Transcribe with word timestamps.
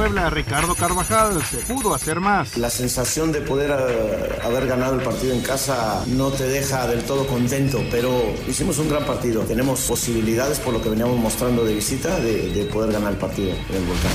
Puebla, 0.00 0.30
Ricardo 0.30 0.74
Carvajal, 0.74 1.42
se 1.42 1.58
pudo 1.58 1.94
hacer 1.94 2.20
más. 2.20 2.56
La 2.56 2.70
sensación 2.70 3.32
de 3.32 3.42
poder 3.42 3.70
eh, 3.70 4.38
haber 4.42 4.66
ganado 4.66 4.94
el 4.94 5.02
partido 5.02 5.34
en 5.34 5.42
casa 5.42 6.06
no 6.06 6.30
te 6.30 6.44
deja 6.44 6.88
del 6.88 7.02
todo 7.04 7.26
contento, 7.26 7.84
pero 7.90 8.32
hicimos 8.48 8.78
un 8.78 8.88
gran 8.88 9.04
partido. 9.04 9.42
Tenemos 9.42 9.82
posibilidades, 9.82 10.58
por 10.58 10.72
lo 10.72 10.82
que 10.82 10.88
veníamos 10.88 11.18
mostrando 11.18 11.66
de 11.66 11.74
visita, 11.74 12.18
de, 12.18 12.48
de 12.48 12.64
poder 12.64 12.92
ganar 12.92 13.12
el 13.12 13.18
partido 13.18 13.50
en 13.50 13.76
el 13.76 13.84
Volcán. 13.84 14.10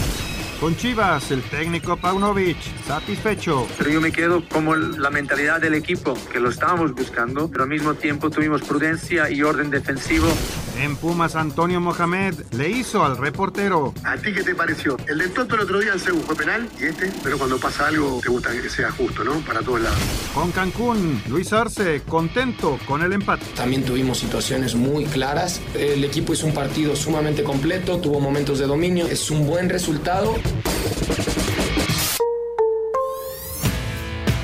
Con 0.60 0.76
Chivas, 0.76 1.30
el 1.30 1.44
técnico 1.44 1.98
Paunovic, 1.98 2.58
satisfecho. 2.88 3.68
Pero 3.78 3.92
yo 3.92 4.02
me 4.02 4.12
quedo 4.12 4.44
como 4.50 4.76
la 4.76 5.12
mentalidad 5.12 5.62
del 5.62 5.76
equipo, 5.76 6.18
que 6.34 6.40
lo 6.40 6.50
estábamos 6.50 6.96
buscando, 6.96 7.48
pero 7.48 7.66
al 7.66 7.70
mismo 7.70 7.94
tiempo 7.94 8.32
tuvimos 8.32 8.64
prudencia 8.64 9.30
y 9.30 9.44
orden 9.44 9.70
defensivo. 9.70 10.30
En 10.78 10.98
Pumas, 10.98 11.36
Antonio 11.36 11.80
Mohamed 11.80 12.36
le 12.52 12.70
hizo 12.70 13.06
al 13.06 13.18
reportero. 13.18 13.94
¿A 14.04 14.18
ti 14.18 14.34
qué 14.34 14.44
te 14.44 14.54
pareció? 14.54 14.98
El 15.08 15.20
de 15.20 15.30
Toto 15.30 15.56
el 15.56 15.62
otro 15.62 15.80
día 15.80 15.94
en 15.94 16.00
Seúl 16.00 16.22
fue 16.22 16.36
penal 16.36 16.70
y 16.80 16.86
este, 16.86 17.12
pero 17.24 17.38
cuando 17.38 17.58
pasa 17.58 17.88
algo 17.88 18.20
te 18.22 18.30
gusta 18.30 18.52
que 18.52 18.70
sea 18.70 18.92
justo, 18.92 19.24
¿no? 19.24 19.40
Para 19.42 19.62
todos 19.62 19.82
lados. 19.82 19.98
Con 20.34 20.52
Cancún, 20.52 21.24
Luis 21.30 21.54
Arce, 21.54 22.02
contento 22.02 22.78
con 22.86 23.02
el 23.04 23.14
empate. 23.14 23.46
También 23.56 23.86
tuvimos 23.86 24.20
situaciones 24.20 24.76
muy 24.76 25.06
claras. 25.06 25.62
El 25.76 26.04
equipo 26.04 26.34
hizo 26.34 26.46
un 26.46 26.54
partido 26.54 26.96
sumamente 26.96 27.44
completo, 27.44 28.00
tuvo 28.00 28.20
momentos 28.20 28.60
de 28.60 28.68
dominio. 28.68 29.08
Es 29.08 29.32
un 29.32 29.48
buen 29.48 29.70
resultado. 29.70 30.36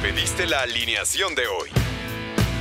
Pediste 0.02 0.46
la 0.48 0.62
alineación 0.62 1.36
de 1.36 1.48
hoy. 1.48 1.81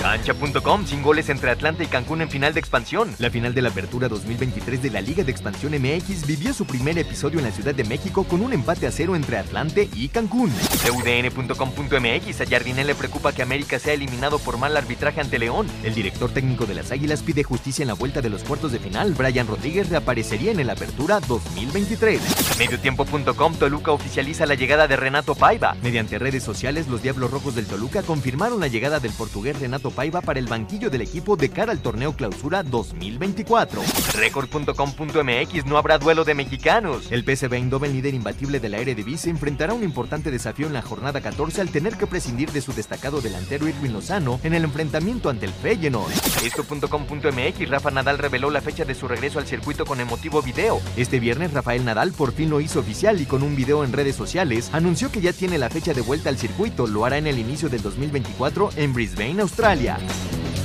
Cancha.com, 0.00 0.86
sin 0.86 1.02
goles 1.02 1.28
entre 1.28 1.50
Atlanta 1.50 1.84
y 1.84 1.86
Cancún 1.86 2.22
en 2.22 2.30
final 2.30 2.54
de 2.54 2.60
expansión. 2.60 3.14
La 3.18 3.30
final 3.30 3.52
de 3.52 3.60
la 3.60 3.68
apertura 3.68 4.08
2023 4.08 4.82
de 4.82 4.90
la 4.90 5.02
Liga 5.02 5.24
de 5.24 5.30
Expansión 5.30 5.72
MX 5.72 6.26
vivió 6.26 6.54
su 6.54 6.64
primer 6.64 6.96
episodio 6.98 7.38
en 7.38 7.44
la 7.44 7.50
Ciudad 7.50 7.74
de 7.74 7.84
México 7.84 8.24
con 8.24 8.40
un 8.40 8.54
empate 8.54 8.86
a 8.86 8.92
cero 8.92 9.14
entre 9.14 9.36
Atlante 9.36 9.90
y 9.94 10.08
Cancún. 10.08 10.50
UDN.com.mx, 10.90 12.40
a 12.40 12.46
Jardinel 12.46 12.86
le 12.86 12.94
preocupa 12.94 13.32
que 13.32 13.42
América 13.42 13.78
sea 13.78 13.92
eliminado 13.92 14.38
por 14.38 14.56
mal 14.56 14.74
arbitraje 14.74 15.20
ante 15.20 15.38
León. 15.38 15.66
El 15.84 15.94
director 15.94 16.30
técnico 16.30 16.64
de 16.64 16.74
las 16.74 16.90
Águilas 16.92 17.22
pide 17.22 17.42
justicia 17.42 17.82
en 17.82 17.88
la 17.88 17.94
vuelta 17.94 18.22
de 18.22 18.30
los 18.30 18.42
cuartos 18.42 18.72
de 18.72 18.78
final. 18.78 19.12
Brian 19.12 19.46
Rodríguez 19.46 19.90
reaparecería 19.90 20.52
en 20.52 20.60
el 20.60 20.70
apertura 20.70 21.20
2023. 21.20 22.58
Mediotiempo.com, 22.58 23.54
Toluca 23.56 23.92
oficializa 23.92 24.46
la 24.46 24.54
llegada 24.54 24.88
de 24.88 24.96
Renato 24.96 25.34
Paiva. 25.34 25.76
Mediante 25.82 26.18
redes 26.18 26.42
sociales, 26.42 26.88
los 26.88 27.02
Diablos 27.02 27.30
Rojos 27.30 27.54
del 27.54 27.66
Toluca 27.66 28.02
confirmaron 28.02 28.60
la 28.60 28.68
llegada 28.68 28.98
del 28.98 29.12
portugués 29.12 29.60
Renato 29.60 29.89
Paiva 29.90 30.20
para 30.20 30.38
el 30.38 30.46
banquillo 30.46 30.90
del 30.90 31.02
equipo 31.02 31.36
de 31.36 31.50
cara 31.50 31.72
al 31.72 31.80
torneo 31.80 32.14
clausura 32.14 32.62
2024. 32.62 33.82
Record.com.mx 34.14 35.66
no 35.66 35.78
habrá 35.78 35.98
duelo 35.98 36.24
de 36.24 36.34
mexicanos. 36.34 37.10
El 37.10 37.24
PSV 37.24 37.52
Eindhoven, 37.54 37.92
líder 37.92 38.14
imbatible 38.14 38.60
de 38.60 38.68
la 38.68 38.78
Eredivisie, 38.78 39.30
enfrentará 39.30 39.74
un 39.74 39.82
importante 39.82 40.30
desafío 40.30 40.66
en 40.66 40.72
la 40.72 40.82
jornada 40.82 41.20
14 41.20 41.60
al 41.60 41.70
tener 41.70 41.96
que 41.96 42.06
prescindir 42.06 42.50
de 42.52 42.60
su 42.60 42.72
destacado 42.72 43.20
delantero 43.20 43.68
Irwin 43.68 43.92
Lozano 43.92 44.40
en 44.42 44.54
el 44.54 44.64
enfrentamiento 44.64 45.28
ante 45.30 45.46
el 45.46 45.52
Feyenoord. 45.52 46.12
Esto.com.mx 46.44 47.68
Rafa 47.68 47.90
Nadal 47.90 48.18
reveló 48.18 48.50
la 48.50 48.60
fecha 48.60 48.84
de 48.84 48.94
su 48.94 49.08
regreso 49.08 49.38
al 49.38 49.46
circuito 49.46 49.84
con 49.84 50.00
emotivo 50.00 50.42
video. 50.42 50.80
Este 50.96 51.20
viernes 51.20 51.52
Rafael 51.52 51.84
Nadal 51.84 52.12
por 52.12 52.32
fin 52.32 52.50
lo 52.50 52.60
hizo 52.60 52.80
oficial 52.80 53.20
y 53.20 53.26
con 53.26 53.42
un 53.42 53.56
video 53.56 53.84
en 53.84 53.92
redes 53.92 54.16
sociales 54.16 54.70
anunció 54.72 55.10
que 55.10 55.20
ya 55.20 55.32
tiene 55.32 55.58
la 55.58 55.70
fecha 55.70 55.94
de 55.94 56.00
vuelta 56.00 56.28
al 56.28 56.38
circuito. 56.38 56.86
Lo 56.86 57.04
hará 57.04 57.18
en 57.18 57.26
el 57.26 57.38
inicio 57.38 57.68
del 57.68 57.82
2024 57.82 58.70
en 58.76 58.92
Brisbane, 58.92 59.40
Australia. 59.42 59.79
Italia. 59.80 60.59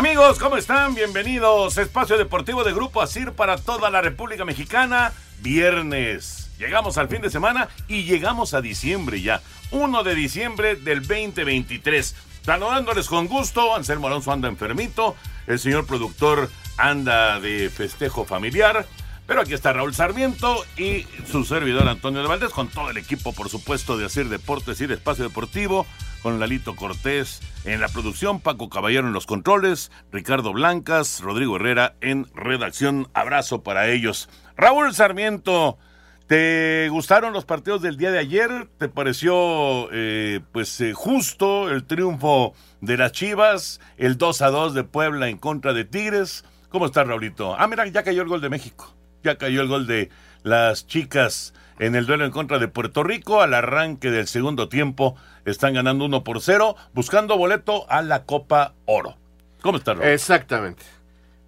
Amigos, 0.00 0.38
¿cómo 0.38 0.56
están? 0.56 0.94
Bienvenidos. 0.94 1.76
Espacio 1.76 2.16
Deportivo 2.16 2.64
de 2.64 2.72
Grupo 2.72 3.02
Asir 3.02 3.32
para 3.32 3.58
toda 3.58 3.90
la 3.90 4.00
República 4.00 4.46
Mexicana. 4.46 5.12
Viernes. 5.42 6.50
Llegamos 6.58 6.96
al 6.96 7.08
fin 7.08 7.20
de 7.20 7.28
semana 7.28 7.68
y 7.86 8.04
llegamos 8.04 8.54
a 8.54 8.62
diciembre 8.62 9.20
ya. 9.20 9.42
1 9.72 10.02
de 10.02 10.14
diciembre 10.14 10.76
del 10.76 11.06
2023. 11.06 12.16
Saludándoles 12.42 13.08
con 13.08 13.26
gusto. 13.26 13.76
Anselmo 13.76 14.06
Alonso 14.06 14.32
anda 14.32 14.48
enfermito. 14.48 15.16
El 15.46 15.58
señor 15.58 15.84
productor 15.84 16.48
anda 16.78 17.38
de 17.38 17.68
festejo 17.68 18.24
familiar. 18.24 18.86
Pero 19.26 19.42
aquí 19.42 19.52
está 19.52 19.74
Raúl 19.74 19.94
Sarmiento 19.94 20.64
y 20.78 21.04
su 21.30 21.44
servidor 21.44 21.86
Antonio 21.86 22.22
de 22.22 22.26
Valdés 22.26 22.52
con 22.52 22.68
todo 22.68 22.88
el 22.88 22.96
equipo, 22.96 23.34
por 23.34 23.50
supuesto, 23.50 23.98
de 23.98 24.06
Asir 24.06 24.30
Deportes 24.30 24.80
y 24.80 24.86
de 24.86 24.94
Espacio 24.94 25.24
Deportivo 25.24 25.84
con 26.22 26.40
Lalito 26.40 26.76
Cortés 26.76 27.40
en 27.64 27.80
la 27.80 27.88
producción, 27.88 28.40
Paco 28.40 28.68
Caballero 28.68 29.06
en 29.06 29.12
los 29.12 29.26
controles, 29.26 29.90
Ricardo 30.12 30.52
Blancas, 30.52 31.20
Rodrigo 31.20 31.56
Herrera 31.56 31.94
en 32.00 32.26
redacción. 32.34 33.08
Abrazo 33.14 33.62
para 33.62 33.88
ellos. 33.88 34.28
Raúl 34.56 34.94
Sarmiento, 34.94 35.78
¿te 36.26 36.88
gustaron 36.90 37.32
los 37.32 37.44
partidos 37.44 37.82
del 37.82 37.96
día 37.96 38.10
de 38.10 38.18
ayer? 38.18 38.68
¿Te 38.78 38.88
pareció 38.88 39.88
eh, 39.92 40.40
pues 40.52 40.80
eh, 40.80 40.92
justo 40.92 41.70
el 41.70 41.84
triunfo 41.84 42.54
de 42.80 42.96
las 42.96 43.12
Chivas, 43.12 43.80
el 43.96 44.18
2 44.18 44.42
a 44.42 44.50
2 44.50 44.74
de 44.74 44.84
Puebla 44.84 45.28
en 45.28 45.38
contra 45.38 45.72
de 45.72 45.84
Tigres? 45.84 46.44
¿Cómo 46.68 46.86
está 46.86 47.04
Raulito? 47.04 47.56
Ah, 47.58 47.66
mira, 47.66 47.86
ya 47.86 48.02
cayó 48.02 48.22
el 48.22 48.28
gol 48.28 48.40
de 48.40 48.48
México. 48.48 48.94
Ya 49.22 49.36
cayó 49.36 49.60
el 49.60 49.68
gol 49.68 49.86
de 49.86 50.08
las 50.42 50.86
chicas 50.86 51.52
en 51.80 51.94
el 51.94 52.06
duelo 52.06 52.26
en 52.26 52.30
contra 52.30 52.58
de 52.58 52.68
Puerto 52.68 53.02
Rico. 53.02 53.40
Al 53.40 53.54
arranque 53.54 54.10
del 54.10 54.28
segundo 54.28 54.68
tiempo 54.68 55.16
están 55.44 55.74
ganando 55.74 56.04
1 56.04 56.22
por 56.22 56.40
0, 56.40 56.76
buscando 56.94 57.36
boleto 57.36 57.90
a 57.90 58.02
la 58.02 58.24
Copa 58.24 58.74
Oro. 58.84 59.16
¿Cómo 59.62 59.78
está, 59.78 59.94
Raúl? 59.94 60.06
Exactamente. 60.08 60.84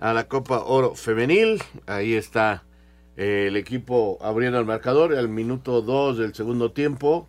A 0.00 0.12
la 0.12 0.24
Copa 0.24 0.60
Oro 0.64 0.94
Femenil. 0.94 1.62
Ahí 1.86 2.14
está 2.14 2.64
eh, 3.16 3.44
el 3.48 3.56
equipo 3.56 4.18
abriendo 4.22 4.58
el 4.58 4.64
marcador. 4.64 5.14
Al 5.14 5.28
minuto 5.28 5.82
2 5.82 6.18
del 6.18 6.34
segundo 6.34 6.72
tiempo 6.72 7.28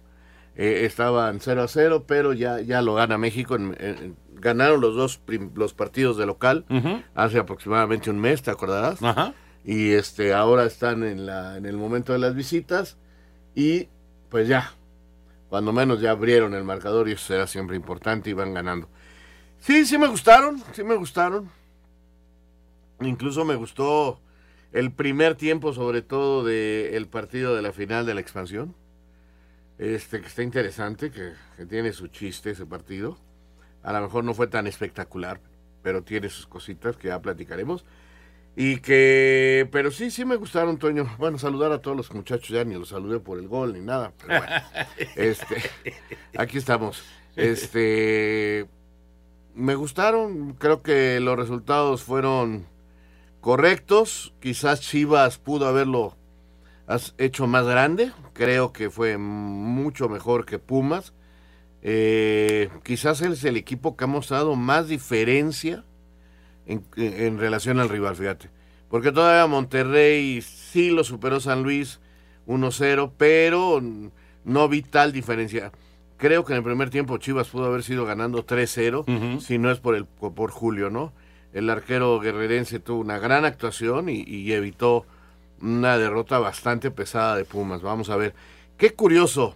eh, 0.56 0.84
estaban 0.86 1.42
0 1.42 1.62
a 1.62 1.68
0, 1.68 2.06
pero 2.08 2.32
ya, 2.32 2.62
ya 2.62 2.82
lo 2.82 2.96
gana 2.96 3.18
México. 3.18 3.56
En, 3.56 3.76
en, 3.80 4.16
ganaron 4.36 4.82
los 4.82 4.96
dos 4.96 5.22
los 5.56 5.74
partidos 5.74 6.18
de 6.18 6.26
local 6.26 6.66
uh 6.70 6.74
-huh. 6.74 7.04
hace 7.16 7.40
aproximadamente 7.40 8.10
un 8.10 8.20
mes, 8.20 8.42
¿te 8.42 8.52
acordarás? 8.52 9.02
Ajá 9.02 9.34
y 9.64 9.92
este 9.94 10.34
ahora 10.34 10.66
están 10.66 11.04
en 11.04 11.26
la 11.26 11.58
en 11.58 11.66
el 11.66 11.78
momento 11.78 12.14
de 12.14 12.20
las 12.20 12.36
visitas 12.36 12.98
y 13.56 13.88
pues 14.30 14.48
ya 14.48 14.74
cuando 15.50 15.72
menos 15.72 16.02
ya 16.02 16.12
abrieron 16.12 16.54
el 16.54 16.64
marcador 16.64 17.08
y 17.08 17.14
eso 17.14 17.28
será 17.28 17.48
siempre 17.48 17.76
importante 17.76 18.30
y 18.30 18.34
van 18.34 18.54
ganando. 18.54 18.90
Sí 19.60 19.86
sí 19.86 19.98
me 19.98 20.08
gustaron 20.08 20.62
sí 20.74 20.84
me 20.84 20.96
gustaron. 20.96 21.50
Incluso 23.02 23.46
me 23.46 23.56
gustó 23.56 24.22
el 24.72 24.92
primer 24.92 25.36
tiempo 25.36 25.74
sobre 25.74 26.02
todo 26.02 26.44
del 26.44 26.94
el 26.96 27.08
partido 27.08 27.56
de 27.56 27.62
la 27.62 27.72
final 27.72 28.06
de 28.06 28.14
la 28.14 28.22
expansión. 28.22 28.76
Este 29.78 30.22
que 30.22 30.28
está 30.28 30.44
interesante 30.44 31.10
que, 31.12 31.34
que 31.58 31.66
tiene 31.66 31.94
su 31.94 32.08
chiste 32.08 32.52
ese 32.52 32.66
partido. 32.66 33.18
A 33.82 33.92
lo 33.94 34.02
mejor 34.02 34.24
no 34.24 34.34
fue 34.34 34.48
tan 34.48 34.68
espectacular 34.68 35.40
pero 35.84 36.02
tiene 36.02 36.30
sus 36.30 36.48
cositas 36.48 36.98
que 36.98 37.10
ya 37.10 37.22
platicaremos 37.22 37.86
y 38.56 38.78
que, 38.78 39.68
pero 39.72 39.90
sí, 39.90 40.12
sí 40.12 40.26
me 40.26 40.36
gustaron, 40.36 40.78
Toño. 40.78 41.16
Bueno, 41.18 41.40
saludar 41.40 41.72
a 41.72 41.82
todos 41.82 41.98
los 41.98 42.14
muchachos, 42.14 42.50
ya 42.50 42.64
ni 42.64 42.76
los 42.76 42.90
saludé 42.90 43.20
por 43.20 43.40
el 43.40 43.48
gol 43.48 43.74
ni 43.74 43.82
nada. 43.82 44.14
Pero 44.18 44.40
bueno, 44.40 44.56
este, 45.16 45.58
aquí 46.38 46.60
estamos. 46.60 47.04
Este, 47.36 48.68
me 49.56 49.74
gustaron. 49.74 50.54
Creo 50.54 50.84
que 50.84 51.20
los 51.20 51.36
resultados 51.36 52.04
fueron 52.04 52.68
correctos. 53.42 54.36
Quizás 54.40 54.82
Chivas 54.82 55.40
pudo 55.40 55.68
haberlo 55.68 56.16
hecho 57.18 57.48
más 57.48 57.66
grande. 57.66 58.12
Creo 58.34 58.72
que 58.72 58.92
fue 58.92 59.18
mucho 59.18 60.10
mejor 60.10 60.46
que 60.46 60.60
Pumas. 60.60 61.14
Eh, 61.82 62.70
quizás 62.84 63.22
es 63.22 63.44
el 63.44 63.58
equipo 63.58 63.98
que 63.98 64.04
ha 64.04 64.08
mostrado 64.08 64.56
más 64.56 64.88
diferencia 64.88 65.84
en, 66.66 66.86
en, 66.96 67.40
relación 67.40 67.80
al 67.80 67.90
rival, 67.90 68.16
fíjate. 68.16 68.50
Porque 68.90 69.12
todavía 69.12 69.48
Monterrey 69.48 70.42
sí 70.42 70.92
lo 70.92 71.04
superó 71.04 71.40
San 71.40 71.64
Luis 71.64 72.00
1-0, 72.48 73.12
pero 73.18 73.82
no 74.44 74.68
vi 74.70 74.82
tal 74.82 75.12
diferencia. 75.12 75.72
Creo 76.18 76.46
que 76.46 76.54
en 76.54 76.58
el 76.58 76.64
primer 76.64 76.90
tiempo 76.90 77.18
Chivas 77.18 77.50
pudo 77.50 77.66
haber 77.66 77.84
sido 77.84 78.06
ganando 78.06 78.46
3-0, 78.46 79.40
si 79.40 79.58
no 79.58 79.72
es 79.72 79.80
por, 79.80 79.96
el, 79.96 80.06
por 80.06 80.52
Julio, 80.52 80.90
¿no? 80.90 81.12
El 81.54 81.70
arquero 81.70 82.20
guerrerense 82.20 82.80
tuvo 82.80 83.02
una 83.02 83.20
gran 83.20 83.46
actuación 83.46 84.10
y, 84.10 84.52
evitó 84.52 85.06
una 85.62 85.98
derrota 85.98 86.40
bastante 86.40 86.92
pesada 86.92 87.36
de 87.36 87.46
Pumas. 87.46 87.82
Vamos 87.82 88.10
a 88.10 88.16
ver. 88.16 88.34
Qué 88.78 88.92
curioso. 88.92 89.56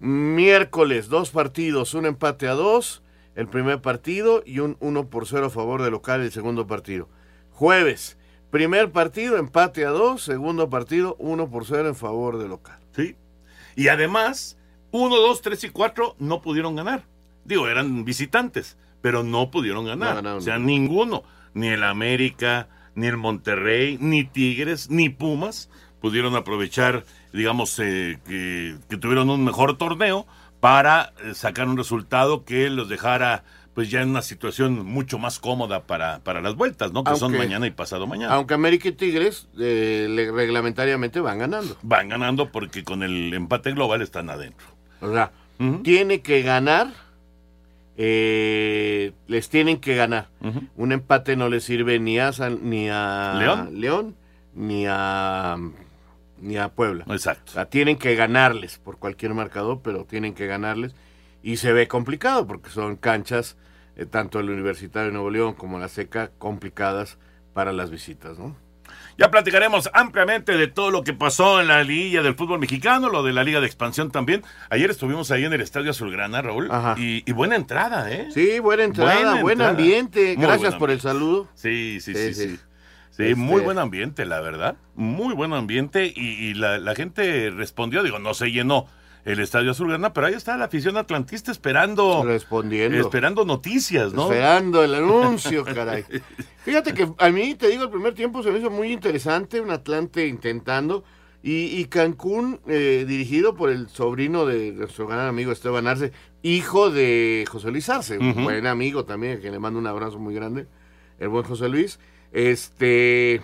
Miércoles, 0.00 1.08
dos 1.08 1.30
partidos, 1.30 1.94
un 1.94 2.06
empate 2.06 2.48
a 2.48 2.54
dos, 2.54 3.02
el 3.40 3.48
primer 3.48 3.80
partido 3.80 4.42
y 4.44 4.58
un 4.58 4.76
1 4.80 5.08
por 5.08 5.26
0 5.26 5.46
a 5.46 5.50
favor 5.50 5.82
de 5.82 5.90
local 5.90 6.20
el 6.20 6.30
segundo 6.30 6.66
partido. 6.66 7.08
Jueves, 7.52 8.18
primer 8.50 8.92
partido, 8.92 9.38
empate 9.38 9.86
a 9.86 9.88
dos, 9.88 10.22
segundo 10.22 10.68
partido, 10.68 11.16
1 11.18 11.48
por 11.48 11.64
0 11.64 11.88
en 11.88 11.94
favor 11.94 12.36
de 12.36 12.48
local. 12.48 12.78
Sí. 12.94 13.16
Y 13.76 13.88
además, 13.88 14.58
1, 14.90 15.16
2, 15.16 15.40
3 15.40 15.64
y 15.64 15.70
4 15.70 16.16
no 16.18 16.42
pudieron 16.42 16.76
ganar. 16.76 17.04
Digo, 17.46 17.66
eran 17.66 18.04
visitantes, 18.04 18.76
pero 19.00 19.22
no 19.22 19.50
pudieron 19.50 19.86
ganar. 19.86 20.22
o 20.26 20.42
sea, 20.42 20.58
ninguno, 20.58 21.22
ni 21.54 21.68
el 21.68 21.82
América, 21.82 22.68
ni 22.94 23.06
el 23.06 23.16
Monterrey, 23.16 23.96
ni 24.02 24.24
Tigres, 24.24 24.90
ni 24.90 25.08
Pumas 25.08 25.70
pudieron 26.02 26.36
aprovechar, 26.36 27.06
digamos, 27.32 27.78
eh, 27.78 28.18
que, 28.26 28.96
tuvieron 28.98 29.30
un 29.30 29.44
mejor 29.44 29.78
torneo 29.78 30.26
para 30.60 31.12
eh, 31.24 31.34
sacar 31.34 31.66
un 31.68 31.76
resultado 31.76 32.44
que 32.44 32.70
los 32.70 32.88
dejara 32.88 33.44
pues 33.74 33.90
ya 33.90 34.02
en 34.02 34.10
una 34.10 34.22
situación 34.22 34.84
mucho 34.84 35.18
más 35.18 35.38
cómoda 35.38 35.84
para, 35.84 36.18
para 36.20 36.40
las 36.40 36.54
vueltas, 36.54 36.92
¿no? 36.92 37.04
Que 37.04 37.14
son 37.16 37.36
mañana 37.36 37.66
y 37.66 37.70
pasado 37.70 38.06
mañana. 38.06 38.34
Aunque 38.34 38.54
América 38.54 38.88
y 38.88 38.92
Tigres 38.92 39.48
eh, 39.58 40.28
reglamentariamente 40.34 41.20
van 41.20 41.38
ganando. 41.38 41.76
Van 41.82 42.08
ganando 42.08 42.50
porque 42.50 42.84
con 42.84 43.02
el 43.02 43.32
empate 43.32 43.72
global 43.72 44.02
están 44.02 44.28
adentro. 44.28 44.66
O 45.00 45.12
sea, 45.12 45.30
tiene 45.82 46.20
que 46.20 46.42
ganar, 46.42 46.88
eh, 47.96 49.12
les 49.28 49.48
tienen 49.48 49.78
que 49.78 49.94
ganar. 49.94 50.28
Un 50.76 50.92
empate 50.92 51.36
no 51.36 51.48
le 51.48 51.60
sirve 51.60 51.98
ni 52.00 52.18
a, 52.18 52.32
ni 52.60 52.88
a 52.90 53.68
¿León? 53.72 54.16
ni 54.54 54.84
a 54.86 55.56
ni 56.40 56.56
a 56.56 56.68
Puebla. 56.68 57.04
Exacto. 57.08 57.50
O 57.52 57.54
sea, 57.54 57.66
tienen 57.66 57.98
que 57.98 58.14
ganarles 58.14 58.78
por 58.78 58.98
cualquier 58.98 59.34
marcador, 59.34 59.80
pero 59.82 60.04
tienen 60.04 60.34
que 60.34 60.46
ganarles. 60.46 60.94
Y 61.42 61.56
se 61.56 61.72
ve 61.72 61.88
complicado 61.88 62.46
porque 62.46 62.70
son 62.70 62.96
canchas, 62.96 63.56
eh, 63.96 64.06
tanto 64.06 64.40
el 64.40 64.50
Universitario 64.50 65.08
de 65.08 65.12
Nuevo 65.12 65.30
León 65.30 65.54
como 65.54 65.78
la 65.78 65.88
Seca, 65.88 66.30
complicadas 66.38 67.18
para 67.52 67.72
las 67.72 67.90
visitas, 67.90 68.38
¿no? 68.38 68.56
Ya 69.18 69.30
platicaremos 69.30 69.90
ampliamente 69.92 70.56
de 70.56 70.66
todo 70.66 70.90
lo 70.90 71.04
que 71.04 71.12
pasó 71.12 71.60
en 71.60 71.68
la 71.68 71.84
liguilla 71.84 72.22
del 72.22 72.34
fútbol 72.34 72.58
mexicano, 72.58 73.10
lo 73.10 73.22
de 73.22 73.32
la 73.32 73.44
liga 73.44 73.60
de 73.60 73.66
expansión 73.66 74.10
también. 74.10 74.42
Ayer 74.70 74.90
estuvimos 74.90 75.30
ahí 75.30 75.44
en 75.44 75.52
el 75.52 75.60
Estadio 75.60 75.90
Azulgrana, 75.90 76.40
Raúl, 76.40 76.70
y, 76.96 77.30
buena 77.32 77.56
entrada, 77.56 78.10
¿eh? 78.10 78.28
Sí, 78.32 78.58
buena 78.60 78.84
entrada, 78.84 79.40
buen 79.42 79.60
ambiente. 79.60 80.36
Gracias 80.36 80.74
por 80.76 80.90
el 80.90 81.00
saludo. 81.00 81.48
Sí, 81.54 81.98
sí, 82.00 82.14
sí, 82.14 82.34
sí. 82.34 82.48
sí. 82.48 82.60
Muy 83.36 83.54
este 83.54 83.64
buen 83.64 83.78
ambiente, 83.78 84.24
la 84.26 84.40
verdad. 84.40 84.76
Muy 84.94 85.34
buen 85.34 85.52
ambiente 85.52 86.12
y, 86.14 86.54
la, 86.54 86.78
la, 86.78 86.94
gente 86.94 87.50
respondió, 87.50 88.02
digo, 88.02 88.18
no 88.18 88.34
se 88.34 88.50
llenó 88.50 88.86
el 89.24 89.40
Estadio 89.40 89.72
Azulgrana, 89.72 90.12
pero 90.12 90.26
ahí 90.26 90.34
está 90.34 90.56
la 90.56 90.66
afición 90.66 90.96
atlantista 90.96 91.52
esperando. 91.52 92.22
Respondiendo. 92.24 92.98
Esperando 92.98 93.44
noticias, 93.44 94.12
¿no? 94.12 94.24
Esperando 94.24 94.82
el 94.82 94.94
anuncio, 94.94 95.64
caray. 95.74 96.04
Fíjate 96.64 96.94
que 96.94 97.08
a 97.18 97.30
mí, 97.30 97.54
te 97.54 97.68
digo, 97.68 97.84
el 97.84 97.90
primer 97.90 98.14
tiempo 98.14 98.42
se 98.42 98.50
me 98.50 98.58
hizo 98.58 98.70
muy 98.70 98.92
interesante, 98.92 99.60
un 99.60 99.70
Atlante 99.70 100.26
intentando. 100.26 101.04
Y, 101.42 101.86
Cancún, 101.86 102.60
eh, 102.66 103.06
dirigido 103.08 103.54
por 103.54 103.70
el 103.70 103.88
sobrino 103.88 104.44
de 104.44 104.72
nuestro 104.72 105.06
gran 105.06 105.26
amigo 105.26 105.52
Esteban 105.52 105.86
Arce, 105.86 106.12
hijo 106.42 106.90
de 106.90 107.46
José 107.48 107.70
Luis 107.70 107.88
Arce, 107.88 108.18
un 108.18 108.44
buen 108.44 108.66
amigo 108.66 109.06
también, 109.06 109.40
que 109.40 109.50
le 109.50 109.58
mando 109.58 109.78
un 109.78 109.86
abrazo 109.86 110.18
muy 110.18 110.34
grande, 110.34 110.66
el 111.18 111.30
buen 111.30 111.44
José 111.44 111.70
Luis. 111.70 111.98
Este, 112.32 113.40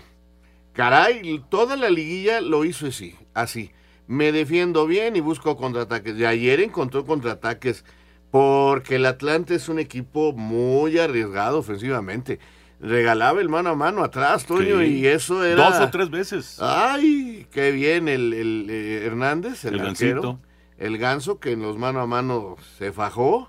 caray, 0.72 1.42
toda 1.48 1.76
la 1.76 1.90
liguilla 1.90 2.40
lo 2.40 2.64
hizo 2.64 2.86
así, 2.86 3.16
así 3.34 3.72
me 4.06 4.32
defiendo 4.32 4.86
bien 4.86 5.16
y 5.16 5.20
busco 5.20 5.56
contraataques. 5.56 6.16
De 6.16 6.26
ayer 6.26 6.60
encontró 6.60 7.04
contraataques 7.04 7.84
porque 8.30 8.96
el 8.96 9.06
Atlante 9.06 9.54
es 9.54 9.68
un 9.68 9.78
equipo 9.78 10.32
muy 10.32 10.98
arriesgado 10.98 11.58
ofensivamente. 11.58 12.38
Regalaba 12.78 13.40
el 13.40 13.48
mano 13.48 13.70
a 13.70 13.74
mano 13.74 14.04
atrás, 14.04 14.44
Toño, 14.44 14.82
y 14.82 15.06
eso 15.06 15.42
era... 15.44 15.70
Dos 15.70 15.80
o 15.80 15.90
tres 15.90 16.10
veces. 16.10 16.58
Ay, 16.60 17.46
qué 17.50 17.70
bien 17.72 18.06
el, 18.06 18.34
el, 18.34 18.66
eh, 18.68 19.06
Hernández, 19.06 19.64
el, 19.64 19.80
el 19.80 20.38
el 20.78 20.98
ganso 20.98 21.40
que 21.40 21.52
en 21.52 21.62
los 21.62 21.78
mano 21.78 22.02
a 22.02 22.06
mano 22.06 22.56
se 22.76 22.92
fajó, 22.92 23.48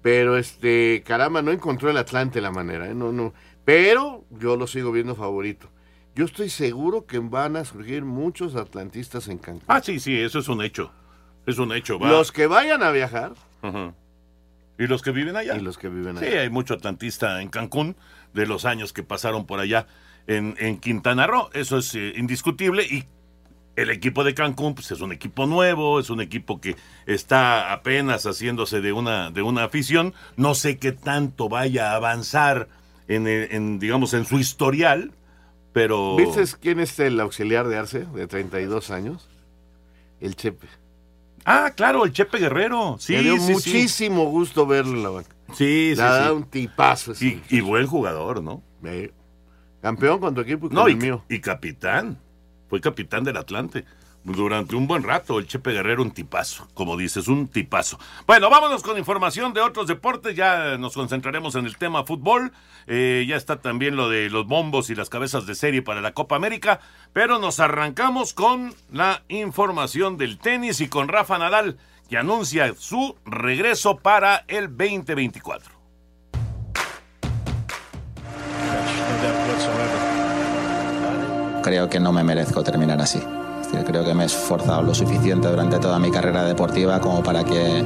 pero 0.00 0.36
este, 0.36 1.02
caramba, 1.04 1.42
no 1.42 1.50
encontró 1.50 1.90
el 1.90 1.96
Atlante 1.96 2.40
la 2.40 2.52
manera, 2.52 2.88
¿eh? 2.88 2.94
no, 2.94 3.10
no, 3.10 3.34
pero 3.64 4.24
yo 4.30 4.56
lo 4.56 4.66
sigo 4.66 4.92
viendo 4.92 5.14
favorito. 5.14 5.68
Yo 6.14 6.24
estoy 6.26 6.50
seguro 6.50 7.06
que 7.06 7.18
van 7.18 7.56
a 7.56 7.64
surgir 7.64 8.04
muchos 8.04 8.54
atlantistas 8.54 9.28
en 9.28 9.38
Cancún. 9.38 9.64
Ah, 9.66 9.80
sí, 9.82 9.98
sí, 9.98 10.18
eso 10.18 10.40
es 10.40 10.48
un 10.48 10.62
hecho. 10.62 10.92
Es 11.46 11.58
un 11.58 11.72
hecho. 11.72 11.98
Los 11.98 12.32
que 12.32 12.46
vayan 12.46 12.82
a 12.82 12.90
viajar. 12.90 13.32
Y 14.78 14.86
los 14.86 15.02
que 15.02 15.10
viven 15.10 15.36
allá. 15.36 15.56
Y 15.56 15.60
los 15.60 15.78
que 15.78 15.88
viven 15.88 16.18
allá. 16.18 16.30
Sí, 16.30 16.36
hay 16.36 16.50
mucho 16.50 16.74
atlantista 16.74 17.40
en 17.40 17.48
Cancún 17.48 17.96
de 18.34 18.46
los 18.46 18.64
años 18.64 18.92
que 18.92 19.02
pasaron 19.02 19.46
por 19.46 19.58
allá 19.58 19.86
en, 20.26 20.54
en 20.58 20.78
Quintana 20.78 21.26
Roo. 21.26 21.48
Eso 21.54 21.78
es 21.78 21.94
eh, 21.94 22.12
indiscutible. 22.16 22.84
Y 22.84 23.04
el 23.76 23.90
equipo 23.90 24.22
de 24.22 24.34
Cancún 24.34 24.74
pues, 24.74 24.90
es 24.90 25.00
un 25.00 25.12
equipo 25.12 25.46
nuevo, 25.46 25.98
es 25.98 26.10
un 26.10 26.20
equipo 26.20 26.60
que 26.60 26.76
está 27.06 27.72
apenas 27.72 28.24
haciéndose 28.24 28.80
de 28.80 28.92
una, 28.92 29.30
de 29.30 29.42
una 29.42 29.64
afición. 29.64 30.14
No 30.36 30.54
sé 30.54 30.78
qué 30.78 30.92
tanto 30.92 31.48
vaya 31.48 31.92
a 31.92 31.96
avanzar 31.96 32.68
en, 33.08 33.26
en 33.26 33.78
digamos, 33.78 34.14
en 34.14 34.24
su 34.24 34.38
historial 34.38 35.12
pero... 35.72 36.16
¿Viste 36.16 36.44
quién 36.60 36.80
es 36.80 36.98
el 36.98 37.18
auxiliar 37.20 37.66
de 37.68 37.78
Arce, 37.78 38.06
de 38.14 38.26
32 38.26 38.90
años? 38.90 39.28
El 40.20 40.36
Chepe. 40.36 40.68
Ah, 41.44 41.72
claro, 41.74 42.04
el 42.04 42.12
Chepe 42.12 42.38
Guerrero. 42.38 42.96
Sí, 43.00 43.14
Me 43.14 43.22
dio 43.22 43.36
muchísimo 43.36 44.26
gusto 44.26 44.66
verlo 44.66 44.94
en 44.94 45.02
la 45.02 45.08
banca. 45.08 45.34
Sí, 45.54 45.92
sí, 45.94 45.96
da 45.96 46.32
un 46.32 46.44
tipazo. 46.44 47.12
Y, 47.20 47.60
buen 47.60 47.86
jugador, 47.86 48.42
¿no? 48.42 48.62
campeón 49.80 50.20
con 50.20 50.34
tu 50.34 50.42
equipo 50.42 50.66
y 50.66 50.70
con 50.70 50.88
el 50.88 50.96
mío. 50.96 51.24
Y 51.28 51.40
capitán. 51.40 52.18
Fue 52.68 52.80
capitán 52.80 53.24
del 53.24 53.36
Atlante 53.36 53.84
durante 54.24 54.76
un 54.76 54.86
buen 54.86 55.02
rato. 55.02 55.38
El 55.38 55.46
Chepe 55.46 55.72
Guerrero, 55.72 56.02
un 56.02 56.10
tipazo, 56.10 56.68
como 56.74 56.96
dices, 56.96 57.28
un 57.28 57.48
tipazo. 57.48 57.98
Bueno, 58.26 58.50
vámonos 58.50 58.82
con 58.82 58.98
información 58.98 59.52
de 59.52 59.60
otros 59.60 59.86
deportes. 59.86 60.36
Ya 60.36 60.76
nos 60.78 60.94
concentraremos 60.94 61.54
en 61.54 61.66
el 61.66 61.76
tema 61.76 62.04
fútbol. 62.04 62.52
Eh, 62.86 63.24
ya 63.28 63.36
está 63.36 63.60
también 63.60 63.96
lo 63.96 64.08
de 64.08 64.30
los 64.30 64.46
bombos 64.46 64.90
y 64.90 64.94
las 64.94 65.08
cabezas 65.08 65.46
de 65.46 65.54
serie 65.54 65.82
para 65.82 66.00
la 66.00 66.12
Copa 66.12 66.36
América. 66.36 66.80
Pero 67.12 67.38
nos 67.38 67.60
arrancamos 67.60 68.34
con 68.34 68.74
la 68.90 69.22
información 69.28 70.16
del 70.16 70.38
tenis 70.38 70.80
y 70.80 70.88
con 70.88 71.08
Rafa 71.08 71.38
Nadal, 71.38 71.78
que 72.08 72.18
anuncia 72.18 72.74
su 72.76 73.16
regreso 73.24 73.98
para 73.98 74.44
el 74.48 74.68
2024. 74.68 75.82
Creo 81.62 81.88
que 81.88 82.00
no 82.00 82.12
me 82.12 82.24
merezco 82.24 82.64
terminar 82.64 83.00
así 83.00 83.20
creo 83.84 84.04
que 84.04 84.14
me 84.14 84.24
he 84.24 84.26
esforzado 84.26 84.82
lo 84.82 84.94
suficiente 84.94 85.48
durante 85.48 85.78
toda 85.78 85.98
mi 85.98 86.10
carrera 86.10 86.44
deportiva 86.44 87.00
como 87.00 87.22
para 87.22 87.44
que 87.44 87.82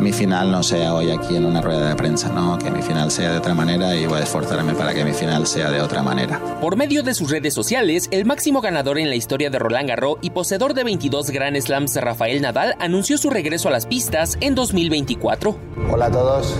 mi 0.00 0.12
final 0.12 0.50
no 0.50 0.62
sea 0.62 0.94
hoy 0.94 1.10
aquí 1.10 1.36
en 1.36 1.44
una 1.44 1.60
rueda 1.60 1.90
de 1.90 1.94
prensa, 1.94 2.30
¿no? 2.30 2.58
que 2.58 2.70
mi 2.70 2.80
final 2.80 3.10
sea 3.10 3.32
de 3.32 3.38
otra 3.38 3.54
manera 3.54 3.94
y 3.94 4.06
voy 4.06 4.20
a 4.20 4.22
esforzarme 4.22 4.72
para 4.72 4.94
que 4.94 5.04
mi 5.04 5.12
final 5.12 5.46
sea 5.46 5.70
de 5.70 5.82
otra 5.82 6.02
manera. 6.02 6.40
Por 6.60 6.76
medio 6.76 7.02
de 7.02 7.14
sus 7.14 7.30
redes 7.30 7.52
sociales, 7.52 8.08
el 8.10 8.24
máximo 8.24 8.60
ganador 8.62 8.98
en 8.98 9.10
la 9.10 9.16
historia 9.16 9.50
de 9.50 9.58
Roland 9.58 9.88
Garros 9.88 10.16
y 10.22 10.30
poseedor 10.30 10.72
de 10.72 10.84
22 10.84 11.30
Grand 11.30 11.56
Slams, 11.60 11.96
Rafael 11.96 12.40
Nadal, 12.40 12.76
anunció 12.78 13.18
su 13.18 13.28
regreso 13.28 13.68
a 13.68 13.72
las 13.72 13.84
pistas 13.84 14.38
en 14.40 14.54
2024. 14.54 15.56
Hola 15.92 16.06
a 16.06 16.10
todos, 16.10 16.54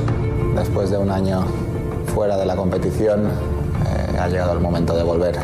después 0.54 0.90
de 0.90 0.98
un 0.98 1.10
año 1.10 1.44
fuera 2.14 2.36
de 2.36 2.44
la 2.44 2.56
competición, 2.56 3.26
eh, 3.26 4.18
ha 4.18 4.28
llegado 4.28 4.52
el 4.52 4.60
momento 4.60 4.94
de 4.94 5.02
volver 5.02 5.38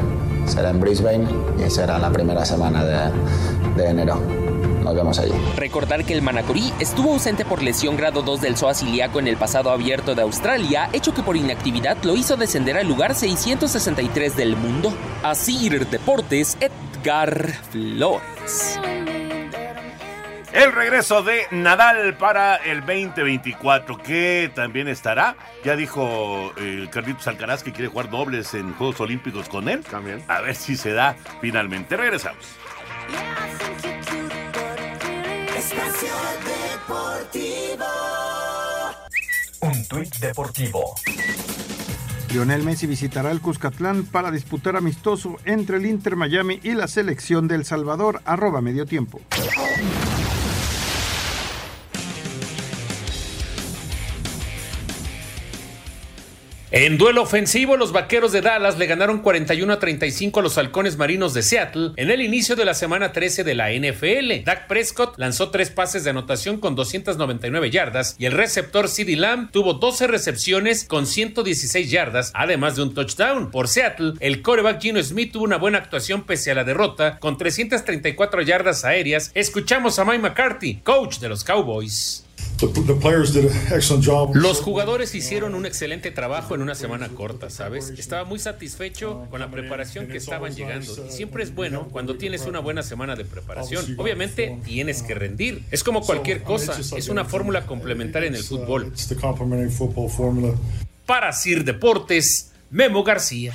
será 0.47 0.71
en 0.71 0.81
Brisbane 0.81 1.26
y 1.65 1.71
será 1.71 1.99
la 1.99 2.11
primera 2.11 2.45
semana 2.45 2.85
de, 2.85 3.85
enero. 3.85 4.21
nos 4.83 4.95
vemos 4.95 5.19
allí. 5.19 5.33
Recordar 5.57 6.05
que 6.05 6.15
el 6.15 6.23
Manacorí 6.23 6.73
estuvo 6.81 7.12
ausente 7.12 7.45
por 7.45 7.62
lesión 7.62 7.97
grado 7.97 8.23
2 8.23 8.41
del 8.41 8.57
psoas 8.57 8.83
ilíaco 8.83 9.19
en 9.19 9.29
el 9.29 9.37
pasado 9.37 9.71
abierto 9.71 10.15
de 10.15 10.23
Australia, 10.23 10.88
hecho 10.93 11.12
que 11.15 11.23
por 11.23 11.37
inactividad 11.37 11.97
lo 12.05 12.17
hizo 12.17 12.37
descender 12.37 12.76
al 12.76 12.87
lugar 12.87 13.15
663 13.15 14.37
del 14.37 14.57
mundo. 14.57 14.93
Así 15.23 15.69
Deportes, 15.69 16.57
Edgar 16.61 17.53
Flores. 17.71 18.79
El 20.56 20.72
regreso 20.72 21.22
de 21.22 21.42
Nadal 21.50 22.16
para 22.16 22.56
el 22.56 22.80
2024, 22.80 23.98
que 23.98 24.50
también 24.54 24.88
estará. 24.88 25.36
Ya 25.62 25.76
dijo 25.76 26.50
eh, 26.56 26.88
Carlitos 26.90 27.28
Alcaraz 27.28 27.62
que 27.62 27.72
quiere 27.72 27.88
jugar 27.88 28.08
dobles 28.08 28.54
en 28.54 28.72
Juegos 28.72 28.98
Olímpicos 29.02 29.50
con 29.50 29.68
él. 29.68 29.84
También. 29.84 30.22
A 30.28 30.40
ver 30.40 30.54
si 30.54 30.75
se 30.78 30.94
da 30.94 31.14
finalmente. 31.42 31.98
Regresamos. 31.98 32.42
Espacio 35.58 36.14
Deportivo. 36.72 37.86
Un 39.60 39.88
tuit 39.88 40.16
deportivo. 40.16 40.94
Lionel 42.32 42.62
Messi 42.62 42.86
visitará 42.86 43.30
el 43.30 43.42
Cuscatlán 43.42 44.06
para 44.06 44.30
disputar 44.30 44.76
amistoso 44.76 45.36
entre 45.44 45.76
el 45.76 45.84
Inter 45.84 46.16
Miami 46.16 46.60
y 46.62 46.72
la 46.72 46.88
selección 46.88 47.46
del 47.46 47.66
Salvador, 47.66 48.22
arroba 48.25 48.62
medio 48.62 48.86
tiempo. 48.86 49.20
En 56.78 56.99
duelo 56.99 57.23
ofensivo, 57.23 57.78
los 57.78 57.92
vaqueros 57.92 58.33
de 58.33 58.42
Dallas 58.42 58.76
le 58.76 58.85
ganaron 58.85 59.23
41 59.23 59.73
a 59.73 59.78
35 59.78 60.40
a 60.40 60.42
los 60.42 60.59
halcones 60.59 60.99
marinos 60.99 61.33
de 61.33 61.40
Seattle 61.40 61.92
en 61.97 62.11
el 62.11 62.21
inicio 62.21 62.54
de 62.54 62.66
la 62.66 62.75
semana 62.75 63.12
13 63.12 63.45
de 63.45 63.54
la 63.54 63.73
NFL. 63.73 64.45
Dak 64.45 64.66
Prescott 64.66 65.14
lanzó 65.16 65.49
tres 65.49 65.71
pases 65.71 66.04
de 66.04 66.11
anotación 66.11 66.61
con 66.61 66.75
299 66.75 67.71
yardas 67.71 68.14
y 68.18 68.26
el 68.26 68.33
receptor 68.33 68.90
CeeDee 68.90 69.16
Lamb 69.16 69.50
tuvo 69.52 69.73
12 69.73 70.06
recepciones 70.06 70.85
con 70.85 71.06
116 71.06 71.90
yardas, 71.90 72.30
además 72.35 72.76
de 72.76 72.83
un 72.83 72.92
touchdown. 72.92 73.50
Por 73.50 73.68
Seattle, 73.68 74.12
el 74.21 74.42
coreback 74.42 74.83
Gino 74.83 75.02
Smith 75.02 75.33
tuvo 75.33 75.45
una 75.45 75.56
buena 75.56 75.78
actuación 75.78 76.25
pese 76.25 76.50
a 76.50 76.56
la 76.56 76.64
derrota 76.64 77.18
con 77.21 77.38
334 77.38 78.42
yardas 78.42 78.85
aéreas. 78.85 79.30
Escuchamos 79.33 79.99
a 79.99 80.04
Mike 80.04 80.18
McCarthy, 80.18 80.75
coach 80.85 81.21
de 81.21 81.30
los 81.30 81.42
Cowboys. 81.42 82.25
Los 84.35 84.61
jugadores 84.61 85.15
hicieron 85.15 85.55
un 85.55 85.67
excelente 85.67 86.11
trabajo 86.11 86.55
en 86.55 86.62
una 86.62 86.75
semana 86.75 87.09
corta, 87.09 87.50
¿sabes? 87.50 87.91
Estaba 87.99 88.25
muy 88.25 88.38
satisfecho 88.38 89.26
con 89.31 89.41
la 89.41 89.50
preparación 89.50 90.07
que 90.09 90.17
estaban 90.17 90.55
llegando. 90.55 91.07
Y 91.07 91.12
siempre 91.12 91.43
es 91.43 91.55
bueno 91.55 91.88
cuando 91.91 92.17
tienes 92.17 92.47
una 92.47 92.61
buena 92.61 92.83
semana 92.83 93.15
de 93.17 93.25
preparación. 93.25 93.85
Obviamente 93.99 94.59
tienes 94.65 95.03
que 95.03 95.15
rendir. 95.15 95.65
Es 95.71 95.85
como 95.85 96.00
cualquier 96.03 96.43
cosa. 96.43 96.79
Es 96.97 97.09
una 97.09 97.25
fórmula 97.25 97.67
complementaria 97.67 98.29
en 98.29 98.35
el 98.35 98.43
fútbol. 98.43 98.93
Para 101.05 101.33
Sir 101.33 101.65
Deportes, 101.65 102.53
Memo 102.71 103.05
García. 103.05 103.53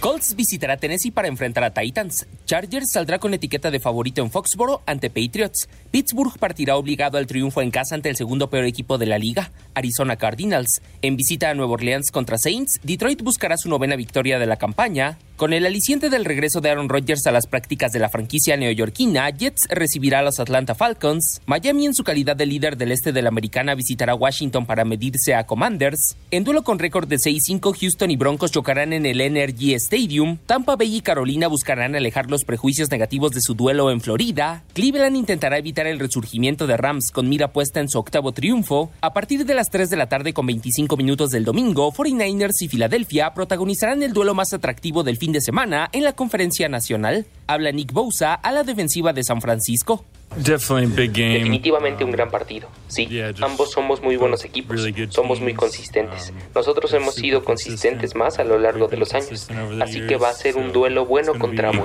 Colts 0.00 0.36
visitará 0.36 0.76
Tennessee 0.76 1.10
para 1.10 1.26
enfrentar 1.26 1.64
a 1.64 1.74
Titans. 1.74 2.28
Chargers 2.46 2.92
saldrá 2.92 3.18
con 3.18 3.34
etiqueta 3.34 3.72
de 3.72 3.80
favorito 3.80 4.22
en 4.22 4.30
Foxboro 4.30 4.80
ante 4.86 5.10
Patriots. 5.10 5.68
Pittsburgh 5.90 6.38
partirá 6.38 6.76
obligado 6.76 7.18
al 7.18 7.26
triunfo 7.26 7.62
en 7.62 7.72
casa 7.72 7.96
ante 7.96 8.08
el 8.08 8.14
segundo 8.14 8.48
peor 8.48 8.64
equipo 8.64 8.96
de 8.96 9.06
la 9.06 9.18
liga, 9.18 9.50
Arizona 9.74 10.14
Cardinals. 10.14 10.82
En 11.02 11.16
visita 11.16 11.50
a 11.50 11.54
Nueva 11.54 11.72
Orleans 11.72 12.12
contra 12.12 12.38
Saints, 12.38 12.78
Detroit 12.84 13.22
buscará 13.22 13.56
su 13.56 13.68
novena 13.68 13.96
victoria 13.96 14.38
de 14.38 14.46
la 14.46 14.56
campaña. 14.56 15.18
Con 15.38 15.52
el 15.52 15.66
aliciente 15.66 16.10
del 16.10 16.24
regreso 16.24 16.60
de 16.60 16.68
Aaron 16.68 16.88
Rodgers 16.88 17.24
a 17.28 17.30
las 17.30 17.46
prácticas 17.46 17.92
de 17.92 18.00
la 18.00 18.08
franquicia 18.08 18.56
neoyorquina, 18.56 19.30
Jets 19.30 19.68
recibirá 19.70 20.18
a 20.18 20.22
los 20.22 20.40
Atlanta 20.40 20.74
Falcons. 20.74 21.42
Miami, 21.46 21.86
en 21.86 21.94
su 21.94 22.02
calidad 22.02 22.34
de 22.34 22.44
líder 22.44 22.76
del 22.76 22.90
este 22.90 23.12
de 23.12 23.22
la 23.22 23.28
americana, 23.28 23.76
visitará 23.76 24.16
Washington 24.16 24.66
para 24.66 24.84
medirse 24.84 25.36
a 25.36 25.46
Commanders. 25.46 26.16
En 26.32 26.42
duelo 26.42 26.64
con 26.64 26.80
récord 26.80 27.06
de 27.06 27.18
6-5, 27.18 27.72
Houston 27.78 28.10
y 28.10 28.16
Broncos 28.16 28.50
chocarán 28.50 28.92
en 28.92 29.06
el 29.06 29.20
Energy 29.20 29.74
Stadium. 29.74 30.38
Tampa 30.44 30.74
Bay 30.74 30.96
y 30.96 31.02
Carolina 31.02 31.46
buscarán 31.46 31.94
alejar 31.94 32.28
los 32.28 32.42
prejuicios 32.42 32.90
negativos 32.90 33.30
de 33.30 33.40
su 33.40 33.54
duelo 33.54 33.92
en 33.92 34.00
Florida. 34.00 34.64
Cleveland 34.72 35.14
intentará 35.14 35.56
evitar 35.58 35.86
el 35.86 36.00
resurgimiento 36.00 36.66
de 36.66 36.76
Rams 36.76 37.12
con 37.12 37.28
mira 37.28 37.52
puesta 37.52 37.78
en 37.78 37.88
su 37.88 38.00
octavo 38.00 38.32
triunfo. 38.32 38.90
A 39.02 39.12
partir 39.12 39.46
de 39.46 39.54
las 39.54 39.70
3 39.70 39.88
de 39.88 39.96
la 39.98 40.08
tarde 40.08 40.32
con 40.32 40.46
25 40.46 40.96
minutos 40.96 41.30
del 41.30 41.44
domingo, 41.44 41.92
49ers 41.92 42.60
y 42.62 42.66
Filadelfia 42.66 43.32
protagonizarán 43.34 44.02
el 44.02 44.12
duelo 44.12 44.34
más 44.34 44.52
atractivo 44.52 45.04
del 45.04 45.16
fin 45.16 45.27
de 45.32 45.40
semana 45.40 45.88
en 45.92 46.04
la 46.04 46.12
conferencia 46.12 46.68
nacional. 46.68 47.26
Habla 47.46 47.72
Nick 47.72 47.92
Bosa 47.92 48.34
a 48.34 48.52
la 48.52 48.64
defensiva 48.64 49.12
de 49.12 49.24
San 49.24 49.40
Francisco. 49.40 50.04
Definitivamente 50.36 52.04
un 52.04 52.10
gran 52.10 52.30
partido. 52.30 52.68
Sí, 52.88 53.08
ambos 53.40 53.70
somos 53.72 54.02
muy 54.02 54.16
buenos 54.16 54.44
equipos, 54.44 54.86
somos 55.10 55.40
muy 55.40 55.54
consistentes. 55.54 56.32
Nosotros 56.54 56.92
hemos 56.92 57.14
sido 57.14 57.44
consistentes 57.44 58.14
más 58.14 58.38
a 58.38 58.44
lo 58.44 58.58
largo 58.58 58.88
de 58.88 58.98
los 58.98 59.14
años, 59.14 59.48
así 59.80 60.06
que 60.06 60.16
va 60.16 60.28
a 60.28 60.34
ser 60.34 60.56
un 60.56 60.72
duelo 60.72 61.06
bueno 61.06 61.38
contra 61.38 61.70
bueno. 61.70 61.84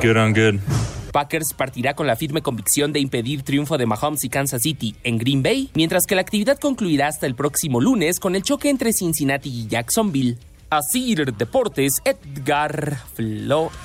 Packers 1.14 1.54
partirá 1.54 1.94
con 1.94 2.08
la 2.08 2.16
firme 2.16 2.42
convicción 2.42 2.92
de 2.92 3.00
impedir 3.00 3.44
triunfo 3.44 3.78
de 3.78 3.86
Mahomes 3.86 4.24
y 4.24 4.30
Kansas 4.30 4.64
City 4.64 4.96
en 5.04 5.20
Green 5.20 5.44
Bay, 5.44 5.70
mientras 5.76 6.08
que 6.08 6.16
la 6.16 6.22
actividad 6.22 6.58
concluirá 6.60 7.08
hasta 7.08 7.28
el 7.28 7.36
próximo 7.36 7.80
lunes 7.80 8.20
con 8.20 8.36
el 8.36 8.42
choque 8.42 8.70
entre 8.70 8.94
Cincinnati 8.94 9.50
y 9.50 9.68
Jacksonville. 9.68 10.38
Así 10.76 11.14
Deportes, 11.14 12.02
Edgar 12.04 12.98
Flores. 13.14 13.78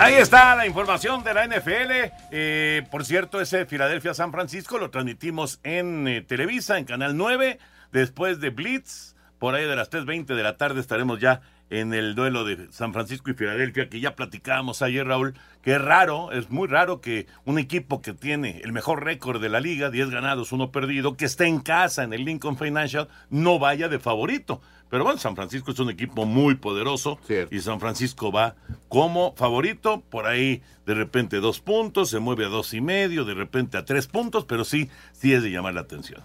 Ahí 0.00 0.14
está 0.14 0.56
la 0.56 0.66
información 0.66 1.22
de 1.22 1.32
la 1.32 1.46
NFL. 1.46 2.10
Eh, 2.32 2.82
por 2.90 3.04
cierto, 3.04 3.40
ese 3.40 3.66
Filadelfia-San 3.66 4.32
Francisco 4.32 4.78
lo 4.78 4.90
transmitimos 4.90 5.60
en 5.62 6.08
eh, 6.08 6.22
Televisa, 6.22 6.76
en 6.76 6.86
Canal 6.86 7.16
9, 7.16 7.60
después 7.92 8.40
de 8.40 8.50
Blitz. 8.50 9.14
Por 9.38 9.54
ahí 9.54 9.64
de 9.64 9.76
las 9.76 9.92
3.20 9.92 10.34
de 10.34 10.42
la 10.42 10.56
tarde 10.56 10.80
estaremos 10.80 11.20
ya 11.20 11.40
en 11.70 11.94
el 11.94 12.16
duelo 12.16 12.44
de 12.44 12.66
San 12.72 12.92
Francisco 12.92 13.30
y 13.30 13.34
Filadelfia, 13.34 13.88
que 13.88 14.00
ya 14.00 14.16
platicábamos 14.16 14.82
ayer, 14.82 15.06
Raúl, 15.06 15.34
que 15.62 15.74
es 15.74 15.82
raro, 15.82 16.32
es 16.32 16.50
muy 16.50 16.68
raro 16.68 17.00
que 17.00 17.26
un 17.44 17.58
equipo 17.58 18.00
que 18.00 18.12
tiene 18.12 18.60
el 18.64 18.72
mejor 18.72 19.04
récord 19.04 19.40
de 19.40 19.48
la 19.48 19.60
liga, 19.60 19.90
10 19.90 20.10
ganados, 20.10 20.52
uno 20.52 20.70
perdido, 20.70 21.16
que 21.16 21.26
esté 21.26 21.46
en 21.46 21.60
casa 21.60 22.02
en 22.02 22.12
el 22.12 22.24
Lincoln 22.24 22.56
Financial, 22.56 23.08
no 23.28 23.58
vaya 23.58 23.88
de 23.88 23.98
favorito. 23.98 24.60
Pero 24.88 25.04
bueno, 25.04 25.18
San 25.18 25.36
Francisco 25.36 25.70
es 25.70 25.78
un 25.78 25.90
equipo 25.90 26.26
muy 26.26 26.56
poderoso 26.56 27.18
y 27.50 27.60
San 27.60 27.78
Francisco 27.78 28.32
va 28.32 28.56
como 28.88 29.34
favorito, 29.36 30.02
por 30.10 30.26
ahí 30.26 30.62
de 30.84 30.94
repente 30.94 31.36
dos 31.36 31.60
puntos, 31.60 32.10
se 32.10 32.18
mueve 32.18 32.46
a 32.46 32.48
dos 32.48 32.74
y 32.74 32.80
medio, 32.80 33.24
de 33.24 33.34
repente 33.34 33.76
a 33.78 33.84
tres 33.84 34.08
puntos, 34.08 34.44
pero 34.46 34.64
sí, 34.64 34.90
sí 35.12 35.32
es 35.32 35.44
de 35.44 35.50
llamar 35.50 35.74
la 35.74 35.82
atención. 35.82 36.22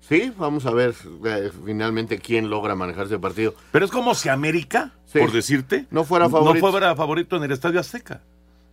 Sí, 0.00 0.32
vamos 0.36 0.66
a 0.66 0.70
ver 0.70 0.94
eh, 1.24 1.50
finalmente 1.64 2.18
quién 2.18 2.50
logra 2.50 2.74
manejar 2.74 3.06
ese 3.06 3.18
partido. 3.18 3.54
Pero 3.72 3.86
es 3.86 3.90
como 3.90 4.14
si 4.14 4.28
América, 4.28 4.92
por 5.12 5.32
decirte, 5.32 5.86
no 5.90 6.04
fuera 6.04 6.28
favorito. 6.28 6.66
No 6.66 6.70
fuera 6.70 6.94
favorito 6.94 7.36
en 7.36 7.44
el 7.44 7.52
Estadio 7.52 7.80
Azteca. 7.80 8.20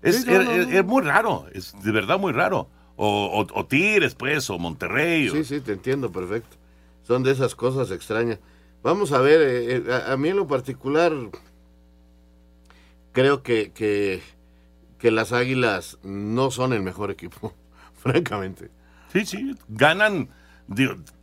Es, 0.01 0.27
es, 0.27 0.85
muy 0.85 1.03
raro, 1.03 1.45
es 1.53 1.73
de 1.83 1.91
verdad 1.91 2.19
muy 2.19 2.33
raro. 2.33 2.69
O, 2.95 3.45
o, 3.53 3.65
Tigres, 3.65 4.15
pues, 4.15 4.49
o 4.49 4.59
Monterrey. 4.59 5.29
Sí, 5.29 5.43
sí, 5.43 5.61
te 5.61 5.73
entiendo 5.73 6.11
perfecto. 6.11 6.57
Son 7.03 7.23
de 7.23 7.31
esas 7.31 7.55
cosas 7.55 7.89
extrañas. 7.91 8.39
Vamos 8.83 9.11
a 9.11 9.19
ver, 9.21 9.41
eh, 9.41 9.83
eh, 9.87 10.01
a, 10.07 10.17
mí 10.17 10.29
en 10.29 10.37
lo 10.37 10.47
particular, 10.47 11.13
creo 13.11 13.43
que, 13.43 13.71
que, 13.71 14.21
que 14.97 15.11
las 15.11 15.33
Águilas 15.33 15.97
no 16.03 16.51
son 16.51 16.73
el 16.73 16.81
mejor 16.81 17.11
equipo, 17.11 17.53
francamente. 17.95 18.69
Sí, 19.11 19.25
sí, 19.25 19.55
ganan 19.67 20.29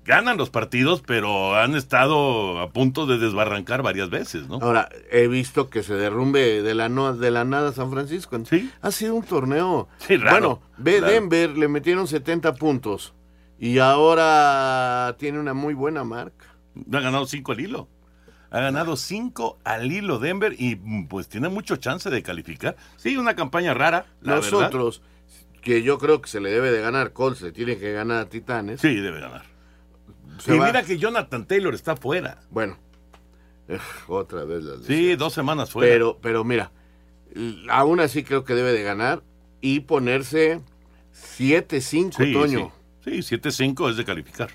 ganan 0.09 0.39
los 0.39 0.49
partidos, 0.49 1.03
pero 1.07 1.55
han 1.55 1.77
estado 1.77 2.61
a 2.61 2.71
punto 2.71 3.05
de 3.05 3.19
desbarrancar 3.19 3.83
varias 3.83 4.09
veces, 4.09 4.49
¿no? 4.49 4.59
Ahora, 4.63 4.89
he 5.11 5.29
visto 5.29 5.69
que 5.69 5.83
se 5.83 5.95
derrumbe 5.95 6.63
de 6.63 6.75
la, 6.75 6.89
no, 6.89 7.15
de 7.15 7.31
la 7.31 7.45
nada 7.45 7.73
San 7.73 7.93
Francisco. 7.93 8.41
Sí. 8.47 8.71
Ha 8.81 8.91
sido 8.91 9.15
un 9.15 9.23
torneo. 9.23 9.87
Sí, 9.99 10.17
raro, 10.17 10.31
bueno, 10.31 10.63
ve 10.79 11.03
Denver, 11.03 11.51
le 11.51 11.69
metieron 11.69 12.09
70 12.09 12.55
puntos 12.55 13.13
y 13.59 13.81
ahora 13.81 15.15
tiene 15.19 15.39
una 15.39 15.53
muy 15.53 15.75
buena 15.75 16.05
marca. 16.05 16.47
Ha 16.91 17.01
ganado 17.01 17.27
5 17.27 17.53
al 17.53 17.61
hilo. 17.61 17.89
Ha 18.51 18.61
ganado 18.61 18.97
5 18.97 19.59
al 19.63 19.93
hilo 19.93 20.19
Denver 20.19 20.55
y 20.59 20.77
pues 21.05 21.29
tiene 21.29 21.51
mucho 21.51 21.77
chance 21.77 22.09
de 22.09 22.23
calificar. 22.23 22.77
Sí, 22.97 23.19
una 23.19 23.37
campaña 23.37 23.75
rara. 23.75 24.07
Nosotros, 24.23 25.03
que 25.61 25.83
yo 25.83 25.99
creo 25.99 26.23
que 26.23 26.31
se 26.31 26.41
le 26.41 26.49
debe 26.49 26.71
de 26.71 26.81
ganar 26.81 27.13
Colts, 27.13 27.41
se 27.41 27.53
tiene 27.53 27.77
que 27.77 27.93
ganar 27.93 28.23
a 28.23 28.29
Titanes. 28.31 28.81
Sí, 28.81 28.95
debe 28.95 29.21
ganar. 29.21 29.58
Y 30.47 30.51
mira 30.53 30.83
que 30.83 30.99
Jonathan 30.99 31.47
Taylor 31.47 31.75
está 31.75 31.97
fuera. 31.97 32.41
Bueno, 32.51 32.77
eh, 33.69 33.79
otra 34.07 34.45
vez 34.45 34.65
la 34.65 34.83
Sí, 34.85 35.17
dos 35.17 35.35
semanas 35.35 35.71
fuera. 35.71 35.93
Pero, 35.93 36.19
pero 36.21 36.45
mira, 36.45 36.73
aún 37.69 38.01
así 38.01 38.25
creo 38.25 38.45
que 38.45 38.55
debe 38.55 38.73
de 38.73 38.83
ganar 38.83 39.23
y 39.61 39.81
ponerse 39.81 40.61
7-5, 41.39 42.33
Toño. 42.33 42.73
Sí, 43.05 43.23
sí 43.23 43.37
7-5 43.37 43.91
es 43.91 43.97
de 43.97 44.05
calificar. 44.05 44.51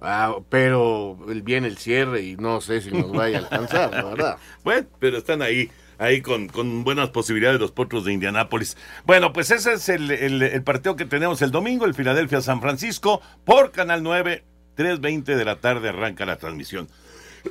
Ah, 0.00 0.36
pero 0.50 1.16
viene 1.42 1.68
el 1.68 1.78
cierre 1.78 2.22
y 2.22 2.36
no 2.36 2.60
sé 2.60 2.80
si 2.82 2.90
nos 2.90 3.12
vaya 3.12 3.38
a 3.38 3.42
alcanzar, 3.42 3.90
la 3.92 4.04
verdad. 4.04 4.36
bueno, 4.64 4.86
pero 4.98 5.18
están 5.18 5.42
ahí 5.42 5.70
ahí 5.98 6.20
con, 6.20 6.48
con 6.48 6.84
buenas 6.84 7.08
posibilidades 7.08 7.58
los 7.58 7.72
potros 7.72 8.04
de 8.04 8.12
Indianápolis. 8.12 8.76
Bueno, 9.06 9.32
pues 9.32 9.50
ese 9.50 9.72
es 9.72 9.88
el, 9.88 10.10
el 10.10 10.62
partido 10.62 10.96
que 10.96 11.06
tenemos 11.06 11.40
el 11.40 11.50
domingo, 11.50 11.86
el 11.86 11.94
Filadelfia 11.94 12.42
San 12.42 12.60
Francisco, 12.60 13.22
por 13.44 13.72
Canal 13.72 14.02
9, 14.02 14.44
3.20 14.76 15.24
de 15.24 15.44
la 15.44 15.56
tarde 15.56 15.88
arranca 15.88 16.26
la 16.26 16.36
transmisión. 16.36 16.88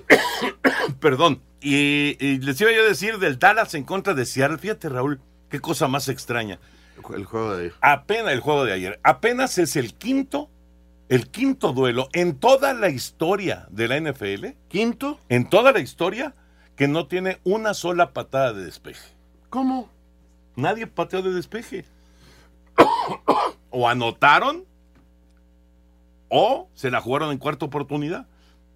Perdón. 1.00 1.42
Y, 1.62 2.38
les 2.40 2.62
iba 2.62 2.72
yo 2.72 2.82
a 2.82 2.88
decir 2.88 3.18
del 3.18 3.40
Dallas 3.40 3.74
en 3.74 3.84
contra 3.84 4.14
de 4.14 4.26
Seattle. 4.26 4.60
Fíjate, 4.60 4.90
Raúl, 4.90 5.20
qué 5.50 5.60
cosa 5.60 5.88
más 5.88 6.10
extraña. 6.10 6.60
El 7.14 7.26
juego 7.26 7.56
de 7.56 7.66
ayer. 7.66 7.74
Apenas 7.82 8.34
el 8.34 8.40
juego 8.40 8.66
de 8.66 8.74
ayer. 8.74 9.00
Apenas 9.04 9.58
es 9.58 9.76
el 9.76 9.96
quinto, 9.96 10.50
el 11.10 11.30
quinto 11.30 11.74
duelo 11.74 12.10
en 12.14 12.38
toda 12.38 12.74
la 12.74 12.90
historia 12.90 13.68
de 13.72 13.88
la 13.88 14.00
NFL. 14.00 14.46
¿Quinto? 14.68 15.20
En 15.30 15.50
toda 15.50 15.72
la 15.72 15.80
historia 15.80 16.36
que 16.76 16.88
no 16.88 17.08
tiene 17.08 17.40
una 17.44 17.74
sola 17.74 18.14
patada 18.14 18.54
de 18.54 18.66
despeje. 18.66 19.16
¿Cómo? 19.50 19.90
Nadie 20.56 20.88
pateó 20.88 21.22
de 21.22 21.32
despeje. 21.32 21.86
o 23.72 23.90
anotaron 23.90 24.66
o 26.30 26.70
se 26.74 26.92
la 26.92 27.02
jugaron 27.02 27.32
en 27.32 27.38
cuarta 27.38 27.66
oportunidad. 27.66 28.28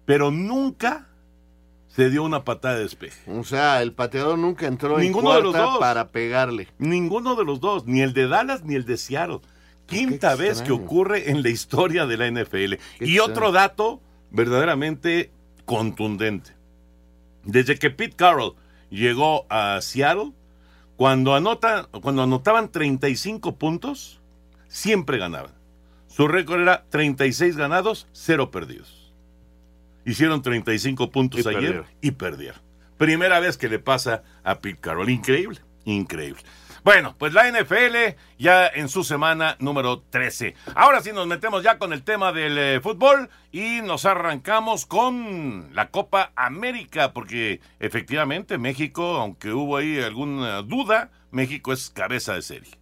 Pero 0.06 0.30
nunca 0.30 1.08
se 1.88 2.08
dio 2.08 2.22
una 2.22 2.44
patada 2.44 2.76
de 2.76 2.82
despeje. 2.82 3.30
O 3.30 3.44
sea, 3.44 3.82
el 3.82 3.92
pateador 3.92 4.38
nunca 4.38 4.66
entró 4.66 4.98
Ninguno 4.98 5.36
en 5.36 5.50
cuarta 5.50 5.78
para 5.78 6.08
pegarle. 6.08 6.68
Ninguno 6.78 7.34
de 7.34 7.44
los 7.44 7.60
dos, 7.60 7.86
ni 7.86 8.00
el 8.00 8.12
de 8.12 8.28
Dallas 8.28 8.64
ni 8.64 8.74
el 8.74 8.84
de 8.84 8.96
Seattle. 8.96 9.40
Quinta 9.86 10.36
vez 10.36 10.62
que 10.62 10.70
ocurre 10.70 11.30
en 11.30 11.42
la 11.42 11.48
historia 11.48 12.06
de 12.06 12.16
la 12.16 12.30
NFL. 12.30 12.74
y 13.00 13.18
otro 13.18 13.50
dato 13.50 14.00
verdaderamente 14.30 15.32
contundente. 15.64 16.52
Desde 17.44 17.78
que 17.78 17.90
Pete 17.90 18.14
Carroll 18.14 18.54
llegó 18.90 19.46
a 19.50 19.80
Seattle, 19.80 20.32
cuando, 20.96 21.34
anota, 21.34 21.88
cuando 22.02 22.22
anotaban 22.22 22.70
35 22.70 23.56
puntos, 23.56 24.20
siempre 24.68 25.18
ganaban. 25.18 25.52
Su 26.20 26.28
récord 26.28 26.60
era 26.60 26.84
36 26.90 27.56
ganados, 27.56 28.06
0 28.12 28.50
perdidos. 28.50 29.10
Hicieron 30.04 30.42
35 30.42 31.10
puntos 31.10 31.46
ayer 31.46 31.84
y 32.02 32.10
perdieron. 32.10 32.60
Primera 32.98 33.40
vez 33.40 33.56
que 33.56 33.70
le 33.70 33.78
pasa 33.78 34.22
a 34.44 34.58
Pete 34.58 34.78
Carroll. 34.82 35.08
Increíble, 35.08 35.60
increíble. 35.86 36.42
Bueno, 36.84 37.16
pues 37.16 37.32
la 37.32 37.50
NFL 37.50 38.18
ya 38.38 38.66
en 38.66 38.90
su 38.90 39.02
semana 39.02 39.56
número 39.60 40.02
13. 40.10 40.54
Ahora 40.74 41.00
sí 41.00 41.10
nos 41.10 41.26
metemos 41.26 41.62
ya 41.62 41.78
con 41.78 41.94
el 41.94 42.02
tema 42.02 42.34
del 42.34 42.58
eh, 42.58 42.80
fútbol 42.82 43.30
y 43.50 43.80
nos 43.80 44.04
arrancamos 44.04 44.84
con 44.84 45.70
la 45.72 45.90
Copa 45.90 46.32
América, 46.36 47.14
porque 47.14 47.62
efectivamente 47.78 48.58
México, 48.58 49.16
aunque 49.16 49.54
hubo 49.54 49.78
ahí 49.78 49.98
alguna 50.02 50.60
duda, 50.60 51.12
México 51.30 51.72
es 51.72 51.88
cabeza 51.88 52.34
de 52.34 52.42
serie. 52.42 52.79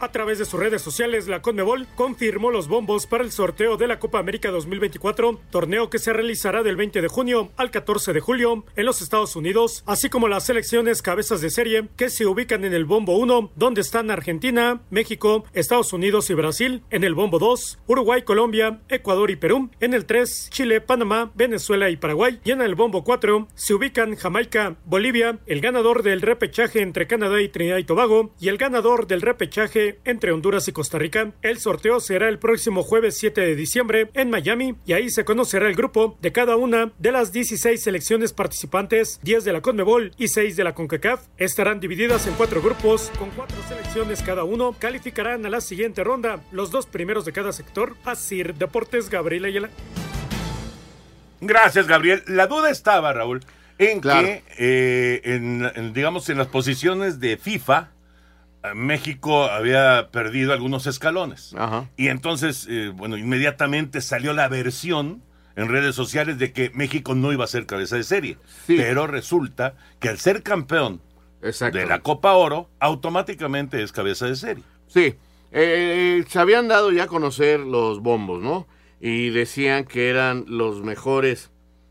A 0.00 0.12
través 0.12 0.38
de 0.38 0.44
sus 0.44 0.60
redes 0.60 0.80
sociales, 0.80 1.26
la 1.26 1.42
Conmebol 1.42 1.88
confirmó 1.96 2.52
los 2.52 2.68
bombos 2.68 3.08
para 3.08 3.24
el 3.24 3.32
sorteo 3.32 3.76
de 3.76 3.88
la 3.88 3.98
Copa 3.98 4.20
América 4.20 4.50
2024, 4.50 5.40
torneo 5.50 5.90
que 5.90 5.98
se 5.98 6.12
realizará 6.12 6.62
del 6.62 6.76
20 6.76 7.02
de 7.02 7.08
junio 7.08 7.50
al 7.56 7.72
14 7.72 8.12
de 8.12 8.20
julio 8.20 8.64
en 8.76 8.86
los 8.86 9.02
Estados 9.02 9.34
Unidos, 9.34 9.82
así 9.86 10.08
como 10.08 10.28
las 10.28 10.46
selecciones 10.46 11.02
cabezas 11.02 11.40
de 11.40 11.50
serie 11.50 11.88
que 11.96 12.10
se 12.10 12.26
ubican 12.26 12.64
en 12.64 12.74
el 12.74 12.84
bombo 12.84 13.16
1, 13.18 13.50
donde 13.56 13.80
están 13.80 14.12
Argentina, 14.12 14.82
México, 14.90 15.44
Estados 15.52 15.92
Unidos 15.92 16.30
y 16.30 16.34
Brasil, 16.34 16.84
en 16.90 17.02
el 17.02 17.16
bombo 17.16 17.40
2, 17.40 17.80
Uruguay, 17.88 18.22
Colombia, 18.22 18.78
Ecuador 18.88 19.32
y 19.32 19.36
Perú, 19.36 19.68
en 19.80 19.94
el 19.94 20.06
3, 20.06 20.50
Chile, 20.50 20.80
Panamá, 20.80 21.32
Venezuela 21.34 21.90
y 21.90 21.96
Paraguay, 21.96 22.38
y 22.44 22.52
en 22.52 22.62
el 22.62 22.76
bombo 22.76 23.02
4 23.02 23.48
se 23.56 23.74
ubican 23.74 24.14
Jamaica, 24.14 24.76
Bolivia, 24.84 25.40
el 25.46 25.60
ganador 25.60 26.04
del 26.04 26.22
repechaje 26.22 26.82
entre 26.82 27.08
Canadá 27.08 27.42
y 27.42 27.48
Trinidad 27.48 27.78
y 27.78 27.84
Tobago, 27.84 28.32
y 28.38 28.46
el 28.46 28.58
ganador 28.58 29.08
del 29.08 29.22
repechaje 29.22 29.87
entre 30.04 30.32
Honduras 30.32 30.68
y 30.68 30.72
Costa 30.72 30.98
Rica. 30.98 31.32
El 31.42 31.58
sorteo 31.58 32.00
será 32.00 32.28
el 32.28 32.38
próximo 32.38 32.82
jueves 32.82 33.18
7 33.18 33.40
de 33.40 33.56
diciembre 33.56 34.10
en 34.14 34.30
Miami 34.30 34.76
y 34.86 34.92
ahí 34.92 35.10
se 35.10 35.24
conocerá 35.24 35.68
el 35.68 35.74
grupo 35.74 36.16
de 36.20 36.32
cada 36.32 36.56
una 36.56 36.92
de 36.98 37.12
las 37.12 37.32
16 37.32 37.82
selecciones 37.82 38.32
participantes, 38.32 39.20
10 39.22 39.44
de 39.44 39.52
la 39.52 39.60
CONMEBOL 39.60 40.12
y 40.18 40.28
6 40.28 40.56
de 40.56 40.64
la 40.64 40.74
CONCACAF. 40.74 41.26
Estarán 41.36 41.80
divididas 41.80 42.26
en 42.26 42.34
cuatro 42.34 42.62
grupos 42.62 43.10
con 43.18 43.30
cuatro 43.30 43.56
selecciones 43.68 44.22
cada 44.22 44.44
uno. 44.44 44.74
Calificarán 44.78 45.44
a 45.46 45.50
la 45.50 45.60
siguiente 45.60 46.04
ronda 46.04 46.42
los 46.52 46.70
dos 46.70 46.86
primeros 46.86 47.24
de 47.24 47.32
cada 47.32 47.52
sector. 47.52 47.96
Asir 48.04 48.54
Deportes 48.54 49.10
Gabriel 49.10 49.44
Ayala. 49.44 49.70
Gracias, 51.40 51.86
Gabriel. 51.86 52.22
La 52.26 52.46
duda 52.46 52.70
estaba, 52.70 53.12
Raúl, 53.12 53.40
en 53.78 54.00
que, 54.00 54.42
eh, 54.58 55.20
en, 55.24 55.92
digamos, 55.92 56.28
en 56.30 56.38
las 56.38 56.48
posiciones 56.48 57.20
de 57.20 57.36
FIFA, 57.36 57.90
México 58.74 59.44
había 59.44 60.10
perdido 60.10 60.52
algunos 60.52 60.86
escalones. 60.86 61.54
Y 61.96 62.08
entonces, 62.08 62.66
eh, 62.68 62.92
bueno, 62.94 63.16
inmediatamente 63.16 64.00
salió 64.00 64.32
la 64.32 64.48
versión 64.48 65.22
en 65.56 65.68
redes 65.68 65.94
sociales 65.94 66.38
de 66.38 66.52
que 66.52 66.70
México 66.74 67.14
no 67.14 67.32
iba 67.32 67.44
a 67.44 67.48
ser 67.48 67.66
cabeza 67.66 67.96
de 67.96 68.04
serie. 68.04 68.38
Pero 68.66 69.06
resulta 69.06 69.74
que 69.98 70.08
al 70.08 70.18
ser 70.18 70.42
campeón 70.42 71.00
de 71.40 71.86
la 71.86 72.00
Copa 72.00 72.32
Oro, 72.34 72.68
automáticamente 72.80 73.82
es 73.82 73.92
cabeza 73.92 74.26
de 74.26 74.36
serie. 74.36 74.64
Sí, 74.86 75.00
eh, 75.00 75.16
eh, 75.52 76.24
se 76.28 76.38
habían 76.38 76.68
dado 76.68 76.92
ya 76.92 77.04
a 77.04 77.06
conocer 77.06 77.60
los 77.60 78.00
bombos, 78.00 78.42
¿no? 78.42 78.66
Y 79.00 79.30
decían 79.30 79.84
que 79.84 80.08
eran 80.10 80.44
los 80.48 80.82
mejores 80.82 81.50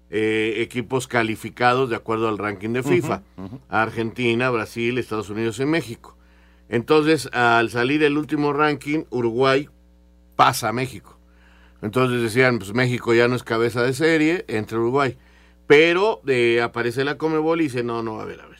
equipos 0.09 1.05
calificados 1.05 1.89
de 1.89 1.97
acuerdo 1.97 2.29
al 2.29 2.37
ranking 2.37 2.69
de 2.69 2.83
FIFA. 2.83 3.23
Argentina, 3.67 4.49
Brasil, 4.49 4.97
Estados 4.97 5.29
Unidos 5.29 5.59
y 5.59 5.65
México. 5.65 6.16
Entonces, 6.69 7.30
al 7.34 7.69
salir 7.69 8.03
el 8.03 8.17
último 8.17 8.53
ranking, 8.53 9.06
Uruguay 9.10 9.69
pasa 10.36 10.69
a 10.69 10.73
México. 10.73 11.17
Entonces 11.82 12.21
decían, 12.21 12.60
pues 12.60 12.73
México 12.73 13.13
ya 13.13 13.27
no 13.27 13.36
es 13.36 13.43
cabeza 13.43 13.84
de 13.84 13.93
serie 13.93 14.45
entre 14.47 14.77
Uruguay. 14.77 15.17
Pero 15.67 16.21
de, 16.23 16.62
aparece 16.62 17.03
la 17.03 17.17
Comebol 17.17 17.62
y 17.62 17.65
dice, 17.65 17.84
no, 17.84 18.01
no, 18.01 18.19
a 18.19 18.25
ver, 18.25 18.41
a 18.41 18.47
ver. 18.47 18.58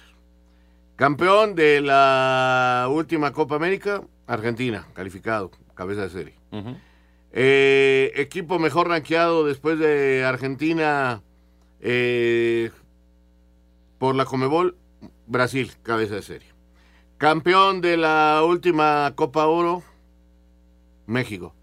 Campeón 0.96 1.56
de 1.56 1.82
la 1.82 2.88
última 2.90 3.32
Copa 3.32 3.56
América, 3.56 4.02
Argentina, 4.26 4.88
calificado, 4.94 5.52
cabeza 5.74 6.02
de 6.02 6.10
serie. 6.10 6.34
Eh, 7.32 8.12
equipo 8.16 8.58
mejor 8.58 8.88
rankeado 8.88 9.46
después 9.46 9.78
de 9.78 10.24
Argentina 10.26 11.22
eh, 11.82 12.72
por 14.00 14.16
la 14.16 14.26
Comebol, 14.26 14.76
Brasil, 15.28 15.72
cabeza 15.84 16.16
de 16.16 16.22
serie. 16.24 16.57
Campeón 17.18 17.82
de 17.82 17.98
la 17.98 18.44
última 18.46 19.12
Copa 19.16 19.48
Oro, 19.48 19.82
México. 21.08 21.56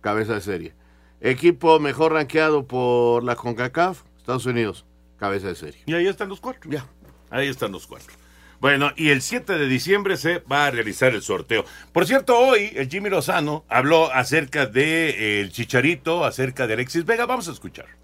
Cabeza 0.00 0.34
de 0.34 0.40
serie. 0.40 0.74
Equipo 1.20 1.78
mejor 1.78 2.14
rankeado 2.14 2.66
por 2.66 3.22
la 3.22 3.36
CONCACAF, 3.36 4.02
Estados 4.18 4.44
Unidos. 4.46 4.84
Cabeza 5.16 5.46
de 5.46 5.54
serie. 5.54 5.82
Y 5.86 5.94
ahí 5.94 6.08
están 6.08 6.28
los 6.28 6.40
cuatro. 6.40 6.68
Ya. 6.68 6.84
Ahí 7.30 7.46
están 7.46 7.70
los 7.70 7.86
cuatro. 7.86 8.12
Bueno, 8.58 8.90
y 8.96 9.10
el 9.10 9.22
7 9.22 9.58
de 9.58 9.66
diciembre 9.68 10.16
se 10.16 10.40
va 10.40 10.66
a 10.66 10.70
realizar 10.72 11.14
el 11.14 11.22
sorteo. 11.22 11.64
Por 11.92 12.06
cierto, 12.06 12.36
hoy 12.36 12.72
el 12.74 12.88
Jimmy 12.88 13.10
Lozano 13.10 13.64
habló 13.68 14.12
acerca 14.12 14.66
de 14.66 15.10
eh, 15.10 15.40
el 15.40 15.52
Chicharito, 15.52 16.24
acerca 16.24 16.66
de 16.66 16.74
Alexis 16.74 17.04
Vega. 17.04 17.26
Vamos 17.26 17.48
a 17.48 17.52
escuchar. 17.52 18.01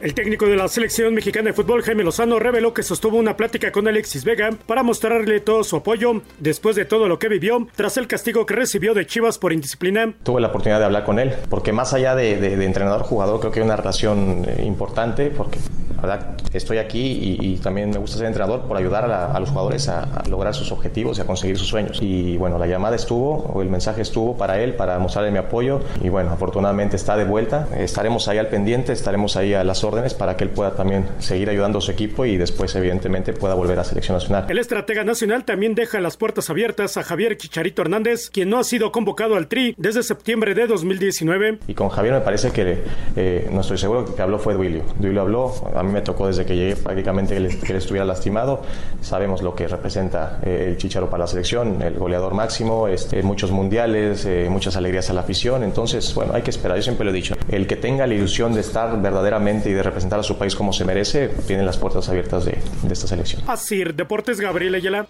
El 0.00 0.14
técnico 0.14 0.46
de 0.46 0.56
la 0.56 0.66
selección 0.66 1.12
mexicana 1.12 1.50
de 1.50 1.52
fútbol, 1.52 1.82
Jaime 1.82 2.02
Lozano, 2.02 2.38
reveló 2.38 2.72
que 2.72 2.82
sostuvo 2.82 3.18
una 3.18 3.36
plática 3.36 3.70
con 3.70 3.86
Alexis 3.86 4.24
Vega 4.24 4.48
para 4.66 4.82
mostrarle 4.82 5.40
todo 5.40 5.62
su 5.62 5.76
apoyo 5.76 6.22
después 6.38 6.74
de 6.74 6.86
todo 6.86 7.06
lo 7.06 7.18
que 7.18 7.28
vivió 7.28 7.68
tras 7.76 7.98
el 7.98 8.06
castigo 8.06 8.46
que 8.46 8.54
recibió 8.54 8.94
de 8.94 9.04
Chivas 9.04 9.36
por 9.36 9.52
indisciplina. 9.52 10.14
Tuve 10.22 10.40
la 10.40 10.48
oportunidad 10.48 10.78
de 10.78 10.86
hablar 10.86 11.04
con 11.04 11.18
él, 11.18 11.34
porque 11.50 11.74
más 11.74 11.92
allá 11.92 12.14
de, 12.14 12.64
entrenador-jugador, 12.64 13.40
creo 13.40 13.52
que 13.52 13.60
hay 13.60 13.66
una 13.66 13.76
relación 13.76 14.46
eh, 14.48 14.64
importante, 14.64 15.26
porque 15.28 15.58
la 16.02 16.08
verdad 16.08 16.36
estoy 16.52 16.78
aquí 16.78 17.36
y, 17.40 17.56
también 17.56 17.90
me 17.90 17.98
gusta 17.98 18.16
ser 18.16 18.26
entrenador 18.26 18.62
por 18.62 18.76
ayudar 18.76 19.10
a, 19.10 19.38
los 19.38 19.50
jugadores 19.50 19.88
a, 19.88 20.22
lograr 20.28 20.54
sus 20.54 20.72
objetivos 20.72 21.18
y 21.18 21.20
a 21.20 21.24
conseguir 21.26 21.58
sus 21.58 21.68
sueños. 21.68 21.98
Y 22.00 22.36
bueno, 22.36 22.58
la 22.58 22.66
llamada 22.66 22.96
estuvo, 22.96 23.36
o 23.52 23.62
el 23.62 23.68
mensaje 23.68 24.02
estuvo 24.02 24.36
para 24.36 24.60
él, 24.60 24.74
para 24.74 24.98
mostrarle 24.98 25.30
mi 25.30 25.38
apoyo, 25.38 25.80
y 26.02 26.08
bueno, 26.08 26.30
afortunadamente 26.30 26.96
está 26.96 27.16
de 27.16 27.24
vuelta. 27.24 27.68
Estaremos 27.76 28.28
ahí 28.28 28.38
al 28.38 28.48
pendiente, 28.48 28.92
estaremos 28.92 29.36
ahí 29.36 29.54
a 29.54 29.64
las 29.64 29.84
órdenes 29.84 30.14
para 30.14 30.36
que 30.36 30.44
él 30.44 30.50
pueda 30.50 30.72
también 30.72 31.06
seguir 31.18 31.50
ayudando 31.50 31.78
a 31.78 31.80
su 31.80 31.90
equipo 31.90 32.24
y 32.24 32.36
después 32.36 32.74
evidentemente 32.74 33.32
pueda 33.32 33.54
volver 33.54 33.78
a 33.78 33.84
selección 33.84 34.16
nacional. 34.16 34.46
El 34.48 34.58
estratega 34.58 35.04
nacional 35.04 35.44
también 35.44 35.74
deja 35.74 36.00
las 36.00 36.16
puertas 36.16 36.50
abiertas 36.50 36.96
a 36.96 37.02
Javier 37.02 37.36
Chicharito 37.36 37.82
Hernández, 37.82 38.30
quien 38.30 38.50
no 38.50 38.58
ha 38.58 38.64
sido 38.64 38.92
convocado 38.92 39.36
al 39.36 39.48
Tri 39.48 39.74
desde 39.76 40.02
septiembre 40.02 40.54
de 40.54 40.66
2019. 40.66 41.58
Y 41.68 41.74
con 41.74 41.88
Javier 41.88 42.14
me 42.14 42.20
parece 42.20 42.50
que 42.50 42.82
eh, 43.16 43.48
no 43.52 43.60
estoy 43.60 43.78
seguro 43.78 44.14
que 44.14 44.22
habló 44.22 44.38
fue 44.38 44.54
Duilio. 44.54 44.84
Duilio 44.98 45.22
habló, 45.22 45.52
a 45.74 45.82
mí 45.82 45.89
mí 45.90 45.94
me 45.94 46.02
tocó 46.02 46.26
desde 46.28 46.44
que 46.46 46.56
llegué 46.56 46.76
prácticamente 46.76 47.34
que 47.34 47.36
él, 47.38 47.60
que 47.60 47.72
él 47.72 47.78
estuviera 47.78 48.04
lastimado. 48.04 48.62
Sabemos 49.00 49.42
lo 49.42 49.54
que 49.54 49.68
representa 49.68 50.40
eh, 50.42 50.66
el 50.68 50.76
Chicharo 50.76 51.10
para 51.10 51.24
la 51.24 51.26
selección, 51.26 51.82
el 51.82 51.94
goleador 51.94 52.34
máximo, 52.34 52.88
este, 52.88 53.22
muchos 53.22 53.50
mundiales, 53.50 54.24
eh, 54.24 54.46
muchas 54.50 54.76
alegrías 54.76 55.10
a 55.10 55.12
la 55.12 55.20
afición. 55.20 55.62
Entonces, 55.64 56.14
bueno, 56.14 56.32
hay 56.34 56.42
que 56.42 56.50
esperar. 56.50 56.76
Yo 56.76 56.82
siempre 56.82 57.04
lo 57.04 57.10
he 57.10 57.14
dicho. 57.14 57.36
El 57.48 57.66
que 57.66 57.76
tenga 57.76 58.06
la 58.06 58.14
ilusión 58.14 58.54
de 58.54 58.60
estar 58.60 59.00
verdaderamente 59.00 59.68
y 59.70 59.72
de 59.72 59.82
representar 59.82 60.18
a 60.20 60.22
su 60.22 60.38
país 60.38 60.54
como 60.54 60.72
se 60.72 60.84
merece, 60.84 61.28
tiene 61.46 61.62
las 61.62 61.76
puertas 61.78 62.08
abiertas 62.08 62.44
de, 62.44 62.52
de 62.82 62.92
esta 62.92 63.06
selección. 63.06 63.42
Así, 63.46 63.82
Deportes 63.84 64.40
Gabriel 64.40 64.74
Ayala. 64.74 65.06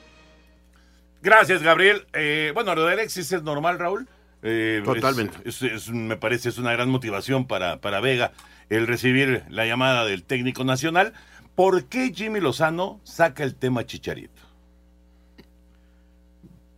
Gracias, 1.23 1.62
Gabriel. 1.62 2.07
Eh, 2.14 2.51
bueno, 2.55 2.75
lo 2.75 2.87
de 2.87 2.95
Alexis 2.95 3.31
es 3.33 3.43
normal, 3.43 3.79
Raúl. 3.79 4.09
Eh, 4.43 4.81
Totalmente. 4.85 5.37
es- 5.45 5.61
es- 5.62 5.73
es- 5.73 5.90
me 5.90 6.16
parece 6.16 6.49
es 6.49 6.57
una 6.57 6.73
gran 6.73 6.88
motivación 6.88 7.47
para, 7.47 7.77
para 7.79 8.01
Vega 8.01 8.33
el 8.70 8.87
recibir 8.87 9.44
la 9.50 9.66
llamada 9.66 10.04
del 10.06 10.22
técnico 10.22 10.64
nacional. 10.64 11.12
¿Por 11.54 11.85
qué 11.85 12.12
Jimmy 12.14 12.40
Lozano 12.40 13.00
saca 13.04 13.44
el 13.44 13.54
tema 13.54 13.85
Chicharito? 13.85 14.40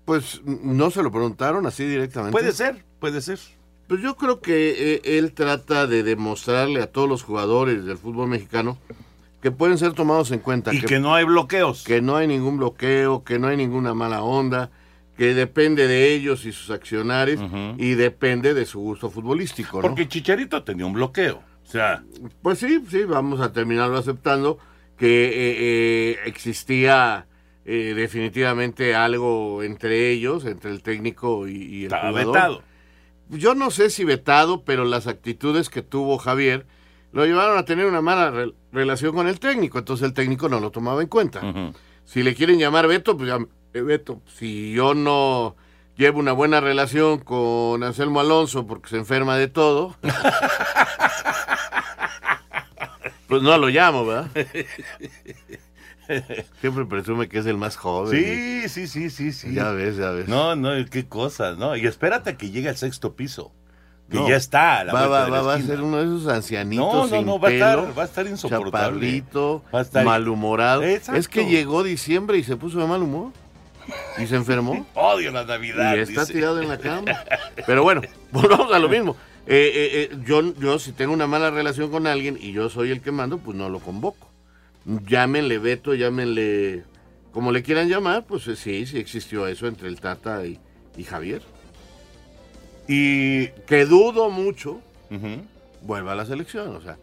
Pues 0.05 0.43
no 0.45 0.91
se 0.91 1.03
lo 1.03 1.13
preguntaron 1.13 1.65
así 1.67 1.85
directamente. 1.85 2.33
Puede 2.33 2.53
ser, 2.53 2.85
puede 2.99 3.21
ser. 3.21 3.39
Pues 3.87 4.01
yo 4.01 4.17
creo 4.17 4.41
que 4.41 4.95
eh, 4.95 5.19
él 5.19 5.33
trata 5.33 5.87
de 5.87 6.03
demostrarle 6.03 6.83
a 6.83 6.91
todos 6.91 7.09
los 7.09 7.23
jugadores 7.23 7.85
del 7.85 7.99
fútbol 7.99 8.29
mexicano 8.29 8.79
que 9.43 9.51
pueden 9.51 9.77
ser 9.77 9.93
tomados 9.93 10.31
en 10.31 10.39
cuenta. 10.39 10.73
Y 10.73 10.81
que 10.81 10.99
no 10.99 11.15
hay 11.15 11.25
bloqueos. 11.25 11.85
Que 11.85 12.01
no 12.01 12.17
hay 12.17 12.27
ningún 12.27 12.57
bloqueo, 12.57 13.23
que 13.23 13.39
no 13.39 13.49
hay 13.49 13.57
ninguna 13.57 13.93
mala 13.93 14.23
onda, 14.23 14.71
que 15.17 15.35
depende 15.35 15.89
de 15.89 16.15
ellos 16.15 16.47
y 16.47 16.53
sus 16.53 16.71
accionarios 16.71 17.41
y 17.77 17.95
depende 17.95 18.55
de 18.55 18.65
su 18.65 18.81
gusto 18.81 19.11
futbolístico, 19.11 19.79
¿no? 19.79 19.83
Porque 19.83 20.09
Chicharito 20.09 20.63
tenía 20.63 20.87
un 20.87 20.95
bloqueo. 20.95 21.43
O 21.67 21.71
sea, 21.71 22.03
Pues 22.43 22.59
sí, 22.59 22.83
sí, 22.91 23.05
vamos 23.05 23.41
a 23.41 23.53
terminarlo 23.53 23.97
aceptando 23.99 24.59
que 24.99 25.25
eh, 25.29 25.33
eh, 26.13 26.19
existía 26.27 27.27
eh, 27.65 27.95
definitivamente 27.97 28.95
algo 28.95 29.63
entre 29.63 30.11
ellos, 30.11 30.45
entre 30.45 30.71
el 30.71 30.83
técnico 30.83 31.49
y, 31.49 31.53
y 31.63 31.79
el 31.81 31.85
Estaba 31.93 32.09
jugador. 32.11 32.35
vetado. 32.35 32.63
Yo 33.31 33.55
no 33.55 33.71
sé 33.71 33.89
si 33.91 34.05
vetado, 34.05 34.63
pero 34.65 34.85
las 34.85 35.07
actitudes 35.07 35.71
que 35.71 35.81
tuvo 35.83 36.19
Javier 36.19 36.67
lo 37.13 37.25
llevaron 37.25 37.57
a 37.57 37.65
tener 37.65 37.87
una 37.87 38.03
mala 38.03 38.31
re- 38.31 38.53
relación 38.73 39.15
con 39.15 39.27
el 39.29 39.39
técnico, 39.41 39.79
entonces 39.79 40.07
el 40.07 40.13
técnico 40.15 40.49
no 40.49 40.61
lo 40.61 40.71
tomaba 40.71 41.01
en 41.03 41.09
cuenta. 41.09 41.41
Si 42.05 42.23
le 42.23 42.35
quieren 42.35 42.59
llamar 42.59 42.87
veto, 42.89 43.17
pues 43.17 43.29
ya, 43.29 43.39
veto. 43.73 44.21
Si 44.27 44.73
yo 44.73 44.93
no 44.95 45.57
llevo 45.97 46.19
una 46.19 46.33
buena 46.33 46.61
relación 46.61 47.19
con 47.19 47.83
Anselmo 47.83 48.21
Alonso 48.21 48.67
porque 48.67 48.91
se 48.91 48.97
enferma 48.99 49.37
de 49.37 49.49
todo, 49.49 49.97
pues 53.33 53.43
no 53.43 53.57
lo 53.57 53.69
llamo, 53.69 54.05
¿verdad? 54.05 54.29
Siempre 56.61 56.85
presume 56.85 57.29
que 57.29 57.39
es 57.39 57.47
el 57.47 57.57
más 57.57 57.77
joven. 57.77 58.13
sí, 58.21 58.69
sí, 58.69 58.87
sí, 58.87 59.09
sí, 59.09 59.33
sí. 59.33 59.55
Ya 59.55 59.71
ves, 59.71 59.97
ya 59.97 60.11
ves. 60.11 60.29
No, 60.29 60.55
no, 60.57 60.71
qué 60.91 61.07
cosas, 61.09 61.57
¿no? 61.57 61.77
Y 61.77 61.87
espérate 61.87 62.37
que 62.37 62.51
llegue 62.51 62.69
al 62.69 62.77
sexto 62.77 63.15
piso. 63.17 63.53
Que 64.11 64.19
No. 64.19 64.29
ya 64.29 64.37
está 64.37 64.81
a 64.81 64.85
la 64.85 64.93
va, 64.93 65.07
va, 65.07 65.25
de 65.25 65.31
la 65.31 65.41
va, 65.41 65.55
a 65.55 65.61
ser 65.63 65.81
uno 65.81 65.97
de 65.97 66.05
esos 66.05 66.29
ancianitos 66.29 66.93
No, 66.93 67.03
no, 67.05 67.09
sin 67.09 67.25
no, 67.25 67.39
va 67.39 67.49
a 67.49 67.53
estar- 67.53 67.81
pelo, 67.81 67.95
va 67.95 68.03
a 68.03 68.07
estar 68.07 68.27
insoportable. 68.27 69.25
Va 69.75 69.79
a 69.79 69.83
estar- 69.83 70.05
malhumorado. 70.05 70.83
Exacto. 70.83 71.19
Es 71.19 71.29
que 71.29 71.47
llegó 71.47 71.83
diciembre 71.83 72.37
y 72.37 72.45
se 72.45 72.57
puso 72.57 72.79
de 72.81 72.87
mal 72.87 73.03
humor 73.03 73.33
y 74.19 74.27
se 74.27 74.37
enfermó 74.37 74.85
Odio 74.95 75.31
la 75.31 75.45
Navidad. 75.45 75.95
y 75.97 76.01
está 76.01 76.23
dice. 76.23 76.35
tirado 76.35 76.61
en 76.61 76.69
la 76.69 76.77
cama. 76.79 77.05
Pero 77.67 77.85
bueno, 77.85 78.03
volvamos 78.33 78.71
a 78.73 78.79
lo 78.79 78.91
mismo. 78.91 79.17
Eh, 79.47 79.73
eh, 79.75 80.09
eh, 80.13 80.19
yo, 80.25 80.55
yo 80.55 80.79
si 80.79 80.93
tengo 80.93 81.13
una 81.13 81.27
mala 81.27 81.51
relación 81.51 81.91
con 81.91 82.07
alguien 82.07 82.39
y 82.41 82.53
yo 82.53 82.71
soy 82.71 82.91
el 82.91 83.01
que 83.01 83.11
mando, 83.11 83.39
pues 83.39 83.57
no 83.57 83.69
lo 83.69 83.81
convoco. 83.81 84.29
Llámenle 84.85 85.59
Beto, 85.59 85.95
llámenle 85.95 86.85
como 87.33 87.51
le 87.51 87.63
quieran 87.63 87.89
llamar, 87.89 88.25
pues 88.27 88.47
eh, 88.49 88.57
sí, 88.57 88.87
sí 88.87 88.99
existió 88.99 89.47
eso 89.47 89.67
entre 89.67 89.89
el 89.89 90.01
Tata 90.01 90.47
y, 90.47 90.59
y 90.97 91.05
Javier. 91.05 91.43
Y 92.87 93.49
que 93.67 93.87
dudo 93.87 94.31
mucho 94.31 94.81
vuelva 95.83 96.13
a 96.13 96.15
la 96.15 96.27
selección. 96.27 96.75
O 96.77 96.81
sea, 96.81 96.99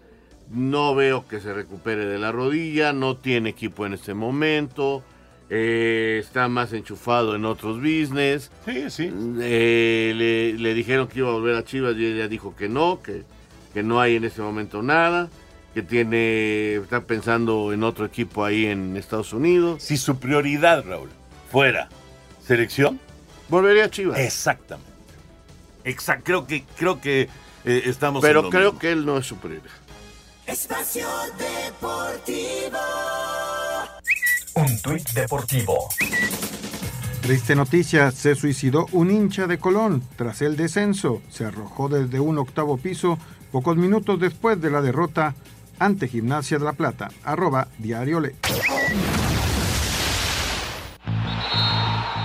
no 0.49 0.95
veo 0.95 1.28
que 1.28 1.39
se 1.39 1.54
recupere 1.54 2.06
de 2.06 2.19
la 2.19 2.32
rodilla, 2.32 2.93
no 2.93 3.17
tiene 3.17 3.49
equipo 3.49 3.86
en 3.86 3.93
este 3.93 4.13
momento, 4.13 5.04
eh, 5.50 6.20
está 6.24 6.48
más 6.48 6.74
enchufado 6.74 7.36
en 7.36 7.46
otros 7.46 7.78
business. 7.78 8.52
Sí, 8.66 8.90
sí. 8.90 9.12
Eh, 9.42 10.14
le, 10.16 10.54
le 10.54 10.74
dijeron 10.74 11.08
que 11.08 11.20
iba 11.20 11.30
a 11.30 11.34
volver 11.34 11.56
a 11.56 11.64
Chivas 11.64 11.96
y 11.98 12.06
ella 12.06 12.28
dijo 12.28 12.56
que 12.56 12.70
no, 12.70 13.02
que, 13.02 13.24
que 13.74 13.84
no 13.84 14.00
hay 14.00 14.16
en 14.16 14.26
este 14.26 14.42
momento 14.42 14.82
nada, 14.84 15.30
que 15.74 15.82
tiene 15.82 16.76
está 16.76 17.02
pensando 17.02 17.74
en 17.74 17.84
otro 17.84 18.06
equipo 18.06 18.44
ahí 18.46 18.66
en 18.66 18.96
Estados 18.98 19.34
Unidos. 19.34 19.82
Si 19.84 19.98
su 19.98 20.20
prioridad, 20.20 20.84
Raúl, 20.86 21.10
fuera 21.52 21.90
selección, 22.46 23.00
volvería 23.48 23.86
a 23.86 23.90
Chivas. 23.90 24.20
Exactamente. 24.20 24.90
Exacto. 25.84 26.24
Creo 26.26 26.46
que, 26.48 26.64
creo 26.78 27.00
que 27.02 27.30
eh, 27.66 27.82
estamos. 27.86 28.22
Pero 28.22 28.40
en 28.40 28.46
lo 28.46 28.50
creo 28.52 28.64
mismo. 28.66 28.80
que 28.80 28.92
él 28.92 29.06
no 29.06 29.18
es 29.18 29.26
su 29.26 29.38
prioridad. 29.38 29.72
Espacio 30.46 31.08
Deportivo. 31.38 32.78
Un 34.60 34.78
tuit 34.82 35.10
deportivo. 35.13 35.88
Triste 37.22 37.56
noticia, 37.56 38.12
se 38.12 38.36
suicidó 38.36 38.88
un 38.91 39.10
hincha 39.10 39.48
de 39.48 39.58
Colón 39.58 40.04
tras 40.17 40.41
el 40.41 40.58
descenso. 40.58 41.22
Se 41.30 41.45
arrojó 41.45 41.88
desde 41.88 42.19
un 42.19 42.38
octavo 42.38 42.76
piso 42.76 43.17
pocos 43.54 43.78
minutos 43.78 44.19
después 44.19 44.60
de 44.60 44.69
la 44.69 44.82
derrota 44.82 45.34
ante 45.80 46.10
Gimnasia 46.10 46.60
de 46.60 46.65
la 46.65 46.74
Plata. 46.74 47.10
Arroba 47.24 47.69
Diario 47.78 48.19
Le. 48.19 48.36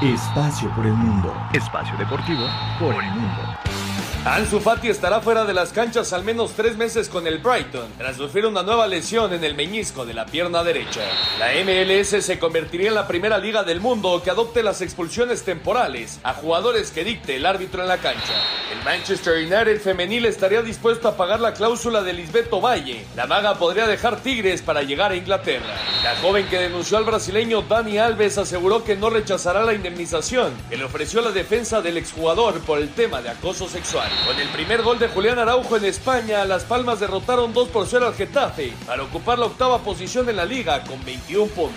Espacio 0.02 0.74
por 0.74 0.86
el 0.86 0.94
mundo. 0.94 1.32
Espacio 1.52 1.96
deportivo 1.96 2.46
por 2.80 2.94
el 2.94 3.10
mundo. 3.12 3.83
Ansu 4.26 4.58
Fati 4.58 4.88
estará 4.88 5.20
fuera 5.20 5.44
de 5.44 5.52
las 5.52 5.70
canchas 5.70 6.14
al 6.14 6.24
menos 6.24 6.52
tres 6.56 6.78
meses 6.78 7.10
con 7.10 7.26
el 7.26 7.40
Brighton, 7.40 7.92
tras 7.98 8.16
sufrir 8.16 8.46
una 8.46 8.62
nueva 8.62 8.86
lesión 8.86 9.34
en 9.34 9.44
el 9.44 9.54
meñisco 9.54 10.06
de 10.06 10.14
la 10.14 10.24
pierna 10.24 10.64
derecha. 10.64 11.02
La 11.38 11.52
MLS 11.62 12.24
se 12.24 12.38
convertiría 12.38 12.88
en 12.88 12.94
la 12.94 13.06
primera 13.06 13.36
liga 13.36 13.64
del 13.64 13.80
mundo 13.80 14.22
que 14.24 14.30
adopte 14.30 14.62
las 14.62 14.80
expulsiones 14.80 15.42
temporales 15.42 16.20
a 16.22 16.32
jugadores 16.32 16.90
que 16.90 17.04
dicte 17.04 17.36
el 17.36 17.44
árbitro 17.44 17.82
en 17.82 17.88
la 17.88 17.98
cancha. 17.98 18.32
El 18.72 18.82
Manchester 18.82 19.34
United 19.34 19.82
femenil 19.82 20.24
estaría 20.24 20.62
dispuesto 20.62 21.06
a 21.06 21.18
pagar 21.18 21.40
la 21.40 21.52
cláusula 21.52 22.02
de 22.02 22.14
Lisbeto 22.14 22.62
Valle. 22.62 23.04
La 23.16 23.26
maga 23.26 23.58
podría 23.58 23.86
dejar 23.86 24.22
Tigres 24.22 24.62
para 24.62 24.82
llegar 24.82 25.12
a 25.12 25.16
Inglaterra. 25.16 25.74
La 26.02 26.16
joven 26.16 26.48
que 26.48 26.60
denunció 26.60 26.96
al 26.96 27.04
brasileño 27.04 27.60
Dani 27.60 27.98
Alves 27.98 28.38
aseguró 28.38 28.84
que 28.84 28.96
no 28.96 29.10
rechazará 29.10 29.64
la 29.64 29.74
indemnización 29.74 30.54
que 30.70 30.78
le 30.78 30.84
ofreció 30.84 31.20
la 31.20 31.30
defensa 31.30 31.82
del 31.82 31.98
exjugador 31.98 32.58
por 32.60 32.78
el 32.78 32.88
tema 32.88 33.20
de 33.20 33.28
acoso 33.28 33.68
sexual. 33.68 34.13
Con 34.26 34.40
el 34.40 34.48
primer 34.48 34.82
gol 34.82 34.98
de 34.98 35.08
Julián 35.08 35.38
Araujo 35.38 35.76
en 35.76 35.84
España, 35.84 36.44
Las 36.44 36.64
Palmas 36.64 37.00
derrotaron 37.00 37.52
2 37.52 37.68
por 37.68 37.86
0 37.86 38.06
al 38.06 38.14
Getafe 38.14 38.72
para 38.86 39.02
ocupar 39.02 39.38
la 39.38 39.46
octava 39.46 39.78
posición 39.80 40.28
en 40.28 40.36
la 40.36 40.44
liga 40.44 40.82
con 40.84 41.04
21 41.04 41.46
puntos. 41.52 41.74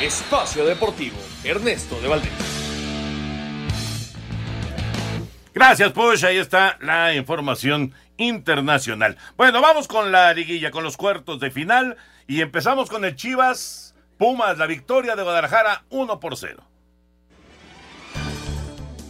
Espacio 0.00 0.64
Deportivo, 0.64 1.16
Ernesto 1.44 2.00
de 2.00 2.08
Valdés. 2.08 2.32
Gracias, 5.54 5.92
Push. 5.92 6.24
Ahí 6.24 6.38
está 6.38 6.78
la 6.80 7.14
información 7.14 7.94
internacional. 8.16 9.16
Bueno, 9.36 9.60
vamos 9.60 9.86
con 9.86 10.10
la 10.10 10.34
liguilla, 10.34 10.70
con 10.70 10.82
los 10.82 10.96
cuartos 10.96 11.38
de 11.38 11.50
final. 11.50 11.96
Y 12.26 12.40
empezamos 12.40 12.90
con 12.90 13.04
el 13.04 13.14
Chivas 13.14 13.94
Pumas, 14.18 14.58
la 14.58 14.66
victoria 14.66 15.14
de 15.14 15.22
Guadalajara 15.22 15.84
1 15.90 16.18
por 16.18 16.36
0. 16.36 16.73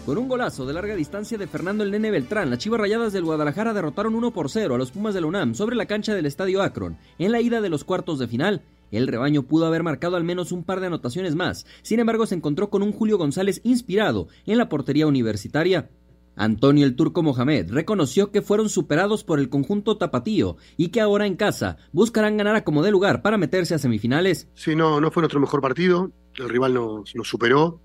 Con 0.05 0.19
un 0.19 0.29
golazo 0.29 0.67
de 0.67 0.75
larga 0.75 0.95
distancia 0.95 1.39
de 1.39 1.47
Fernando 1.47 1.83
el 1.83 1.91
Nene 1.91 2.11
Beltrán, 2.11 2.51
las 2.51 2.59
Chivas 2.59 2.79
Rayadas 2.79 3.15
del 3.15 3.25
Guadalajara 3.25 3.73
derrotaron 3.73 4.15
1 4.15 4.33
por 4.33 4.51
0 4.51 4.75
a 4.75 4.79
los 4.79 4.91
Pumas 4.91 5.15
de 5.15 5.23
la 5.23 5.29
UNAM 5.29 5.55
sobre 5.55 5.77
la 5.77 5.87
cancha 5.87 6.15
del 6.15 6.27
Estadio 6.27 6.61
Akron 6.61 6.99
en 7.19 7.33
la 7.33 7.41
ida 7.41 7.63
de 7.63 7.71
los 7.71 7.85
cuartos 7.85 8.19
de 8.19 8.29
final. 8.29 8.61
El 8.91 9.09
rebaño 9.09 9.45
pudo 9.45 9.65
haber 9.65 9.83
marcado 9.83 10.17
al 10.17 10.25
menos 10.25 10.53
un 10.53 10.63
par 10.63 10.81
de 10.81 10.89
anotaciones 10.89 11.35
más, 11.37 11.65
sin 11.81 12.01
embargo 12.01 12.27
se 12.27 12.35
encontró 12.35 12.69
con 12.69 12.83
un 12.83 12.93
Julio 12.93 13.17
González 13.17 13.63
inspirado 13.65 14.29
en 14.45 14.59
la 14.59 14.69
portería 14.69 15.07
universitaria. 15.07 15.89
Antonio 16.37 16.85
el 16.85 16.97
Turco 16.97 17.23
Mohamed 17.23 17.73
reconoció 17.73 18.31
que 18.31 18.43
fueron 18.43 18.69
superados 18.69 19.25
por 19.25 19.39
el 19.39 19.49
conjunto 19.49 19.97
tapatío 19.97 20.59
y 20.77 20.89
que 20.89 21.01
ahora 21.01 21.27
en 21.27 21.37
casa 21.37 21.79
buscarán 21.93 22.37
ganar 22.37 22.57
a 22.57 22.65
como 22.65 22.83
de 22.83 22.91
lugar 22.91 23.23
para 23.23 23.39
meterse 23.39 23.75
a 23.75 23.79
semifinales. 23.79 24.49
Sí, 24.53 24.77
no, 24.77 25.01
no 25.01 25.11
fue 25.11 25.23
nuestro 25.23 25.41
mejor 25.41 25.63
partido. 25.63 26.13
El 26.35 26.51
rival 26.51 26.75
nos, 26.75 27.17
nos 27.17 27.27
superó, 27.27 27.81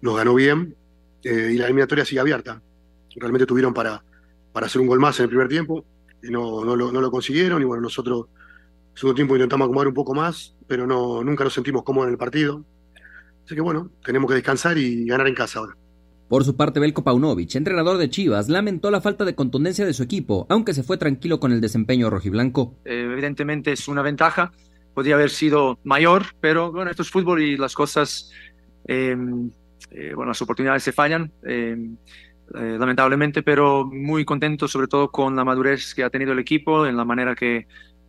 nos 0.00 0.16
ganó 0.16 0.34
bien 0.34 0.74
eh, 1.24 1.50
y 1.52 1.56
la 1.56 1.66
eliminatoria 1.66 2.04
sigue 2.04 2.20
abierta. 2.20 2.60
Realmente 3.16 3.46
tuvieron 3.46 3.72
para, 3.72 4.02
para 4.52 4.66
hacer 4.66 4.80
un 4.80 4.86
gol 4.86 5.00
más 5.00 5.18
en 5.18 5.24
el 5.24 5.28
primer 5.28 5.48
tiempo 5.48 5.84
y 6.22 6.30
no, 6.30 6.64
no, 6.64 6.76
lo, 6.76 6.92
no 6.92 7.00
lo 7.00 7.10
consiguieron. 7.10 7.60
Y 7.62 7.64
bueno, 7.64 7.82
nosotros 7.82 8.26
en 8.28 8.92
el 8.92 8.98
segundo 8.98 9.14
tiempo 9.14 9.36
intentamos 9.36 9.66
acomodar 9.66 9.88
un 9.88 9.94
poco 9.94 10.14
más, 10.14 10.54
pero 10.66 10.86
no, 10.86 11.22
nunca 11.22 11.44
nos 11.44 11.54
sentimos 11.54 11.82
cómodos 11.82 12.08
en 12.08 12.12
el 12.12 12.18
partido. 12.18 12.64
Así 13.44 13.54
que 13.54 13.60
bueno, 13.60 13.90
tenemos 14.04 14.28
que 14.28 14.34
descansar 14.34 14.78
y 14.78 15.06
ganar 15.06 15.28
en 15.28 15.34
casa 15.34 15.58
ahora. 15.60 15.76
Por 16.28 16.42
su 16.44 16.56
parte, 16.56 16.80
Belko 16.80 17.04
Paunovic, 17.04 17.54
entrenador 17.54 17.98
de 17.98 18.08
Chivas, 18.08 18.48
lamentó 18.48 18.90
la 18.90 19.02
falta 19.02 19.24
de 19.24 19.34
contundencia 19.34 19.84
de 19.84 19.92
su 19.92 20.02
equipo, 20.02 20.46
aunque 20.48 20.72
se 20.72 20.82
fue 20.82 20.96
tranquilo 20.96 21.38
con 21.38 21.52
el 21.52 21.60
desempeño 21.60 22.08
rojiblanco. 22.08 22.74
Eh, 22.84 23.08
evidentemente 23.12 23.72
es 23.72 23.86
una 23.88 24.00
ventaja, 24.00 24.50
podría 24.94 25.16
haber 25.16 25.30
sido 25.30 25.78
mayor, 25.84 26.24
pero 26.40 26.72
bueno, 26.72 26.90
esto 26.90 27.02
es 27.02 27.10
fútbol 27.10 27.42
y 27.42 27.56
las 27.58 27.74
cosas, 27.74 28.32
eh, 28.86 29.14
eh, 29.90 30.12
bueno, 30.14 30.30
las 30.30 30.42
oportunidades 30.42 30.82
se 30.82 30.92
fallan, 30.92 31.32
lamentablemente, 32.52 33.42
pero 33.42 33.84
muy 33.84 34.24
contento 34.24 34.68
sobre 34.68 34.86
todo 34.86 35.10
con 35.10 35.34
la 35.36 35.44
madurez 35.44 35.94
que 35.94 36.04
ha 36.04 36.10
tenido 36.10 36.32
el 36.32 36.38
equipo, 36.38 36.86
en 36.86 36.96
la 36.96 37.04
manera 37.04 37.34
que 37.34 37.66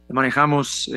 manejamos 0.10 0.90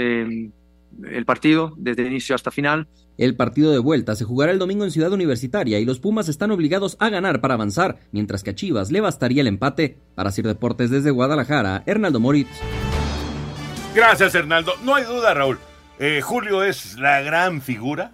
el 1.11 1.25
partido 1.25 1.75
desde 1.77 2.07
inicio 2.07 2.35
hasta 2.35 2.51
final. 2.51 2.89
El 3.17 3.35
partido 3.35 3.73
de 3.73 3.79
vuelta 3.79 4.15
se 4.15 4.25
jugará 4.25 4.53
el 4.53 4.61
domingo 4.61 4.85
en 4.85 4.93
Ciudad 4.93 5.13
Universitaria 5.13 5.81
y 5.81 5.85
los 5.85 5.99
Pumas 5.99 6.29
están 6.29 6.53
obligados 6.53 6.97
a 7.01 7.09
ganar 7.09 7.41
para 7.41 7.55
avanzar, 7.55 7.99
mientras 8.13 8.45
que 8.45 8.51
a 8.51 8.55
Chivas 8.55 8.93
le 8.93 9.01
bastaría 9.01 9.41
el 9.41 9.49
empate. 9.49 9.99
Para 10.15 10.31
Sir 10.31 10.47
Deportes 10.47 10.91
desde 10.91 11.11
Guadalajara, 11.11 11.83
Hernaldo 11.85 12.21
Moritz. 12.21 12.49
Gracias, 13.95 14.35
Hernaldo. 14.37 14.75
No 14.85 14.95
hay 14.95 15.05
duda, 15.05 15.35
Raúl. 15.35 15.59
Eh, 15.99 16.21
Julio 16.23 16.63
es 16.63 16.97
la 16.99 17.21
gran 17.23 17.61
figura 17.61 18.13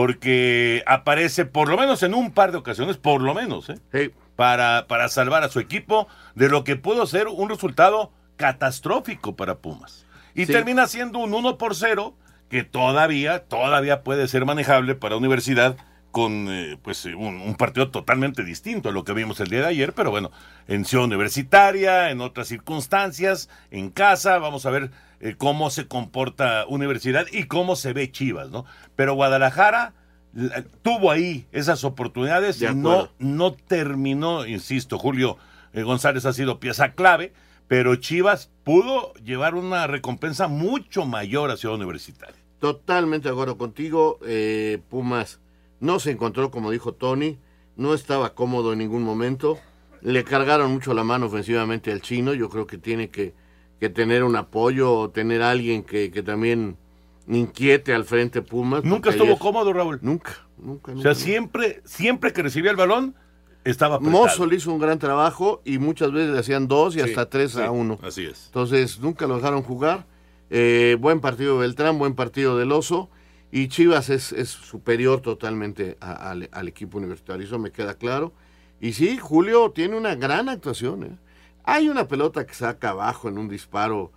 porque 0.00 0.82
aparece 0.86 1.44
por 1.44 1.68
lo 1.68 1.76
menos 1.76 2.02
en 2.02 2.14
un 2.14 2.30
par 2.30 2.52
de 2.52 2.56
ocasiones, 2.56 2.96
por 2.96 3.20
lo 3.20 3.34
menos, 3.34 3.68
¿eh? 3.68 4.10
para, 4.34 4.86
para 4.88 5.10
salvar 5.10 5.44
a 5.44 5.50
su 5.50 5.60
equipo 5.60 6.08
de 6.34 6.48
lo 6.48 6.64
que 6.64 6.76
pudo 6.76 7.04
ser 7.04 7.28
un 7.28 7.50
resultado 7.50 8.10
catastrófico 8.36 9.36
para 9.36 9.58
Pumas. 9.58 10.06
Y 10.34 10.46
termina 10.46 10.86
siendo 10.86 11.18
un 11.18 11.34
1 11.34 11.58
por 11.58 11.74
0 11.74 12.14
que 12.48 12.64
todavía, 12.64 13.40
todavía 13.40 14.02
puede 14.02 14.26
ser 14.26 14.46
manejable 14.46 14.94
para 14.94 15.16
Universidad 15.16 15.76
con 16.12 16.48
eh, 16.48 16.78
pues 16.80 17.04
un, 17.04 17.54
partido 17.56 17.90
totalmente 17.90 18.42
distinto 18.42 18.88
a 18.88 18.92
lo 18.92 19.04
que 19.04 19.12
vimos 19.12 19.38
el 19.40 19.48
día 19.48 19.60
de 19.60 19.66
ayer, 19.66 19.92
pero 19.92 20.10
bueno, 20.10 20.30
en 20.66 20.86
Ciudad 20.86 21.04
Universitaria, 21.04 22.10
en 22.10 22.22
otras 22.22 22.48
circunstancias, 22.48 23.50
en 23.70 23.90
casa, 23.90 24.38
vamos 24.38 24.64
a 24.64 24.70
ver 24.70 24.92
eh, 25.20 25.34
cómo 25.36 25.70
se 25.70 25.86
comporta 25.86 26.66
Universidad 26.66 27.26
y 27.30 27.44
cómo 27.44 27.76
se 27.76 27.92
ve 27.92 28.10
Chivas, 28.10 28.50
¿no? 28.50 28.64
Pero 28.96 29.14
Guadalajara 29.14 29.94
tuvo 30.82 31.10
ahí 31.10 31.46
esas 31.52 31.84
oportunidades 31.84 32.62
y 32.62 32.74
no, 32.74 33.10
no 33.18 33.52
terminó, 33.52 34.46
insisto, 34.46 34.98
Julio 34.98 35.38
eh, 35.72 35.82
González 35.82 36.24
ha 36.24 36.32
sido 36.32 36.60
pieza 36.60 36.92
clave, 36.92 37.32
pero 37.68 37.96
Chivas 37.96 38.50
pudo 38.64 39.12
llevar 39.14 39.54
una 39.54 39.86
recompensa 39.86 40.48
mucho 40.48 41.04
mayor 41.04 41.50
a 41.50 41.56
Ciudad 41.56 41.76
Universitaria. 41.76 42.36
Totalmente 42.58 43.28
de 43.28 43.32
acuerdo 43.32 43.56
contigo. 43.56 44.18
Eh, 44.26 44.82
Pumas 44.88 45.40
no 45.80 45.98
se 45.98 46.10
encontró, 46.10 46.50
como 46.50 46.70
dijo 46.70 46.92
Tony, 46.92 47.38
no 47.76 47.94
estaba 47.94 48.34
cómodo 48.34 48.72
en 48.72 48.80
ningún 48.80 49.02
momento. 49.02 49.58
Le 50.02 50.24
cargaron 50.24 50.72
mucho 50.72 50.94
la 50.94 51.04
mano 51.04 51.26
ofensivamente 51.26 51.92
al 51.92 52.02
chino. 52.02 52.34
Yo 52.34 52.48
creo 52.48 52.66
que 52.66 52.78
tiene 52.78 53.08
que, 53.08 53.34
tener 53.88 54.24
un 54.24 54.36
apoyo, 54.36 55.10
tener 55.10 55.42
alguien 55.42 55.82
que, 55.82 56.10
también 56.22 56.76
inquiete 57.26 57.94
al 57.94 58.04
frente 58.04 58.42
Pumas. 58.42 58.84
Nunca 58.84 59.10
estuvo 59.10 59.38
cómodo, 59.38 59.72
Raúl. 59.72 59.98
Nunca, 60.02 60.46
nunca, 60.58 60.92
nunca. 60.92 61.10
O 61.10 61.14
sea, 61.14 61.14
siempre, 61.14 61.80
siempre 61.84 62.32
que 62.32 62.42
recibía 62.42 62.70
el 62.70 62.76
balón, 62.76 63.14
estaba 63.64 64.00
Mozo 64.00 64.46
le 64.46 64.56
hizo 64.56 64.72
un 64.72 64.80
gran 64.80 64.98
trabajo 64.98 65.60
y 65.64 65.78
muchas 65.78 66.12
veces 66.12 66.32
le 66.32 66.38
hacían 66.38 66.68
dos 66.68 66.96
y 66.96 67.00
hasta 67.00 67.28
tres 67.28 67.56
a 67.56 67.70
uno. 67.70 67.98
Así 68.02 68.24
es. 68.24 68.46
Entonces 68.46 69.00
nunca 69.00 69.26
lo 69.26 69.36
dejaron 69.36 69.62
jugar. 69.62 70.06
Eh, 70.50 70.96
buen 70.98 71.20
partido 71.20 71.54
de 71.54 71.60
Beltrán, 71.60 71.98
buen 71.98 72.14
partido 72.14 72.58
del 72.58 72.72
Oso. 72.72 73.10
Y 73.52 73.68
Chivas 73.68 74.10
es, 74.10 74.32
superior 74.48 75.20
totalmente 75.20 75.96
al, 76.00 76.68
equipo 76.68 76.98
universitario, 76.98 77.44
eso 77.44 77.58
me 77.58 77.72
queda 77.72 77.94
claro. 77.94 78.32
Y 78.80 78.92
sí, 78.92 79.18
Julio 79.18 79.72
tiene 79.72 79.96
una 79.96 80.14
gran 80.14 80.48
actuación. 80.48 81.02
¿eh? 81.02 81.16
Hay 81.64 81.88
una 81.88 82.08
pelota 82.08 82.46
que 82.46 82.54
saca 82.54 82.90
abajo 82.90 83.28
en 83.28 83.38
un 83.38 83.48
disparo 83.48 84.12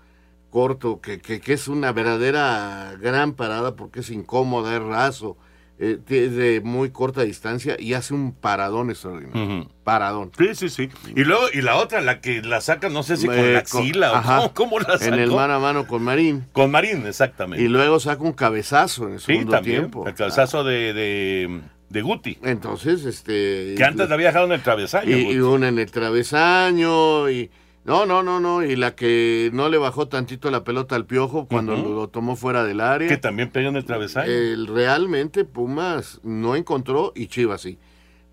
corto, 0.49 1.01
que, 1.01 1.19
que, 1.19 1.41
que 1.41 1.53
es 1.53 1.67
una 1.67 1.91
verdadera 1.91 2.95
gran 2.99 3.33
parada 3.33 3.75
porque 3.75 4.01
es 4.01 4.09
incómoda, 4.09 4.75
es 4.75 4.83
raso 4.83 5.37
eh, 5.79 5.97
de 6.05 6.61
muy 6.63 6.91
corta 6.91 7.23
distancia 7.23 7.75
y 7.79 7.93
hace 7.93 8.13
un 8.13 8.31
paradón 8.31 8.91
extraordinario. 8.91 9.67
Paradón. 9.83 10.31
Sí, 10.37 10.53
sí, 10.53 10.69
sí. 10.69 10.89
Y 11.15 11.23
luego, 11.23 11.45
y 11.51 11.61
la 11.61 11.77
otra, 11.77 11.99
la 11.99 12.21
que 12.21 12.43
la 12.43 12.61
saca, 12.61 12.89
no 12.89 13.01
sé 13.01 13.17
si 13.17 13.25
con 13.25 13.53
la 13.53 13.59
axila 13.59 14.39
o 14.45 14.53
cómo, 14.53 14.79
la 14.79 14.95
En 15.01 15.15
el 15.15 15.31
mano 15.31 15.55
a 15.55 15.59
mano 15.59 15.87
con 15.87 16.03
Marín. 16.03 16.45
Con 16.53 16.69
Marín, 16.69 17.07
exactamente. 17.07 17.63
Y 17.63 17.67
luego 17.67 17.99
saca 17.99 18.21
un 18.21 18.33
cabezazo 18.33 19.07
en 19.07 19.13
el 19.15 19.19
segundo 19.19 19.59
tiempo. 19.61 20.07
El 20.07 20.13
cabezazo 20.13 20.63
de, 20.63 20.93
de, 20.93 21.61
Guti. 22.01 22.37
Entonces, 22.41 23.05
este. 23.05 23.75
Que 23.77 23.83
antes 23.83 24.09
había 24.09 24.27
dejado 24.27 24.45
en 24.45 24.53
el 24.53 24.61
travesaño. 24.61 25.17
Y, 25.17 25.31
y 25.31 25.39
una 25.39 25.67
en 25.67 25.79
el 25.79 25.91
travesaño 25.91 27.29
y 27.29 27.51
no, 27.85 28.05
no, 28.05 28.23
no, 28.23 28.39
no. 28.39 28.63
Y 28.63 28.75
la 28.75 28.95
que 28.95 29.49
no 29.53 29.67
le 29.69 29.77
bajó 29.77 30.07
tantito 30.07 30.49
la 30.49 30.63
pelota 30.63 30.95
al 30.95 31.05
piojo 31.05 31.47
cuando 31.47 31.75
lo, 31.75 32.07
tomó 32.07 32.35
fuera 32.35 32.63
del 32.63 32.79
área. 32.79 33.09
Que 33.09 33.17
también 33.17 33.51
pegó 33.51 33.69
en 33.69 33.75
el 33.75 33.85
travesaño. 33.85 34.31
realmente 34.73 35.43
Pumas 35.43 36.19
no 36.23 36.55
encontró 36.55 37.11
y 37.15 37.27
Chivas 37.27 37.61
sí. 37.61 37.77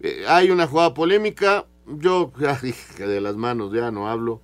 Eh, 0.01 0.25
hay 0.29 0.51
una 0.51 0.67
jugada 0.67 0.95
polémica. 0.95 1.67
Yo 1.87 2.33
de 2.99 3.21
las 3.21 3.37
manos 3.37 3.73
ya 3.73 3.91
no 3.91 4.09
hablo 4.09 4.41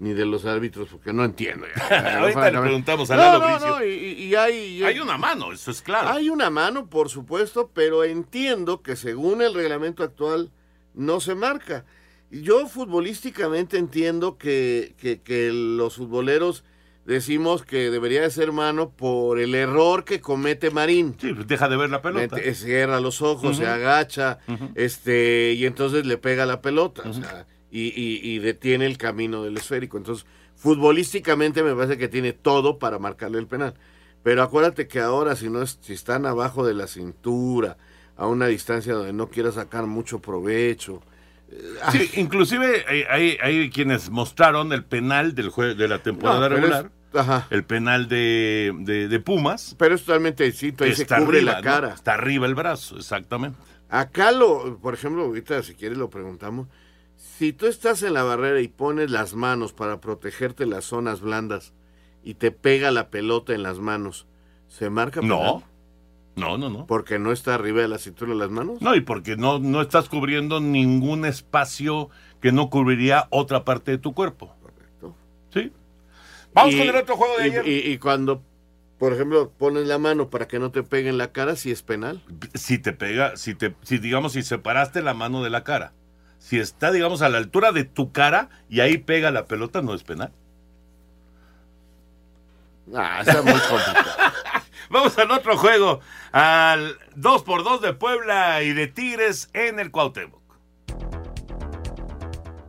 ni 0.00 0.14
de 0.14 0.24
los 0.24 0.46
árbitros 0.46 0.88
porque 0.88 1.12
no 1.12 1.24
entiendo. 1.24 1.66
Ahorita 2.18 2.50
le 2.50 2.60
preguntamos 2.60 3.10
a 3.10 3.16
no, 3.16 3.38
no, 3.38 3.58
no, 3.58 3.84
y, 3.84 4.34
hay, 4.34 4.82
hay 4.82 4.98
una 4.98 5.18
mano, 5.18 5.52
eso 5.52 5.70
es 5.70 5.82
claro. 5.82 6.08
Hay 6.08 6.30
una 6.30 6.48
mano, 6.48 6.88
por 6.88 7.10
supuesto, 7.10 7.70
pero 7.72 8.02
entiendo 8.02 8.82
que 8.82 8.96
según 8.96 9.42
el 9.42 9.52
reglamento 9.52 10.02
actual 10.02 10.50
no 10.94 11.20
se 11.20 11.34
marca. 11.34 11.84
Yo 12.30 12.66
futbolísticamente 12.66 13.76
entiendo 13.76 14.38
que, 14.38 14.94
que, 14.98 15.50
los 15.52 15.96
futboleros 15.96 16.64
decimos 17.04 17.64
que 17.64 17.90
debería 17.90 18.22
de 18.22 18.30
ser 18.30 18.52
mano 18.52 18.90
por 18.90 19.38
el 19.38 19.54
error 19.54 20.04
que 20.04 20.22
comete 20.22 20.70
Marín. 20.70 21.14
Sí, 21.20 21.34
pues 21.34 21.46
deja 21.46 21.68
de 21.68 21.76
ver 21.76 21.90
la 21.90 22.00
pelota. 22.00 22.38
Cierra 22.54 23.00
los 23.00 23.20
ojos, 23.20 23.58
se 23.58 23.66
agacha, 23.66 24.38
este, 24.76 25.52
y 25.52 25.66
entonces 25.66 26.06
le 26.06 26.16
pega 26.16 26.46
la 26.46 26.62
pelota, 26.62 27.02
y, 27.70 28.20
y, 28.22 28.38
detiene 28.40 28.86
el 28.86 28.98
camino 28.98 29.42
del 29.44 29.56
esférico. 29.56 29.96
Entonces, 29.96 30.26
futbolísticamente 30.56 31.62
me 31.62 31.74
parece 31.74 31.98
que 31.98 32.08
tiene 32.08 32.32
todo 32.32 32.78
para 32.78 32.98
marcarle 32.98 33.38
el 33.38 33.46
penal. 33.46 33.74
Pero 34.22 34.42
acuérdate 34.42 34.88
que 34.88 35.00
ahora, 35.00 35.36
si 35.36 35.48
no 35.48 35.64
si 35.66 35.92
están 35.92 36.26
abajo 36.26 36.66
de 36.66 36.74
la 36.74 36.86
cintura, 36.86 37.76
a 38.16 38.26
una 38.26 38.46
distancia 38.46 38.92
donde 38.92 39.12
no 39.12 39.28
quiera 39.28 39.52
sacar 39.52 39.86
mucho 39.86 40.20
provecho, 40.20 41.02
Sí, 41.90 42.10
inclusive 42.14 42.84
hay, 43.08 43.36
hay, 43.42 43.70
quienes 43.70 44.10
mostraron 44.10 44.72
el 44.72 44.84
penal 44.84 45.34
del 45.34 45.50
de 45.76 45.88
la 45.88 45.98
temporada 46.00 46.48
regular. 46.48 46.90
El 47.50 47.64
penal 47.64 48.08
de, 48.08 49.22
Pumas. 49.24 49.74
Pero 49.78 49.96
es 49.96 50.04
totalmente 50.04 50.44
distinto, 50.44 50.84
ahí 50.84 50.94
se 50.94 51.06
cubre 51.06 51.42
la 51.42 51.60
cara. 51.60 51.94
Está 51.94 52.14
arriba 52.14 52.46
el 52.46 52.54
brazo, 52.54 52.96
exactamente. 52.96 53.58
Acá 53.88 54.30
lo, 54.30 54.78
por 54.78 54.94
ejemplo, 54.94 55.24
ahorita 55.24 55.62
si 55.62 55.74
quieres 55.74 55.98
lo 55.98 56.08
preguntamos. 56.08 56.68
Si 57.20 57.52
tú 57.52 57.66
estás 57.66 58.02
en 58.02 58.14
la 58.14 58.22
barrera 58.22 58.62
y 58.62 58.68
pones 58.68 59.10
las 59.10 59.34
manos 59.34 59.74
para 59.74 60.00
protegerte 60.00 60.64
las 60.64 60.86
zonas 60.86 61.20
blandas 61.20 61.74
y 62.24 62.34
te 62.34 62.50
pega 62.50 62.90
la 62.90 63.10
pelota 63.10 63.52
en 63.52 63.62
las 63.62 63.78
manos, 63.78 64.26
¿se 64.68 64.88
marca 64.88 65.20
penal? 65.20 65.38
No. 65.38 65.62
No, 66.36 66.56
no, 66.56 66.70
no. 66.70 66.86
¿Porque 66.86 67.18
no 67.18 67.30
está 67.30 67.54
arriba 67.54 67.82
de 67.82 67.88
la 67.88 67.98
cintura 67.98 68.32
de 68.32 68.38
las 68.38 68.50
manos? 68.50 68.80
No, 68.80 68.94
y 68.94 69.02
porque 69.02 69.36
no, 69.36 69.58
no 69.58 69.82
estás 69.82 70.08
cubriendo 70.08 70.60
ningún 70.60 71.26
espacio 71.26 72.08
que 72.40 72.52
no 72.52 72.70
cubriría 72.70 73.26
otra 73.28 73.66
parte 73.66 73.90
de 73.90 73.98
tu 73.98 74.14
cuerpo. 74.14 74.56
Correcto. 74.62 75.14
Sí. 75.52 75.70
Vamos 76.54 76.74
con 76.74 76.88
el 76.88 76.96
otro 76.96 77.16
juego 77.16 77.36
de 77.36 77.42
ayer. 77.44 77.68
Y, 77.68 77.98
cuando, 77.98 78.42
por 78.98 79.12
ejemplo, 79.12 79.50
pones 79.50 79.86
la 79.86 79.98
mano 79.98 80.30
para 80.30 80.48
que 80.48 80.58
no 80.58 80.70
te 80.70 80.82
pegue 80.82 81.10
en 81.10 81.18
la 81.18 81.32
cara, 81.32 81.54
si 81.54 81.70
es 81.70 81.82
penal. 81.82 82.22
Si 82.54 82.78
te 82.78 82.94
pega, 82.94 83.36
si 83.36 83.54
te, 83.54 83.74
si 83.82 83.98
digamos, 83.98 84.32
si 84.32 84.42
separaste 84.42 85.02
la 85.02 85.12
mano 85.12 85.42
de 85.42 85.50
la 85.50 85.64
cara. 85.64 85.92
Si 86.40 86.58
está, 86.58 86.90
digamos, 86.90 87.22
a 87.22 87.28
la 87.28 87.38
altura 87.38 87.70
de 87.70 87.84
tu 87.84 88.10
cara 88.10 88.48
y 88.68 88.80
ahí 88.80 88.98
pega 88.98 89.30
la 89.30 89.44
pelota, 89.44 89.82
no 89.82 89.94
es 89.94 90.02
penal. 90.02 90.32
Ah, 92.92 93.18
está 93.20 93.42
muy 93.42 93.52
complicado. 93.68 94.32
Vamos 94.88 95.16
al 95.18 95.30
otro 95.30 95.56
juego, 95.56 96.00
al 96.32 96.98
2x2 97.14 97.80
de 97.80 97.92
Puebla 97.92 98.62
y 98.62 98.72
de 98.72 98.88
Tigres 98.88 99.48
en 99.52 99.78
el 99.78 99.92
Cuauhtémoc. 99.92 100.39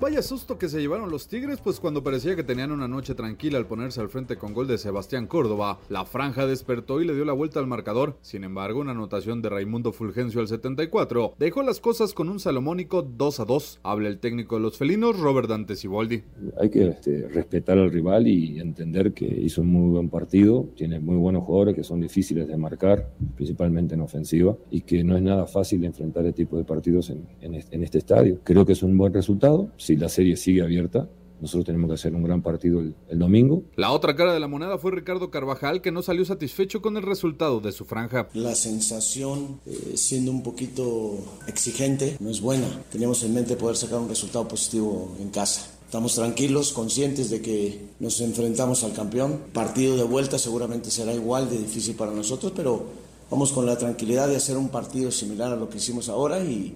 Vaya 0.02 0.24
susto 0.24 0.58
que 0.58 0.68
se 0.68 0.82
llevaron 0.82 1.12
los 1.12 1.28
Tigres, 1.28 1.60
pues 1.64 1.80
cuando 1.80 2.04
parecía 2.04 2.36
que 2.36 2.44
tenían 2.44 2.72
una 2.72 2.88
noche 2.88 3.14
tranquila 3.14 3.60
al 3.60 3.68
ponerse 3.68 4.02
al 4.02 4.10
frente 4.10 4.36
con 4.36 4.52
gol 4.52 4.68
de 4.68 4.80
Sebastián 4.80 5.28
Córdoba, 5.28 5.80
la 5.90 6.06
franja 6.06 6.48
despertó 6.48 7.02
y 7.02 7.06
le 7.06 7.14
dio 7.14 7.24
la 7.24 7.34
vuelta 7.34 7.60
al 7.60 7.68
marcador. 7.68 8.18
Sin 8.22 8.44
embargo, 8.44 8.80
una 8.80 8.94
anotación 8.94 9.44
de 9.44 9.50
Raimundo 9.50 9.92
Fulgencio 9.94 10.42
al 10.42 10.48
74 10.48 11.36
dejó 11.38 11.62
las 11.62 11.80
cosas 11.80 12.16
con 12.16 12.30
un 12.30 12.40
salomónico 12.40 13.04
2 13.04 13.42
a 13.42 13.46
2. 13.46 13.82
Habla 13.84 14.10
el 14.10 14.18
técnico 14.18 14.56
de 14.56 14.62
los 14.62 14.76
felinos, 14.76 15.20
Robert 15.20 15.48
Dante 15.48 15.76
Siboldi. 15.76 16.24
Hay 16.60 16.72
que 16.72 16.88
este, 16.88 17.28
respetar 17.28 17.78
al 17.78 17.92
rival 17.92 18.28
y 18.28 18.60
entender 18.60 19.14
que 19.14 19.26
hizo 19.26 19.62
un 19.62 19.72
muy 19.72 19.92
buen 19.92 20.10
partido, 20.10 20.68
tiene 20.76 21.00
muy 21.00 21.18
buenos 21.18 21.44
jugadores 21.44 21.76
que 21.76 21.84
son 21.84 22.02
difíciles 22.02 22.48
de 22.48 22.58
marcar, 22.58 23.12
principalmente 23.36 23.94
en 23.94 24.02
ofensiva, 24.02 24.58
y 24.72 24.82
que 24.82 25.04
no 25.04 25.16
es 25.16 25.22
nada 25.22 25.46
fácil 25.46 25.86
enfrentar 25.86 26.26
este 26.26 26.38
tipo 26.42 26.58
de 26.58 26.64
partidos 26.64 27.12
en, 27.12 27.28
en 27.40 27.84
este 27.84 28.00
estadio. 28.00 28.40
Creo 28.44 28.66
que 28.66 28.74
es 28.74 28.82
un 28.82 28.98
buen 28.98 29.14
resultado 29.14 29.70
si 29.92 29.98
la 29.98 30.08
serie 30.08 30.38
sigue 30.38 30.62
abierta, 30.62 31.10
nosotros 31.42 31.66
tenemos 31.66 31.90
que 31.90 31.96
hacer 31.96 32.16
un 32.16 32.24
gran 32.24 32.42
partido 32.42 32.80
el, 32.80 33.20
domingo. 33.20 33.64
La 33.76 33.92
otra 33.92 34.16
cara 34.16 34.34
de 34.34 34.40
la 34.40 34.48
moneda 34.48 34.78
fue 34.78 34.92
Ricardo 34.92 35.30
Carvajal, 35.30 35.82
que 35.82 35.92
no 35.92 36.02
salió 36.02 36.24
satisfecho 36.24 36.82
con 36.82 36.96
el 36.96 37.04
resultado 37.04 37.60
de 37.60 37.74
su 37.74 37.84
franja. 37.84 38.30
La 38.34 38.56
sensación, 38.56 39.60
eh, 39.66 39.94
siendo 39.96 40.32
un 40.32 40.44
poquito 40.44 41.18
exigente, 41.48 42.16
no 42.22 42.30
es 42.30 42.40
buena. 42.40 42.68
Teníamos 42.90 43.22
en 43.24 43.34
mente 43.34 43.58
poder 43.58 43.76
sacar 43.76 44.00
un 44.00 44.08
resultado 44.08 44.48
positivo 44.48 45.14
en 45.20 45.30
casa. 45.30 45.68
Estamos 45.84 46.16
tranquilos, 46.16 46.72
conscientes 46.72 47.30
de 47.30 47.42
que 47.42 47.82
nos 48.00 48.22
enfrentamos 48.22 48.86
al 48.86 48.94
campeón. 48.94 49.42
Partido 49.52 49.98
de 49.98 50.04
vuelta 50.04 50.38
seguramente 50.38 50.90
será 50.90 51.14
igual 51.14 51.50
de 51.50 51.58
difícil 51.58 51.96
para 51.96 52.14
nosotros, 52.14 52.54
pero 52.56 52.86
vamos 53.30 53.52
con 53.52 53.66
la 53.66 53.78
tranquilidad 53.78 54.30
de 54.30 54.38
hacer 54.38 54.56
un 54.56 54.70
partido 54.70 55.12
similar 55.12 55.52
a 55.52 55.58
lo 55.58 55.70
que 55.70 55.80
hicimos 55.80 56.08
ahora 56.08 56.40
y, 56.40 56.76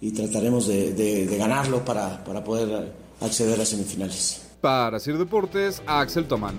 y 0.00 0.12
trataremos 0.12 0.66
de, 0.66 1.36
ganarlo 1.38 1.84
para, 1.84 2.24
para, 2.24 2.42
poder 2.42 2.92
acceder 3.20 3.60
a 3.60 3.64
semifinales. 3.64 4.50
Para 4.60 4.98
Sir 4.98 5.18
Deportes, 5.18 5.82
Axel 5.86 6.26
Tomán. 6.26 6.58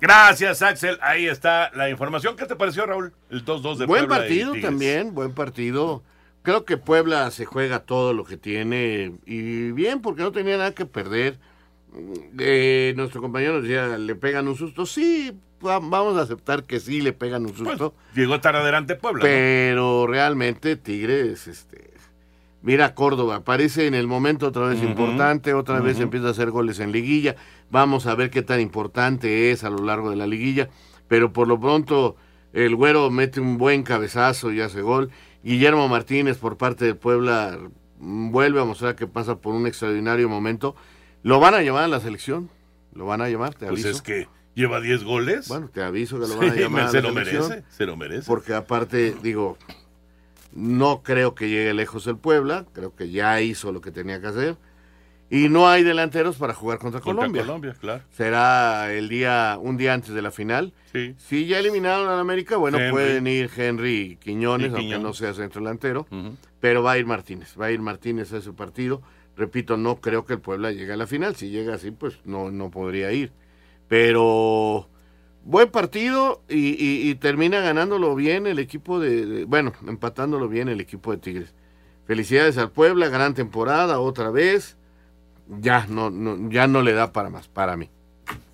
Gracias, 0.00 0.62
Axel. 0.62 0.98
Ahí 1.00 1.26
está 1.26 1.70
la 1.74 1.88
información. 1.88 2.36
¿Qué 2.36 2.46
te 2.46 2.56
pareció, 2.56 2.86
Raúl? 2.86 3.12
El 3.30 3.44
2-2 3.44 3.76
de 3.76 3.86
buen 3.86 4.08
partido 4.08 4.52
también, 4.60 5.14
buen 5.14 5.32
partido. 5.32 6.02
Creo 6.42 6.64
que 6.64 6.76
Puebla 6.76 7.30
se 7.30 7.44
juega 7.44 7.80
todo 7.80 8.12
lo 8.12 8.24
que 8.24 8.36
tiene 8.36 9.12
y 9.26 9.70
bien, 9.70 10.02
porque 10.02 10.22
no 10.22 10.32
tenía 10.32 10.56
nada 10.56 10.74
que 10.74 10.86
perder. 10.86 11.38
Eh, 12.38 12.94
nuestro 12.96 13.20
compañero 13.20 13.62
decía, 13.62 13.96
¿le 13.96 14.14
pegan 14.16 14.48
un 14.48 14.56
susto? 14.56 14.86
Sí, 14.86 15.38
vamos 15.62 16.16
a 16.16 16.22
aceptar 16.22 16.64
que 16.64 16.80
sí 16.80 17.00
le 17.00 17.12
pegan 17.12 17.46
un 17.46 17.56
susto. 17.56 17.92
Pues, 17.92 18.16
llegó 18.16 18.34
estar 18.34 18.54
adelante 18.56 18.96
Puebla. 18.96 19.22
Pero 19.22 20.06
realmente 20.06 20.76
Tigres, 20.76 21.46
este, 21.46 21.92
mira 22.62 22.94
Córdoba, 22.94 23.36
aparece 23.36 23.86
en 23.86 23.94
el 23.94 24.06
momento 24.06 24.48
otra 24.48 24.66
vez 24.66 24.82
importante, 24.82 25.54
otra 25.54 25.80
vez 25.80 26.00
empieza 26.00 26.28
a 26.28 26.30
hacer 26.30 26.50
goles 26.50 26.80
en 26.80 26.92
liguilla. 26.92 27.36
Vamos 27.70 28.06
a 28.06 28.14
ver 28.14 28.30
qué 28.30 28.42
tan 28.42 28.60
importante 28.60 29.50
es 29.50 29.64
a 29.64 29.70
lo 29.70 29.84
largo 29.84 30.10
de 30.10 30.16
la 30.16 30.26
liguilla. 30.26 30.68
Pero 31.08 31.32
por 31.32 31.48
lo 31.48 31.60
pronto 31.60 32.16
el 32.52 32.76
güero 32.76 33.10
mete 33.10 33.40
un 33.40 33.58
buen 33.58 33.82
cabezazo 33.82 34.52
y 34.52 34.60
hace 34.60 34.82
gol. 34.82 35.10
Guillermo 35.42 35.88
Martínez 35.88 36.38
por 36.38 36.56
parte 36.56 36.84
de 36.84 36.94
Puebla 36.94 37.58
vuelve 37.98 38.60
a 38.60 38.64
mostrar 38.64 38.94
que 38.96 39.06
pasa 39.06 39.36
por 39.36 39.54
un 39.54 39.66
extraordinario 39.66 40.28
momento. 40.28 40.74
Lo 41.22 41.40
van 41.40 41.54
a 41.54 41.62
llamar 41.62 41.84
a 41.84 41.88
la 41.88 42.00
selección. 42.00 42.50
Lo 42.94 43.06
van 43.06 43.22
a 43.22 43.28
llamar, 43.28 43.54
te 43.54 43.66
pues 43.66 43.84
es 43.84 44.02
que 44.02 44.28
lleva 44.54 44.80
10 44.80 45.04
goles. 45.04 45.48
Bueno, 45.48 45.68
te 45.72 45.82
aviso 45.82 46.20
que 46.20 46.26
lo 46.26 46.36
van 46.36 46.50
a 46.50 46.54
llamar. 46.54 46.90
se 46.90 47.02
lo 47.02 47.12
merece, 47.12 47.64
se 47.68 47.86
lo 47.86 47.96
merece. 47.96 48.26
Porque 48.26 48.54
aparte, 48.54 49.14
digo, 49.22 49.58
no 50.54 51.02
creo 51.02 51.34
que 51.34 51.48
llegue 51.48 51.74
lejos 51.74 52.06
el 52.06 52.16
Puebla, 52.16 52.66
creo 52.72 52.94
que 52.94 53.10
ya 53.10 53.40
hizo 53.40 53.72
lo 53.72 53.80
que 53.80 53.90
tenía 53.90 54.20
que 54.20 54.26
hacer. 54.26 54.56
Y 55.30 55.48
no 55.48 55.66
hay 55.66 55.82
delanteros 55.82 56.36
para 56.36 56.52
jugar 56.52 56.78
contra, 56.78 57.00
contra 57.00 57.22
Colombia. 57.22 57.42
Colombia, 57.42 57.74
claro. 57.80 58.04
Será 58.10 58.92
el 58.92 59.08
día, 59.08 59.56
un 59.58 59.78
día 59.78 59.94
antes 59.94 60.12
de 60.12 60.20
la 60.20 60.30
final. 60.30 60.74
Sí. 60.92 61.14
Si 61.16 61.46
ya 61.46 61.58
eliminaron 61.58 62.06
a 62.10 62.20
América, 62.20 62.58
bueno, 62.58 62.76
pueden 62.90 63.26
ir 63.26 63.48
Henry 63.56 63.96
y 63.96 64.16
Quiñones, 64.16 64.74
aunque 64.74 64.98
no 64.98 65.14
sea 65.14 65.32
centro 65.32 65.62
delantero. 65.62 66.06
Pero 66.60 66.82
va 66.82 66.92
a 66.92 66.98
ir 66.98 67.06
Martínez, 67.06 67.54
va 67.58 67.66
a 67.66 67.70
ir 67.70 67.80
Martínez 67.80 68.30
a 68.34 68.36
ese 68.36 68.52
partido. 68.52 69.00
Repito, 69.34 69.78
no 69.78 70.02
creo 70.02 70.26
que 70.26 70.34
el 70.34 70.40
Puebla 70.40 70.70
llegue 70.70 70.92
a 70.92 70.96
la 70.98 71.06
final. 71.06 71.34
Si 71.34 71.48
llega 71.48 71.76
así, 71.76 71.92
pues 71.92 72.18
no, 72.26 72.50
no 72.50 72.70
podría 72.70 73.10
ir. 73.12 73.32
Pero 73.92 74.88
buen 75.44 75.68
partido 75.68 76.40
y, 76.48 77.14
termina 77.16 77.60
ganándolo 77.60 78.14
bien 78.14 78.46
el 78.46 78.58
equipo 78.58 78.98
de, 78.98 79.44
bueno, 79.44 79.74
empatándolo 79.86 80.48
bien 80.48 80.70
el 80.70 80.80
equipo 80.80 81.12
de 81.12 81.18
Tigres. 81.18 81.54
Felicidades 82.06 82.56
al 82.56 82.70
Puebla, 82.70 83.10
gran 83.10 83.34
temporada 83.34 84.00
otra 84.00 84.30
vez. 84.30 84.78
Ya 85.46 85.84
no, 85.90 86.08
no 86.08 86.50
ya 86.50 86.66
no 86.68 86.80
le 86.80 86.94
da 86.94 87.12
para 87.12 87.28
más, 87.28 87.48
para 87.48 87.76
mí. 87.76 87.90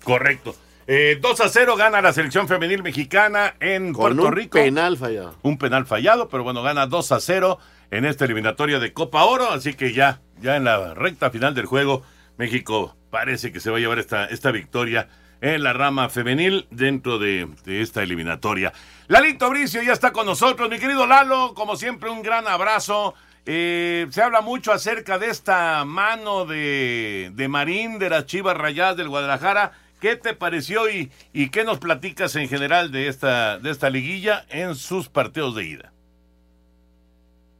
Correcto. 0.03 0.53
Eh, 0.87 1.17
2 1.21 1.39
a 1.39 1.47
0 1.47 1.77
gana 1.77 2.01
la 2.01 2.11
selección 2.11 2.49
femenil 2.49 2.83
mexicana 2.83 3.55
en 3.61 3.93
Puerto 3.93 4.23
un 4.23 4.33
Rico. 4.33 4.57
penal 4.57 4.97
fallado. 4.97 5.37
Un 5.41 5.57
penal 5.57 5.85
fallado, 5.85 6.27
pero 6.27 6.43
bueno, 6.43 6.63
gana 6.63 6.85
2 6.85 7.13
a 7.13 7.21
0 7.21 7.59
en 7.91 8.03
esta 8.03 8.25
eliminatoria 8.25 8.77
de 8.79 8.91
Copa 8.91 9.23
Oro. 9.23 9.51
Así 9.51 9.73
que 9.73 9.93
ya, 9.93 10.19
ya 10.41 10.57
en 10.57 10.65
la 10.65 10.95
recta 10.95 11.29
final 11.31 11.55
del 11.55 11.65
juego, 11.65 12.03
México 12.37 12.97
parece 13.09 13.53
que 13.53 13.61
se 13.61 13.71
va 13.71 13.77
a 13.77 13.79
llevar 13.79 13.99
esta, 13.99 14.25
esta 14.25 14.51
victoria 14.51 15.07
en 15.41 15.63
la 15.63 15.73
rama 15.73 16.09
femenil 16.09 16.67
dentro 16.69 17.19
de, 17.19 17.47
esta 17.65 18.03
eliminatoria. 18.03 18.73
Lalito 19.07 19.49
Bricio 19.49 19.81
ya 19.81 19.93
está 19.93 20.11
con 20.11 20.25
nosotros, 20.25 20.69
mi 20.69 20.79
querido 20.79 21.07
Lalo, 21.07 21.53
como 21.53 21.75
siempre 21.75 22.09
un 22.09 22.21
gran 22.21 22.47
abrazo. 22.47 23.13
Eh, 23.45 24.07
se 24.11 24.21
habla 24.21 24.41
mucho 24.41 24.71
acerca 24.71 25.17
de 25.17 25.27
esta 25.27 25.83
mano 25.85 26.45
de, 26.45 27.31
de 27.33 27.47
Marín 27.47 27.97
de 27.97 28.09
las 28.09 28.25
Chivas 28.25 28.57
Rayadas 28.57 28.97
del 28.97 29.09
Guadalajara. 29.09 29.71
¿Qué 29.99 30.15
te 30.15 30.33
pareció 30.33 30.89
y, 30.89 31.11
y 31.33 31.49
qué 31.49 31.63
nos 31.63 31.79
platicas 31.79 32.35
en 32.35 32.47
general 32.47 32.91
de 32.91 33.07
esta, 33.07 33.59
de 33.59 33.69
esta 33.69 33.89
liguilla 33.89 34.45
en 34.49 34.75
sus 34.75 35.09
partidos 35.09 35.55
de 35.55 35.65
ida? 35.65 35.93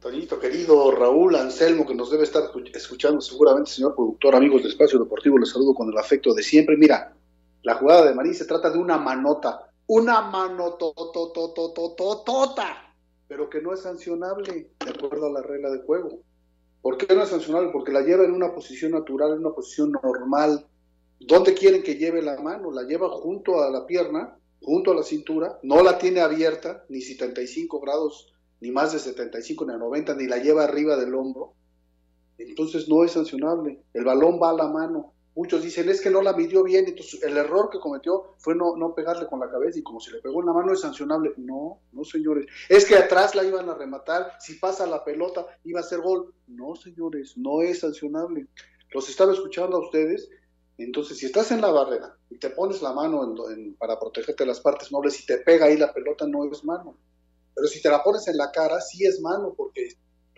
Toñito 0.00 0.38
querido, 0.38 0.92
Raúl 0.92 1.36
Anselmo, 1.36 1.86
que 1.86 1.94
nos 1.94 2.10
debe 2.10 2.24
estar 2.24 2.42
escuchando 2.72 3.20
seguramente, 3.20 3.70
señor 3.70 3.94
productor, 3.94 4.34
amigos 4.34 4.62
de 4.62 4.70
Espacio 4.70 4.98
Deportivo, 4.98 5.36
les 5.36 5.50
saludo 5.50 5.74
con 5.74 5.90
el 5.90 5.98
afecto 5.98 6.32
de 6.32 6.42
siempre. 6.42 6.78
Mira, 6.78 7.12
la 7.62 7.74
jugada 7.74 8.06
de 8.06 8.14
Marín 8.14 8.34
se 8.34 8.46
trata 8.46 8.70
de 8.70 8.78
una 8.78 8.96
manota, 8.98 9.70
una 9.86 10.22
manotototototota, 10.22 12.94
pero 13.28 13.50
que 13.50 13.60
no 13.60 13.74
es 13.74 13.80
sancionable 13.80 14.70
de 14.84 14.90
acuerdo 14.90 15.26
a 15.26 15.32
la 15.32 15.42
regla 15.42 15.70
de 15.70 15.82
juego. 15.82 16.22
¿Por 16.82 16.96
qué 16.96 17.14
no 17.14 17.22
es 17.22 17.28
sancionable? 17.28 17.70
Porque 17.72 17.92
la 17.92 18.00
lleva 18.00 18.24
en 18.24 18.32
una 18.32 18.54
posición 18.54 18.92
natural, 18.92 19.32
en 19.32 19.40
una 19.40 19.54
posición 19.54 19.92
normal. 20.02 20.66
¿Dónde 21.18 21.52
quieren 21.52 21.82
que 21.82 21.96
lleve 21.96 22.22
la 22.22 22.40
mano? 22.40 22.70
La 22.70 22.84
lleva 22.84 23.10
junto 23.10 23.62
a 23.62 23.68
la 23.70 23.86
pierna, 23.86 24.38
junto 24.62 24.92
a 24.92 24.94
la 24.94 25.02
cintura, 25.02 25.58
no 25.62 25.82
la 25.82 25.98
tiene 25.98 26.20
abierta, 26.20 26.84
ni 26.88 27.02
75 27.02 27.80
grados, 27.80 28.32
ni 28.60 28.70
más 28.70 28.92
de 28.92 28.98
75, 28.98 29.66
ni 29.66 29.74
a 29.74 29.76
90, 29.76 30.14
ni 30.14 30.26
la 30.26 30.38
lleva 30.38 30.64
arriba 30.64 30.96
del 30.96 31.14
hombro. 31.14 31.52
Entonces 32.38 32.88
no 32.88 33.04
es 33.04 33.12
sancionable. 33.12 33.82
El 33.92 34.04
balón 34.04 34.40
va 34.42 34.48
a 34.50 34.54
la 34.54 34.68
mano. 34.68 35.12
Muchos 35.34 35.62
dicen, 35.62 35.88
es 35.88 36.00
que 36.00 36.10
no 36.10 36.22
la 36.22 36.32
midió 36.32 36.64
bien, 36.64 36.86
entonces 36.88 37.22
el 37.22 37.36
error 37.36 37.70
que 37.70 37.78
cometió 37.78 38.34
fue 38.38 38.54
no, 38.54 38.76
no 38.76 38.94
pegarle 38.94 39.26
con 39.26 39.38
la 39.38 39.50
cabeza 39.50 39.78
y 39.78 39.82
como 39.82 40.00
si 40.00 40.10
le 40.10 40.20
pegó 40.20 40.40
en 40.40 40.46
la 40.46 40.52
mano 40.52 40.72
es 40.72 40.80
sancionable. 40.80 41.32
No, 41.36 41.80
no 41.92 42.04
señores. 42.04 42.46
Es 42.68 42.84
que 42.84 42.96
atrás 42.96 43.34
la 43.34 43.44
iban 43.44 43.68
a 43.68 43.74
rematar, 43.74 44.32
si 44.40 44.54
pasa 44.54 44.86
la 44.86 45.04
pelota 45.04 45.46
iba 45.64 45.80
a 45.80 45.84
ser 45.84 46.00
gol. 46.00 46.34
No 46.48 46.74
señores, 46.74 47.36
no 47.36 47.62
es 47.62 47.80
sancionable. 47.80 48.48
Los 48.92 49.08
estaba 49.08 49.32
escuchando 49.32 49.76
a 49.76 49.84
ustedes, 49.84 50.28
entonces 50.78 51.18
si 51.18 51.26
estás 51.26 51.52
en 51.52 51.60
la 51.60 51.70
barrera 51.70 52.16
y 52.28 52.38
te 52.38 52.50
pones 52.50 52.82
la 52.82 52.92
mano 52.92 53.34
para 53.78 54.00
protegerte 54.00 54.44
las 54.44 54.60
partes 54.60 54.90
nobles 54.90 55.20
y 55.20 55.26
te 55.26 55.38
pega 55.38 55.66
ahí 55.66 55.76
la 55.76 55.92
pelota, 55.92 56.26
no 56.26 56.44
es 56.50 56.64
mano. 56.64 56.96
Pero 57.54 57.68
si 57.68 57.80
te 57.80 57.88
la 57.88 58.02
pones 58.02 58.26
en 58.26 58.36
la 58.36 58.50
cara, 58.50 58.80
sí 58.80 59.04
es 59.04 59.20
mano, 59.20 59.54
porque 59.56 59.88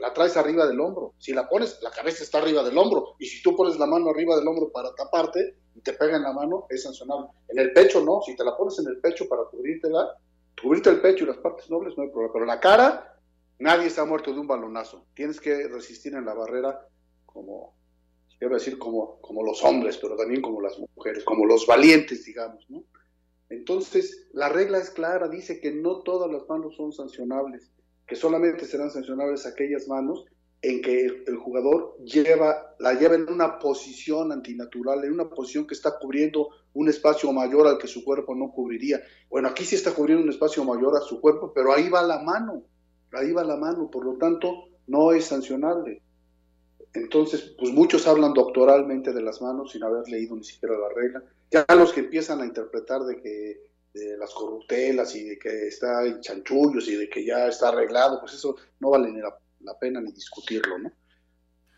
la 0.03 0.13
traes 0.13 0.37
arriba 0.37 0.67
del 0.67 0.81
hombro. 0.81 1.15
Si 1.17 1.33
la 1.33 1.49
pones, 1.49 1.79
la 1.81 1.93
cabeza 1.93 2.25
está 2.25 2.39
arriba 2.39 2.65
del 2.65 2.77
hombro. 2.77 3.15
Y 3.21 3.27
si 3.27 3.41
tú 3.41 3.55
pones 3.55 3.79
la 3.79 3.87
mano 3.87 4.11
arriba 4.11 4.35
del 4.35 4.49
hombro 4.49 4.73
para 4.73 4.93
taparte 4.97 5.59
y 5.77 5.81
te 5.81 5.93
pega 5.93 6.17
en 6.17 6.25
la 6.25 6.33
mano, 6.33 6.67
es 6.71 6.83
sancionable. 6.83 7.29
En 7.47 7.61
el 7.61 7.73
pecho 7.73 8.05
no. 8.05 8.21
Si 8.21 8.35
te 8.35 8.45
la 8.45 8.57
pones 8.57 8.77
en 8.81 8.89
el 8.89 8.99
pecho 8.99 9.29
para 9.29 9.45
cubrírtela, 9.45 10.19
cubrirte 10.61 10.91
el 10.91 11.01
pecho 11.01 11.23
y 11.23 11.29
las 11.29 11.37
partes 11.37 11.71
nobles 11.71 11.97
no 11.97 12.03
hay 12.03 12.09
problema. 12.09 12.33
Pero 12.33 12.47
la 12.47 12.59
cara, 12.59 13.17
nadie 13.61 13.87
está 13.87 14.05
muerto 14.05 14.33
de 14.33 14.41
un 14.41 14.49
balonazo. 14.49 15.07
Tienes 15.15 15.41
que 15.41 15.69
resistir 15.69 16.17
en 16.17 16.25
la 16.25 16.35
barrera 16.35 16.85
como, 17.25 17.77
quiero 18.41 18.55
decir, 18.55 18.81
como, 18.81 19.21
como 19.21 19.45
los 19.45 19.63
hombres, 19.63 19.99
pero 19.99 20.17
también 20.17 20.43
como 20.43 20.61
las 20.61 20.77
mujeres, 20.81 21.23
como 21.23 21.47
los 21.47 21.65
valientes, 21.65 22.25
digamos, 22.25 22.69
¿no? 22.69 22.83
Entonces, 23.51 24.27
la 24.33 24.49
regla 24.49 24.79
es 24.79 24.91
clara, 24.91 25.29
dice 25.29 25.61
que 25.61 25.71
no 25.71 26.01
todas 26.01 26.29
las 26.29 26.49
manos 26.49 26.75
son 26.75 26.93
sancionables 26.93 27.71
que 28.13 28.17
solamente 28.17 28.67
serán 28.67 28.91
sancionables 28.91 29.47
aquellas 29.47 29.89
manos 29.89 30.27
en 30.61 30.83
que 30.83 31.07
el, 31.27 31.37
jugador 31.39 31.97
lleva, 32.05 32.75
la 32.79 32.93
lleva 32.93 33.15
en 33.15 33.27
una 33.31 33.59
posición 33.59 34.33
antinatural, 34.33 35.03
en 35.03 35.15
una 35.15 35.31
posición 35.31 35.67
que 35.67 35.73
está 35.73 35.99
cubriendo 35.99 36.51
un 36.75 36.91
espacio 36.91 37.33
mayor 37.33 37.67
al 37.67 37.79
que 37.79 37.87
su 37.87 38.05
cuerpo 38.05 38.35
no 38.35 38.53
cubriría. 38.53 39.01
Bueno, 39.31 39.49
aquí 39.49 39.65
sí 39.65 39.77
está 39.77 39.95
cubriendo 39.95 40.23
un 40.23 40.29
espacio 40.29 40.63
mayor 40.63 40.95
a 40.95 41.01
su 41.01 41.23
cuerpo, 41.23 41.55
pero 41.55 41.73
ahí 41.73 41.89
va 41.89 42.03
la 42.03 42.19
mano, 42.19 42.65
ahí 43.13 43.33
va 43.33 43.45
la 43.45 43.57
mano, 43.57 43.91
por 43.91 44.05
lo 44.05 44.19
tanto 44.19 44.69
no 44.89 45.13
es 45.13 45.25
sancionable. 45.25 46.03
Entonces, 46.93 47.55
pues 47.59 47.73
muchos 47.73 48.07
hablan 48.07 48.35
doctoralmente 48.35 49.15
de 49.15 49.23
las 49.23 49.41
manos 49.41 49.73
sin 49.73 49.85
haber 49.85 50.07
leído 50.07 50.37
ni 50.37 50.45
siquiera 50.45 50.77
la 50.77 50.91
regla. 50.95 51.25
Ya 51.51 51.65
los 51.75 51.95
que 51.95 52.01
empiezan 52.01 52.43
a 52.43 52.45
interpretar 52.45 53.05
de 53.05 53.17
que 53.23 53.72
de 53.93 54.17
las 54.17 54.33
corruptelas 54.33 55.15
y 55.15 55.25
de 55.25 55.39
que 55.39 55.69
está 55.69 56.05
en 56.07 56.21
chanchullos 56.21 56.89
y 56.89 56.97
de 56.97 57.09
que 57.09 57.25
ya 57.25 57.49
está 57.49 57.69
arreglado, 57.69 58.21
pues 58.21 58.35
eso 58.35 58.57
no 58.81 58.91
vale 58.91 59.11
ni 59.11 59.21
la, 59.21 59.79
pena 59.79 60.01
ni 60.01 60.13
discutirlo, 60.13 60.79
¿no? 60.79 60.93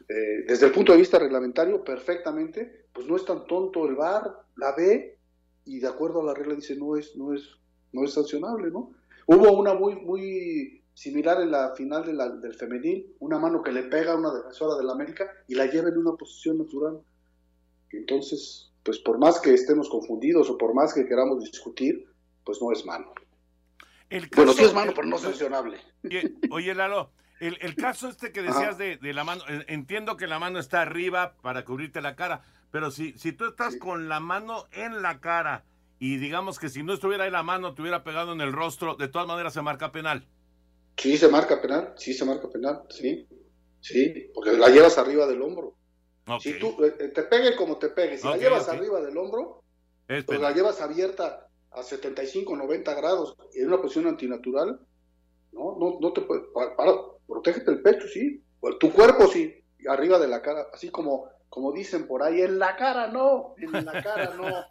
Eh, 0.08 0.44
desde 0.46 0.66
el 0.66 0.72
punto 0.72 0.92
de 0.92 0.98
vista 0.98 1.18
reglamentario, 1.18 1.82
perfectamente, 1.82 2.86
pues 2.92 3.06
no 3.06 3.16
es 3.16 3.24
tan 3.24 3.46
tonto 3.46 3.86
el 3.86 3.94
VAR, 3.94 4.30
la 4.56 4.74
ve 4.76 5.18
y 5.64 5.80
de 5.80 5.88
acuerdo 5.88 6.20
a 6.20 6.24
la 6.24 6.34
regla 6.34 6.54
dice 6.54 6.76
no 6.76 6.96
es, 6.96 7.16
no 7.16 7.32
es, 7.32 7.42
no 7.92 8.04
es 8.04 8.12
sancionable, 8.12 8.70
¿no? 8.70 8.92
Hubo 9.26 9.52
una 9.58 9.74
muy, 9.74 9.96
muy 9.96 10.82
similar 10.92 11.40
en 11.40 11.50
la 11.50 11.74
final 11.74 12.04
de 12.04 12.40
del 12.40 12.54
femenil, 12.54 13.16
una 13.18 13.38
mano 13.38 13.62
que 13.62 13.72
le 13.72 13.84
pega 13.84 14.12
a 14.12 14.16
una 14.16 14.32
defensora 14.32 14.76
del 14.76 14.90
América 14.90 15.30
y 15.48 15.54
la 15.54 15.66
lleva 15.66 15.88
en 15.88 15.98
una 15.98 16.12
posición 16.12 16.58
natural. 16.58 17.00
Entonces, 17.90 18.73
pues 18.84 18.98
por 18.98 19.18
más 19.18 19.40
que 19.40 19.54
estemos 19.54 19.88
confundidos 19.88 20.50
o 20.50 20.58
por 20.58 20.74
más 20.74 20.92
que 20.92 21.06
queramos 21.06 21.42
discutir, 21.42 22.06
pues 22.44 22.60
no 22.60 22.70
es 22.70 22.84
mano. 22.84 23.12
bueno, 24.36 24.52
sí 24.52 24.62
es 24.62 24.74
mano, 24.74 24.92
pero 24.94 25.08
no 25.08 25.18
sancionable. 25.18 25.78
Oye, 26.50 26.74
Lalo, 26.74 27.10
el, 27.40 27.74
caso 27.76 28.08
este 28.08 28.30
que 28.30 28.42
decías 28.42 28.76
de, 28.78 28.98
la 29.12 29.24
mano, 29.24 29.42
entiendo 29.66 30.16
que 30.16 30.26
la 30.26 30.38
mano 30.38 30.58
está 30.58 30.82
arriba 30.82 31.34
para 31.42 31.64
cubrirte 31.64 32.02
la 32.02 32.14
cara, 32.14 32.44
pero 32.70 32.90
si, 32.90 33.16
si 33.18 33.32
tú 33.32 33.46
estás 33.46 33.76
con 33.76 34.08
la 34.08 34.20
mano 34.20 34.66
en 34.72 35.00
la 35.00 35.20
cara 35.20 35.64
y 35.98 36.18
digamos 36.18 36.58
que 36.58 36.68
si 36.68 36.82
no 36.82 36.92
estuviera 36.92 37.24
ahí 37.24 37.30
la 37.30 37.42
mano, 37.42 37.74
te 37.74 37.80
hubiera 37.80 38.04
pegado 38.04 38.34
en 38.34 38.42
el 38.42 38.52
rostro, 38.52 38.96
de 38.96 39.08
todas 39.08 39.26
maneras 39.26 39.54
se 39.54 39.62
marca 39.62 39.92
penal. 39.92 40.26
Sí, 40.96 41.16
se 41.16 41.28
marca 41.28 41.60
penal, 41.60 41.94
sí 41.96 42.12
se 42.12 42.24
marca 42.24 42.48
penal, 42.50 42.82
sí, 42.90 43.26
sí, 43.80 44.30
porque 44.34 44.52
la 44.52 44.68
llevas 44.68 44.98
arriba 44.98 45.26
del 45.26 45.40
hombro. 45.40 45.76
Si 46.40 46.58
tú 46.58 46.76
eh, 46.84 46.94
eh, 46.98 47.08
te 47.08 47.22
pegue 47.24 47.54
como 47.56 47.78
te 47.78 47.90
pegue, 47.90 48.16
si 48.16 48.26
la 48.26 48.36
llevas 48.36 48.68
arriba 48.68 49.00
del 49.00 49.16
hombro, 49.16 49.62
pues 50.06 50.40
la 50.40 50.52
llevas 50.52 50.80
abierta 50.80 51.48
a 51.70 51.82
75, 51.82 52.56
90 52.56 52.94
grados 52.94 53.36
en 53.54 53.68
una 53.68 53.80
posición 53.80 54.06
antinatural, 54.06 54.80
no, 55.52 55.76
no, 55.78 55.98
no 56.00 56.12
te 56.12 56.22
puedes, 56.22 56.44
para, 56.54 56.92
protégete 57.26 57.70
el 57.70 57.82
pecho, 57.82 58.08
sí, 58.08 58.42
tu 58.80 58.92
cuerpo 58.92 59.26
sí, 59.28 59.62
arriba 59.88 60.18
de 60.18 60.28
la 60.28 60.40
cara, 60.40 60.66
así 60.72 60.90
como 60.90 61.28
como 61.54 61.70
dicen 61.70 62.08
por 62.08 62.24
ahí, 62.24 62.40
en 62.40 62.58
la 62.58 62.74
cara 62.74 63.06
no, 63.06 63.54
en 63.58 63.84
la 63.84 64.02
cara 64.02 64.34
no. 64.36 64.66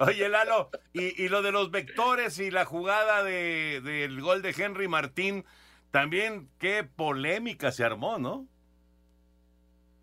Oye, 0.00 0.30
Lalo, 0.30 0.70
y, 0.94 1.22
y, 1.22 1.28
lo 1.28 1.42
de 1.42 1.52
los 1.52 1.70
vectores 1.70 2.38
y 2.38 2.50
la 2.50 2.64
jugada 2.64 3.22
de, 3.22 3.82
del 3.82 4.18
gol 4.22 4.40
de 4.40 4.54
Henry 4.56 4.88
Martín, 4.88 5.44
también 5.90 6.48
qué 6.58 6.84
polémica 6.84 7.70
se 7.70 7.84
armó, 7.84 8.18
¿no? 8.18 8.46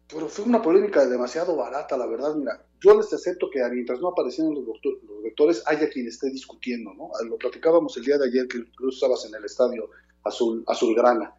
Pero 0.07 0.27
fue 0.27 0.45
una 0.45 0.61
polémica 0.61 1.05
demasiado 1.05 1.55
barata, 1.55 1.97
la 1.97 2.05
verdad. 2.05 2.35
Mira, 2.35 2.65
yo 2.81 2.95
les 2.95 3.11
acepto 3.13 3.49
que 3.49 3.63
mientras 3.71 3.99
no 3.99 4.09
aparecieran 4.09 4.53
los, 4.53 4.65
los 4.65 5.67
haya 5.67 5.89
quien 5.89 6.07
esté 6.07 6.29
discutiendo, 6.29 6.93
¿no? 6.93 7.09
Lo 7.27 7.37
platicábamos 7.37 7.97
el 7.97 8.03
día 8.03 8.17
de 8.17 8.27
ayer 8.27 8.47
que 8.47 8.57
incluso 8.57 8.95
estabas 8.95 9.25
en 9.25 9.35
el 9.35 9.45
estadio 9.45 9.89
Azul, 10.23 10.63
Azulgrana. 10.67 11.33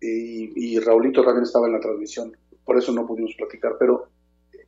Y, 0.00 0.74
y 0.74 0.78
Raulito 0.80 1.24
también 1.24 1.44
estaba 1.44 1.66
en 1.66 1.74
la 1.74 1.80
transmisión 1.80 2.36
por 2.66 2.76
eso 2.76 2.92
no 2.92 3.06
pudimos 3.06 3.34
platicar, 3.36 3.76
pero 3.78 4.10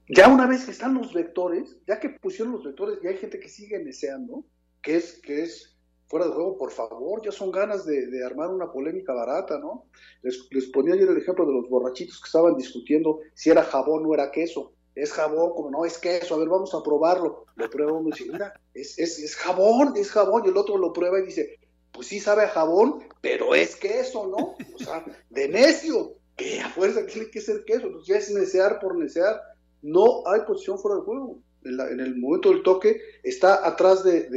ya 0.09 0.29
una 0.29 0.47
vez 0.47 0.65
que 0.65 0.71
están 0.71 0.95
los 0.95 1.13
vectores, 1.13 1.77
ya 1.87 1.99
que 1.99 2.11
pusieron 2.11 2.55
los 2.55 2.65
vectores, 2.65 3.01
y 3.03 3.09
hay 3.09 3.19
gente 3.19 3.41
que 3.41 3.49
sigue 3.49 3.81
deseando, 3.81 4.45
que 4.81 4.97
es, 4.97 5.21
que 5.21 5.43
es 5.43 5.77
fuera 6.09 6.27
de 6.27 6.33
juego, 6.33 6.57
por 6.57 6.71
favor, 6.71 7.23
ya 7.23 7.31
son 7.31 7.53
ganas 7.53 7.85
de, 7.85 8.25
armar 8.25 8.49
una 8.49 8.73
polémica 8.73 9.13
barata, 9.13 9.59
¿no? 9.59 9.85
Les, 10.23 10.67
ponía 10.73 10.95
ayer 10.95 11.09
el 11.09 11.19
ejemplo 11.19 11.47
de 11.47 11.53
los 11.53 11.69
borrachitos 11.69 12.21
que 12.21 12.27
estaban 12.27 12.57
discutiendo 12.57 13.21
si 13.35 13.51
era 13.51 13.63
jabón 13.63 14.05
o 14.07 14.15
era 14.15 14.31
queso. 14.31 14.73
Es 14.95 15.13
jabón, 15.13 15.53
como 15.53 15.71
no, 15.71 15.85
es 15.85 15.99
queso, 15.99 16.35
a 16.35 16.39
ver, 16.39 16.49
vamos 16.49 16.75
a 16.75 16.83
probarlo. 16.83 17.45
Lo 17.55 17.71
prueba 17.71 17.93
uno 17.93 18.09
y 18.09 18.13
dice, 18.13 18.33
mira, 18.33 18.53
es, 18.75 18.99
es, 18.99 19.19
es 19.19 19.37
jabón, 19.37 19.93
es 19.97 20.11
jabón, 20.11 20.45
y 20.45 20.49
el 20.49 20.57
otro 20.57 20.77
lo 20.79 20.93
prueba 20.93 21.21
y 21.21 21.27
dice, 21.27 21.59
pues 21.93 22.09
sí 22.09 22.21
sabe 22.21 22.45
a 22.45 22.49
jabón, 22.49 23.05
pero 23.21 23.55
es 23.55 23.77
queso, 23.77 24.27
¿no? 24.27 24.57
O 24.75 24.79
sea, 24.79 25.05
de 25.31 25.49
necio 25.49 26.15
que 26.37 26.61
a 26.61 26.71
fuerza 26.71 27.05
tiene 27.07 27.31
que 27.31 27.41
ser 27.41 27.65
queso, 27.65 27.87
entonces 27.87 28.09
ya 28.09 28.17
es 28.17 28.31
necear 28.31 28.81
por 28.81 28.97
necear, 28.97 29.41
no 29.83 30.27
hay 30.27 30.41
posición 30.43 30.79
fuera 30.79 30.97
de 30.97 31.03
juego. 31.03 31.39
En, 31.69 32.01
el 32.01 32.17
momento 32.17 32.51
del 32.51 32.63
toque 32.63 33.01
está 33.23 33.67
atrás 33.67 34.05
de, 34.05 34.29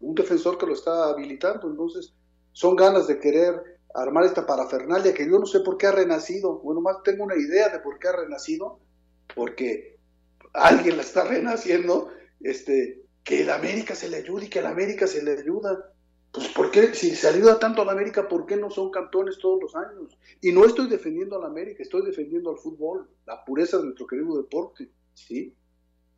un 0.00 0.14
defensor 0.14 0.58
que 0.58 0.66
lo 0.66 0.74
está 0.74 1.08
habilitando, 1.10 1.68
entonces 1.68 2.14
son 2.52 2.76
ganas 2.76 3.06
de 3.06 3.18
querer 3.18 3.78
armar 3.94 4.24
esta 4.24 4.46
parafernalia 4.46 5.14
que 5.14 5.26
yo 5.26 5.38
no 5.38 5.46
sé 5.46 5.60
por 5.60 5.78
qué 5.78 5.86
ha 5.86 5.92
renacido, 5.92 6.58
bueno, 6.58 6.80
más 6.80 7.02
tengo 7.02 7.24
una 7.24 7.36
idea 7.36 7.68
de 7.68 7.78
por 7.80 7.98
qué 7.98 8.08
ha 8.08 8.16
renacido, 8.16 8.80
porque 9.34 9.98
alguien 10.52 10.96
la 10.96 11.02
está 11.02 11.24
renaciendo, 11.24 12.10
este, 12.40 13.02
que 13.24 13.42
el 13.42 13.50
América 13.50 13.94
se 13.94 14.08
le 14.08 14.18
ayude 14.18 14.46
y 14.46 14.48
que 14.48 14.60
el 14.60 14.66
América 14.66 15.06
se 15.06 15.22
le 15.22 15.32
ayuda. 15.32 15.92
Pues, 16.32 16.48
¿por 16.48 16.70
qué? 16.70 16.94
Si 16.94 17.14
se 17.14 17.28
ayuda 17.28 17.58
tanto 17.58 17.82
a 17.82 17.84
la 17.84 17.92
América, 17.92 18.28
¿por 18.28 18.46
qué 18.46 18.56
no 18.56 18.70
son 18.70 18.90
campeones 18.90 19.38
todos 19.38 19.60
los 19.62 19.76
años? 19.76 20.18
Y 20.40 20.52
no 20.52 20.64
estoy 20.64 20.88
defendiendo 20.88 21.36
a 21.36 21.40
la 21.40 21.46
América, 21.46 21.82
estoy 21.82 22.04
defendiendo 22.04 22.50
al 22.50 22.58
fútbol, 22.58 23.08
la 23.26 23.44
pureza 23.44 23.78
de 23.78 23.84
nuestro 23.84 24.06
querido 24.06 24.36
deporte, 24.36 24.90
¿sí? 25.14 25.54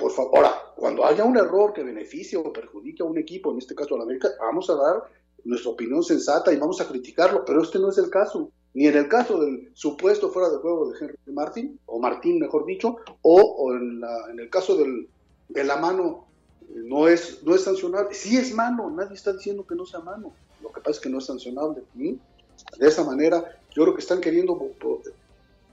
Por 0.00 0.12
favor, 0.12 0.38
ahora, 0.38 0.54
cuando 0.76 1.04
haya 1.04 1.24
un 1.24 1.36
error 1.36 1.74
que 1.74 1.84
beneficie 1.84 2.38
o 2.38 2.50
perjudique 2.50 3.02
a 3.02 3.06
un 3.06 3.18
equipo, 3.18 3.52
en 3.52 3.58
este 3.58 3.74
caso 3.74 3.94
a 3.94 3.98
la 3.98 4.04
América, 4.04 4.30
vamos 4.40 4.70
a 4.70 4.74
dar 4.74 5.04
nuestra 5.44 5.70
opinión 5.70 6.02
sensata 6.02 6.50
y 6.52 6.56
vamos 6.56 6.80
a 6.80 6.88
criticarlo, 6.88 7.44
pero 7.44 7.62
este 7.62 7.78
no 7.78 7.90
es 7.90 7.98
el 7.98 8.08
caso. 8.08 8.50
Ni 8.72 8.86
en 8.86 8.96
el 8.96 9.08
caso 9.08 9.44
del 9.44 9.70
supuesto 9.74 10.30
fuera 10.30 10.48
de 10.48 10.56
juego 10.56 10.90
de 10.90 10.98
Henry 10.98 11.16
Martín, 11.26 11.78
o 11.84 11.98
Martín 11.98 12.38
mejor 12.38 12.64
dicho, 12.64 12.96
o, 13.20 13.74
en, 13.74 14.02
en, 14.30 14.40
el 14.40 14.48
caso 14.48 14.76
del, 14.76 15.06
de 15.50 15.64
la 15.64 15.76
mano 15.76 16.26
no 16.74 17.06
es, 17.06 17.42
no 17.42 17.54
es 17.54 17.64
sancionable. 17.64 18.14
Sí 18.14 18.38
es 18.38 18.54
mano, 18.54 18.88
nadie 18.90 19.16
está 19.16 19.34
diciendo 19.34 19.66
que 19.66 19.74
no 19.74 19.84
sea 19.84 20.00
mano. 20.00 20.32
Lo 20.62 20.72
que 20.72 20.80
pasa 20.80 20.92
es 20.92 21.00
que 21.00 21.10
no 21.10 21.18
es 21.18 21.26
sancionable. 21.26 21.82
De 21.94 22.88
esa 22.88 23.04
manera, 23.04 23.60
yo 23.74 23.82
creo 23.82 23.94
que 23.94 24.00
están 24.00 24.20
queriendo 24.20 24.58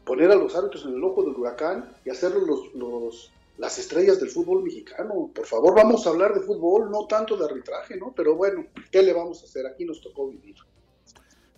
poner 0.03 0.31
a 0.31 0.35
los 0.35 0.55
árbitros 0.55 0.85
en 0.85 0.95
el 0.95 1.03
ojo 1.03 1.23
del 1.23 1.35
huracán 1.35 1.89
y 2.03 2.09
hacerlos 2.09 2.43
los, 2.47 2.73
los, 2.73 3.31
las 3.57 3.77
estrellas 3.77 4.19
del 4.19 4.29
fútbol 4.29 4.63
mexicano. 4.63 5.31
Por 5.33 5.45
favor, 5.45 5.75
vamos 5.75 6.05
a 6.05 6.11
hablar 6.11 6.33
de 6.33 6.41
fútbol, 6.41 6.91
no 6.91 7.07
tanto 7.07 7.35
de 7.35 7.45
arbitraje, 7.45 7.97
¿no? 7.97 8.13
Pero 8.15 8.35
bueno, 8.35 8.65
¿qué 8.91 9.01
le 9.01 9.13
vamos 9.13 9.41
a 9.41 9.45
hacer? 9.45 9.65
Aquí 9.65 9.85
nos 9.85 10.01
tocó 10.01 10.27
vivir. 10.29 10.55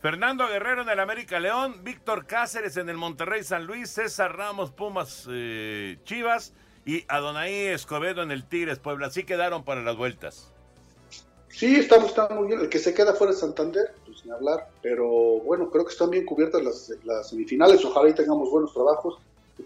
Fernando 0.02 0.48
Guerrero 0.48 0.84
en 0.84 0.90
el 0.90 1.00
América 1.00 1.42
León, 1.42 1.84
Víctor 1.84 2.26
Cáceres 2.26 2.78
en 2.78 2.88
el 2.88 2.96
Monterrey 2.96 3.44
San 3.44 3.66
Luis, 3.66 3.90
César 3.90 4.38
Ramos 4.38 4.72
Pumas 4.72 5.28
eh, 5.30 5.98
Chivas 6.06 6.54
y 6.86 7.04
Adonai 7.10 7.68
Escobedo 7.68 8.24
en 8.24 8.32
el 8.32 8.48
Tigres 8.48 8.80
Puebla. 8.80 9.08
Así 9.08 9.26
quedaron 9.26 9.66
para 9.66 9.84
las 9.84 9.98
vueltas. 9.98 10.54
Sí, 11.50 11.76
estamos, 11.76 12.16
muy 12.32 12.48
bien. 12.48 12.62
El 12.62 12.70
que 12.70 12.80
se 12.80 12.94
queda 12.94 13.14
fuera 13.14 13.34
de 13.34 13.40
Santander, 13.40 13.94
pues 14.06 14.20
sin 14.20 14.32
hablar. 14.32 14.70
Pero 14.82 15.08
bueno, 15.42 15.70
creo 15.70 15.84
que 15.84 15.92
están 15.92 16.10
bien 16.12 16.26
cubiertas 16.26 16.62
las, 17.04 17.30
semifinales. 17.30 17.84
Ojalá 17.84 18.10
y 18.10 18.14
tengamos 18.14 18.50
buenos 18.50 18.74
trabajos. 18.74 19.20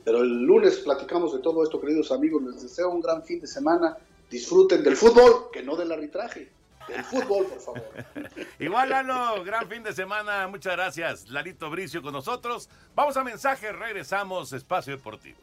Pero 0.03 0.19
el 0.19 0.43
lunes 0.43 0.77
platicamos 0.79 1.33
de 1.33 1.39
todo 1.39 1.63
esto, 1.63 1.79
queridos 1.79 2.11
amigos. 2.11 2.43
Les 2.43 2.61
deseo 2.61 2.89
un 2.89 3.01
gran 3.01 3.23
fin 3.23 3.39
de 3.39 3.47
semana. 3.47 3.97
Disfruten 4.29 4.83
del 4.83 4.97
fútbol, 4.97 5.49
que 5.51 5.61
no 5.61 5.75
del 5.75 5.91
arbitraje. 5.91 6.49
Del 6.87 7.03
fútbol, 7.03 7.45
por 7.45 7.59
favor. 7.59 7.83
Igual, 8.59 8.89
Lalo, 8.89 9.43
gran 9.43 9.67
fin 9.67 9.83
de 9.83 9.93
semana. 9.93 10.47
Muchas 10.47 10.73
gracias. 10.73 11.29
Larito 11.29 11.69
Bricio 11.69 12.01
con 12.01 12.13
nosotros. 12.13 12.69
Vamos 12.95 13.15
a 13.17 13.23
mensaje. 13.23 13.71
Regresamos. 13.71 14.51
Espacio 14.51 14.93
Deportivo. 14.93 15.37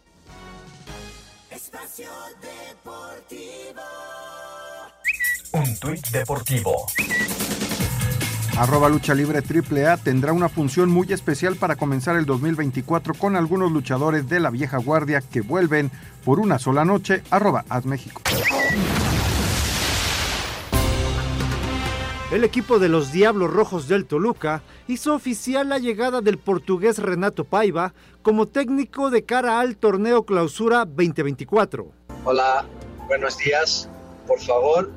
Espacio 1.50 2.10
Deportivo. 2.40 3.82
Un 5.52 5.76
tuit 5.80 6.06
deportivo. 6.10 6.86
Arroba 8.60 8.90
Lucha 8.90 9.14
Libre 9.14 9.38
AAA 9.38 9.96
tendrá 9.96 10.34
una 10.34 10.50
función 10.50 10.90
muy 10.90 11.10
especial 11.14 11.56
para 11.56 11.76
comenzar 11.76 12.16
el 12.16 12.26
2024 12.26 13.14
con 13.14 13.34
algunos 13.34 13.72
luchadores 13.72 14.28
de 14.28 14.38
la 14.38 14.50
vieja 14.50 14.76
guardia 14.76 15.22
que 15.22 15.40
vuelven 15.40 15.90
por 16.26 16.38
una 16.38 16.58
sola 16.58 16.84
noche. 16.84 17.22
Arroba 17.30 17.64
México. 17.84 18.20
El 22.30 22.44
equipo 22.44 22.78
de 22.78 22.90
los 22.90 23.12
Diablos 23.12 23.50
Rojos 23.50 23.88
del 23.88 24.04
Toluca 24.04 24.60
hizo 24.88 25.14
oficial 25.14 25.70
la 25.70 25.78
llegada 25.78 26.20
del 26.20 26.36
portugués 26.36 26.98
Renato 26.98 27.44
Paiva 27.44 27.94
como 28.20 28.44
técnico 28.44 29.08
de 29.08 29.24
cara 29.24 29.60
al 29.60 29.78
torneo 29.78 30.24
Clausura 30.26 30.84
2024. 30.84 31.90
Hola, 32.26 32.66
buenos 33.06 33.38
días. 33.38 33.88
Por 34.26 34.38
favor, 34.38 34.90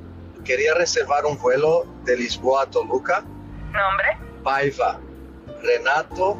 quería 0.43 0.74
reservar 0.74 1.26
un 1.26 1.38
vuelo 1.38 1.86
de 2.03 2.18
Lisboa 2.18 2.64
a 2.64 2.66
Toluca. 2.66 3.24
¿Nombre? 3.74 4.06
Paiva. 4.44 5.00
Renato 5.64 6.38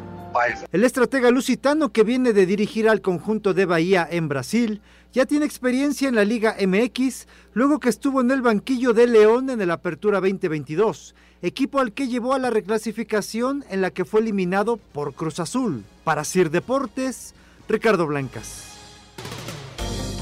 El 0.72 0.84
estratega 0.84 1.30
lusitano 1.30 1.92
que 1.92 2.04
viene 2.04 2.32
de 2.32 2.46
dirigir 2.46 2.88
al 2.88 3.00
conjunto 3.00 3.54
de 3.54 3.66
Bahía 3.66 4.06
en 4.08 4.28
Brasil 4.28 4.82
ya 5.12 5.26
tiene 5.26 5.46
experiencia 5.46 6.08
en 6.08 6.14
la 6.14 6.24
Liga 6.24 6.56
MX, 6.60 7.26
luego 7.52 7.80
que 7.80 7.88
estuvo 7.88 8.20
en 8.20 8.30
el 8.30 8.42
banquillo 8.42 8.92
de 8.92 9.06
León 9.06 9.50
en 9.50 9.60
el 9.60 9.70
Apertura 9.70 10.20
2022, 10.20 11.14
equipo 11.42 11.80
al 11.80 11.92
que 11.92 12.08
llevó 12.08 12.34
a 12.34 12.38
la 12.38 12.50
reclasificación 12.50 13.64
en 13.70 13.80
la 13.80 13.90
que 13.90 14.04
fue 14.04 14.20
eliminado 14.20 14.76
por 14.76 15.14
Cruz 15.14 15.40
Azul. 15.40 15.84
Para 16.02 16.24
Sir 16.24 16.50
Deportes, 16.50 17.34
Ricardo 17.68 18.06
Blancas. 18.06 18.74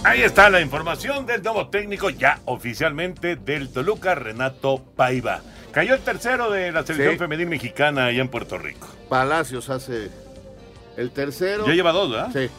Ahí 0.05 0.23
está 0.23 0.51
la 0.51 0.61
información 0.61 1.27
del 1.27 1.43
nuevo 1.43 1.69
técnico 1.69 2.11
ya 2.11 2.41
oficialmente 2.45 3.37
del 3.37 3.73
Toluca, 3.73 4.15
Renato 4.15 4.83
Paiva. 4.97 5.43
Cayó 5.73 5.95
el 5.95 6.01
tercero 6.01 6.51
de 6.51 6.71
la 6.73 6.85
selección 6.85 7.13
Sí. 7.15 7.19
femenil 7.19 7.47
mexicana 7.49 8.07
allá 8.07 8.21
en 8.21 8.29
Puerto 8.29 8.59
Rico. 8.59 8.87
Palacios 9.09 9.71
hace 9.71 10.11
el 10.97 11.11
tercero. 11.11 11.67
Ya 11.67 11.73
lleva 11.75 11.93
dos, 11.93 12.11
¿verdad? 12.11 12.31
Sí. 12.33 12.51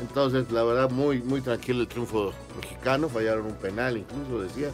Entonces, 0.00 0.50
la 0.50 0.62
verdad, 0.62 0.90
muy, 0.90 1.20
muy 1.22 1.40
tranquilo 1.40 1.80
el 1.80 1.88
triunfo 1.88 2.34
mexicano. 2.60 3.08
Fallaron 3.08 3.46
un 3.46 3.54
penal, 3.54 3.96
incluso 3.96 4.42
decía. 4.42 4.68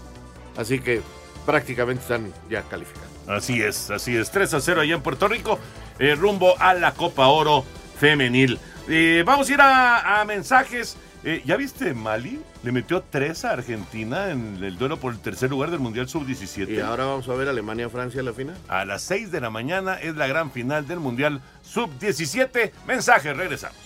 Así 0.56 0.80
que 0.80 1.00
prácticamente 1.46 2.02
están 2.02 2.32
ya 2.50 2.62
calificados. 2.62 3.08
Así 3.28 3.62
es, 3.62 3.90
así 3.90 4.16
es. 4.16 4.30
3 4.30 4.54
a 4.54 4.60
0 4.60 4.80
allá 4.80 4.94
en 4.94 5.02
Puerto 5.02 5.28
Rico, 5.28 5.58
eh, 5.98 6.14
rumbo 6.16 6.54
a 6.58 6.74
la 6.74 6.92
Copa 6.94 7.28
Oro 7.28 7.64
Femenil. 8.00 8.58
Eh, 8.88 9.22
vamos 9.24 9.48
a 9.48 9.52
ir 9.52 9.60
a, 9.60 10.20
a 10.20 10.24
mensajes. 10.24 10.96
Eh, 11.22 11.40
¿Ya 11.44 11.56
viste 11.56 11.94
Mali? 11.94 12.40
Le 12.62 12.70
metió 12.70 13.02
3 13.02 13.44
a 13.44 13.50
Argentina 13.50 14.30
en 14.30 14.62
el 14.62 14.78
duelo 14.78 14.96
por 14.98 15.12
el 15.12 15.18
tercer 15.18 15.50
lugar 15.50 15.70
del 15.70 15.80
Mundial 15.80 16.08
Sub-17. 16.08 16.68
Y 16.70 16.80
ahora 16.80 17.06
vamos 17.06 17.28
a 17.28 17.34
ver 17.34 17.48
Alemania-Francia 17.48 18.20
en 18.20 18.26
la 18.26 18.32
final. 18.32 18.56
A 18.68 18.84
las 18.84 19.02
6 19.02 19.32
de 19.32 19.40
la 19.40 19.50
mañana 19.50 19.94
es 19.94 20.14
la 20.14 20.28
gran 20.28 20.52
final 20.52 20.86
del 20.86 21.00
Mundial 21.00 21.40
Sub-17. 21.62 22.70
Mensajes, 22.86 23.36
regresamos. 23.36 23.76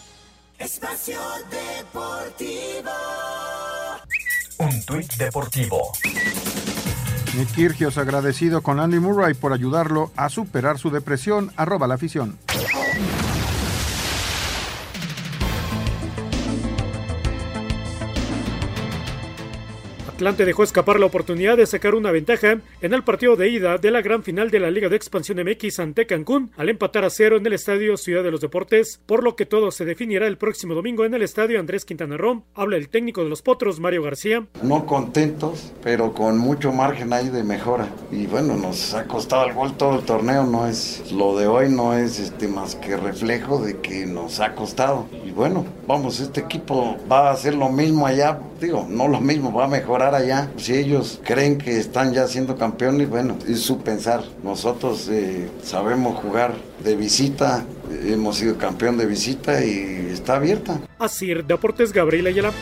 Espacio 0.59 1.19
Deportivo. 1.51 2.91
Un 4.59 4.83
tuit 4.87 5.13
deportivo. 5.17 5.93
Nick 7.37 7.53
Kyrgios 7.55 7.99
agradecido 7.99 8.63
con 8.63 8.81
Andy 8.81 8.99
Murray 8.99 9.35
por 9.35 9.53
ayudarlo 9.53 10.11
a 10.17 10.31
superar 10.31 10.79
su 10.79 10.91
depresión, 10.91 11.53
arroba 11.57 11.87
la 11.87 11.95
afición. 11.95 12.39
Atlante 20.17 20.47
dejó 20.47 20.63
escapar 20.63 20.99
la 20.99 21.05
oportunidad 21.05 21.59
de 21.59 21.67
sacar 21.67 21.95
una 21.95 22.11
ventaja 22.11 22.57
en 22.81 22.95
el 22.95 23.05
partido 23.05 23.37
de 23.37 23.51
ida 23.51 23.77
de 23.77 23.91
la 23.91 24.01
gran 24.01 24.23
final 24.23 24.51
de 24.51 24.61
la 24.61 24.71
Liga 24.71 24.89
de 24.89 24.97
Expansión 24.97 25.45
MX 25.45 25.79
ante 25.79 26.07
Cancún 26.07 26.53
al 26.57 26.71
empatar 26.71 27.05
a 27.05 27.11
cero 27.11 27.37
en 27.37 27.45
el 27.45 27.53
estadio 27.53 27.99
Ciudad 27.99 28.25
de 28.25 28.31
los 28.31 28.41
Deportes, 28.41 28.99
por 29.05 29.23
lo 29.23 29.37
que 29.37 29.45
todo 29.45 29.71
se 29.71 29.85
definirá 29.85 30.27
el 30.27 30.39
próximo 30.39 30.75
domingo 30.75 31.05
en 31.05 31.13
el 31.13 31.21
estadio 31.21 31.61
Andrés 31.61 31.85
Quintana 31.85 32.17
Roo. 32.17 32.45
Habla 32.55 32.79
el 32.79 32.89
técnico 32.89 33.25
de 33.25 33.29
los 33.29 33.43
Potros, 33.43 33.79
Mario 33.79 34.05
García. 34.05 34.47
No 34.63 34.87
contentos, 34.87 35.75
pero 35.83 36.15
con 36.15 36.39
mucho 36.39 36.73
margen 36.73 37.13
ahí 37.13 37.29
de 37.29 37.45
mejora. 37.45 37.87
Y 38.11 38.25
bueno, 38.27 38.57
nos 38.57 38.95
ha 38.95 39.05
costado 39.05 39.47
el 39.47 39.53
gol 39.53 39.77
todo 39.77 39.99
el 39.99 40.07
torneo, 40.07 40.47
no 40.47 40.67
es 40.67 41.13
lo 41.13 41.37
de 41.37 41.47
hoy, 41.47 41.69
no 41.69 41.93
es 41.93 42.21
este 42.21 42.49
más 42.49 42.75
que 42.75 42.97
reflejo 42.97 43.63
de 43.63 43.81
que 43.81 44.07
nos 44.07 44.41
ha 44.41 44.55
costado. 44.55 45.09
Y 45.27 45.33
bueno, 45.33 45.67
vamos, 45.87 46.21
este 46.21 46.41
equipo 46.41 46.97
va 47.13 47.29
a 47.29 47.33
hacer 47.33 47.55
lo 47.55 47.69
mismo 47.69 48.07
allá, 48.07 48.41
digo, 48.59 48.87
no 48.89 49.09
lo 49.09 49.21
mismo, 49.21 49.53
va 49.53 49.67
a 49.67 49.69
mejorar 49.69 50.06
allá. 50.15 50.51
Si 50.57 50.75
ellos 50.75 51.21
creen 51.25 51.59
que 51.59 51.79
están 51.79 52.13
ya 52.13 52.27
siendo 52.27 52.57
campeones, 52.57 53.09
bueno, 53.09 53.37
es 53.49 53.61
su 53.61 53.83
pensar. 53.83 54.23
Nosotros 54.43 55.09
eh, 55.11 55.51
sabemos 55.63 56.17
jugar 56.17 56.55
de 56.83 56.97
visita, 56.97 57.65
hemos 58.05 58.37
sido 58.37 58.57
campeón 58.59 58.97
de 58.97 59.07
visita 59.07 59.65
y 59.65 60.09
está 60.13 60.37
abierta. 60.37 60.81
Así, 60.99 61.33
Deportes 61.35 61.93
Gabriel 61.93 62.27
Ayala. 62.27 62.53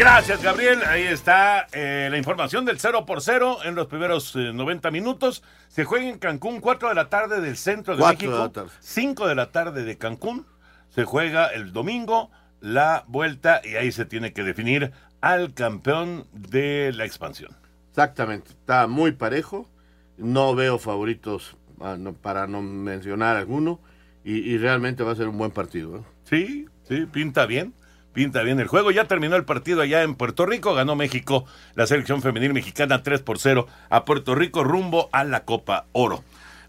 Gracias, 0.00 0.42
Gabriel. 0.42 0.80
Ahí 0.86 1.02
está 1.02 1.66
eh, 1.72 2.08
la 2.10 2.16
información 2.16 2.64
del 2.64 2.80
0 2.80 3.04
por 3.04 3.20
0 3.20 3.58
en 3.64 3.74
los 3.74 3.86
primeros 3.86 4.34
eh, 4.34 4.50
90 4.54 4.90
minutos. 4.90 5.42
Se 5.68 5.84
juega 5.84 6.08
en 6.08 6.18
Cancún, 6.18 6.60
4 6.60 6.88
de 6.88 6.94
la 6.94 7.10
tarde 7.10 7.42
del 7.42 7.58
centro 7.58 7.96
de 7.96 8.00
Cuatro 8.00 8.18
de 8.18 8.26
México. 8.28 8.44
la 8.44 8.50
tarde. 8.50 8.70
5 8.80 9.28
de 9.28 9.34
la 9.34 9.50
tarde 9.52 9.84
de 9.84 9.98
Cancún. 9.98 10.46
Se 10.94 11.04
juega 11.04 11.48
el 11.48 11.74
domingo 11.74 12.30
la 12.60 13.04
vuelta 13.08 13.60
y 13.64 13.76
ahí 13.76 13.92
se 13.92 14.04
tiene 14.04 14.32
que 14.32 14.42
definir 14.42 14.92
al 15.20 15.54
campeón 15.54 16.26
de 16.32 16.92
la 16.94 17.04
expansión. 17.04 17.56
Exactamente, 17.90 18.50
está 18.50 18.86
muy 18.86 19.12
parejo. 19.12 19.68
No 20.16 20.54
veo 20.54 20.78
favoritos 20.78 21.56
ah, 21.80 21.96
para 22.22 22.46
no 22.46 22.62
mencionar 22.62 23.36
alguno. 23.36 23.80
Y, 24.22 24.34
y 24.34 24.58
realmente 24.58 25.02
va 25.02 25.12
a 25.12 25.16
ser 25.16 25.28
un 25.28 25.38
buen 25.38 25.50
partido. 25.50 25.96
¿eh? 25.96 26.02
Sí, 26.24 26.66
sí, 26.86 27.06
pinta 27.06 27.46
bien. 27.46 27.74
Pinta 28.12 28.42
bien 28.42 28.58
el 28.60 28.66
juego. 28.66 28.90
Ya 28.90 29.04
terminó 29.04 29.36
el 29.36 29.44
partido 29.44 29.82
allá 29.82 30.02
en 30.02 30.14
Puerto 30.14 30.44
Rico. 30.44 30.74
Ganó 30.74 30.96
México, 30.96 31.46
la 31.74 31.86
selección 31.86 32.22
femenil 32.22 32.52
mexicana 32.52 33.02
3 33.02 33.22
por 33.22 33.38
0 33.38 33.66
a 33.88 34.04
Puerto 34.04 34.34
Rico 34.34 34.64
rumbo 34.64 35.08
a 35.12 35.24
la 35.24 35.44
Copa 35.44 35.86
Oro. 35.92 36.22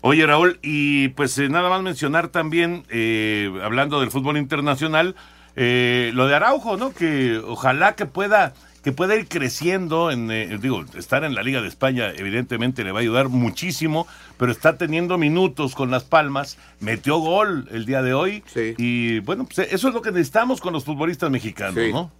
Oye, 0.04 0.26
Raúl, 0.26 0.60
y 0.64 1.10
pues 1.10 1.38
eh, 1.38 1.50
nada 1.50 1.70
más 1.70 1.84
mencionar 1.84 2.30
también, 2.30 2.86
eh, 2.90 3.52
hablando 3.64 4.00
del 4.00 4.10
fútbol 4.10 4.38
internacional, 4.38 5.16
eh, 5.56 6.12
lo 6.14 6.28
de 6.28 6.36
Araujo, 6.36 6.78
¿no? 6.78 6.94
Que 6.94 7.38
ojalá 7.38 7.96
que 7.96 8.06
pueda 8.06 8.54
que 8.84 8.92
pueda 8.92 9.16
ir 9.16 9.28
creciendo 9.28 10.10
en 10.10 10.32
eh, 10.32 10.58
digo 10.60 10.84
estar 10.98 11.24
en 11.24 11.36
la 11.36 11.44
Liga 11.44 11.62
de 11.62 11.68
España 11.68 12.10
evidentemente 12.18 12.84
le 12.84 12.92
va 12.92 12.98
a 12.98 13.02
ayudar 13.04 13.30
muchísimo 13.30 14.08
pero 14.38 14.52
está 14.52 14.76
teniendo 14.76 15.20
minutos 15.20 15.76
con 15.76 15.92
las 15.92 16.04
Palmas 16.04 16.58
metió 16.80 17.20
gol 17.20 17.68
el 17.70 17.86
día 17.86 18.02
de 18.02 18.16
hoy 18.16 18.44
y 18.56 19.20
bueno 19.20 19.46
pues 19.46 19.60
eso 19.72 19.88
es 19.88 19.94
lo 19.94 20.02
que 20.02 20.10
necesitamos 20.12 20.62
con 20.62 20.74
los 20.74 20.84
futbolistas 20.84 21.30
mexicanos 21.30 21.76
Sí. 21.76 21.94
no 21.94 22.12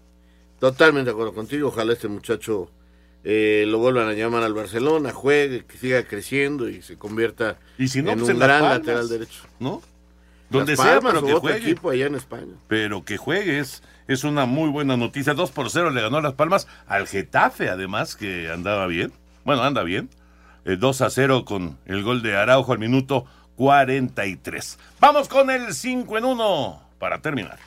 Totalmente 0.62 1.06
de 1.10 1.14
acuerdo 1.14 1.34
contigo. 1.34 1.70
Ojalá 1.70 1.94
este 1.94 2.08
muchacho 2.08 2.70
eh, 3.24 3.66
lo 3.68 3.80
vuelvan 3.80 4.08
a 4.08 4.14
llamar 4.14 4.44
al 4.44 4.54
Barcelona, 4.54 5.12
juegue, 5.12 5.66
que 5.66 5.76
siga 5.76 6.04
creciendo 6.04 6.70
y 6.70 6.84
se 6.84 7.00
convierta 7.00 7.58
Y 7.80 7.88
si 7.88 8.04
no, 8.04 8.12
en 8.12 8.20
pues 8.20 8.30
un 8.30 8.36
en 8.36 8.40
gran 8.40 8.62
Palmas, 8.62 8.78
lateral 8.78 9.10
derecho. 9.10 9.42
¿no? 9.60 9.82
Las 10.52 10.60
donde 10.60 10.76
sea 10.76 10.86
Palmas 11.00 11.14
pero 11.14 11.26
que 11.26 11.34
otro 11.34 11.42
juegue. 11.42 11.72
equipo 11.72 11.90
allá 11.90 12.06
en 12.08 12.16
España. 12.16 12.54
pero 12.68 13.04
que 13.06 13.18
juegue 13.18 13.60
es, 13.60 13.84
es 14.08 14.24
una 14.24 14.46
muy 14.46 14.70
buena 14.70 14.98
noticia. 14.98 15.34
2 15.34 15.52
por 15.52 15.70
0 15.70 15.90
le 15.92 16.02
ganó 16.02 16.22
las 16.22 16.34
Palmas 16.34 16.68
al 16.88 17.08
Getafe 17.08 17.70
además 17.70 18.16
que 18.16 18.50
andaba 18.52 18.88
bien. 18.88 19.12
Bueno 19.46 19.64
anda 19.64 19.84
bien. 19.84 20.10
Eh, 20.66 20.76
2 20.78 21.02
a 21.02 21.10
0 21.10 21.46
con 21.46 21.78
el 21.86 22.04
gol 22.04 22.22
de 22.22 22.36
Araujo 22.38 22.74
al 22.74 22.80
minuto 22.80 23.26
43 23.56 24.78
vamos 25.00 25.28
con 25.28 25.50
el 25.50 25.74
5 25.74 26.18
en 26.18 26.26
1 26.26 26.82
para 27.00 27.20
terminar 27.22 27.58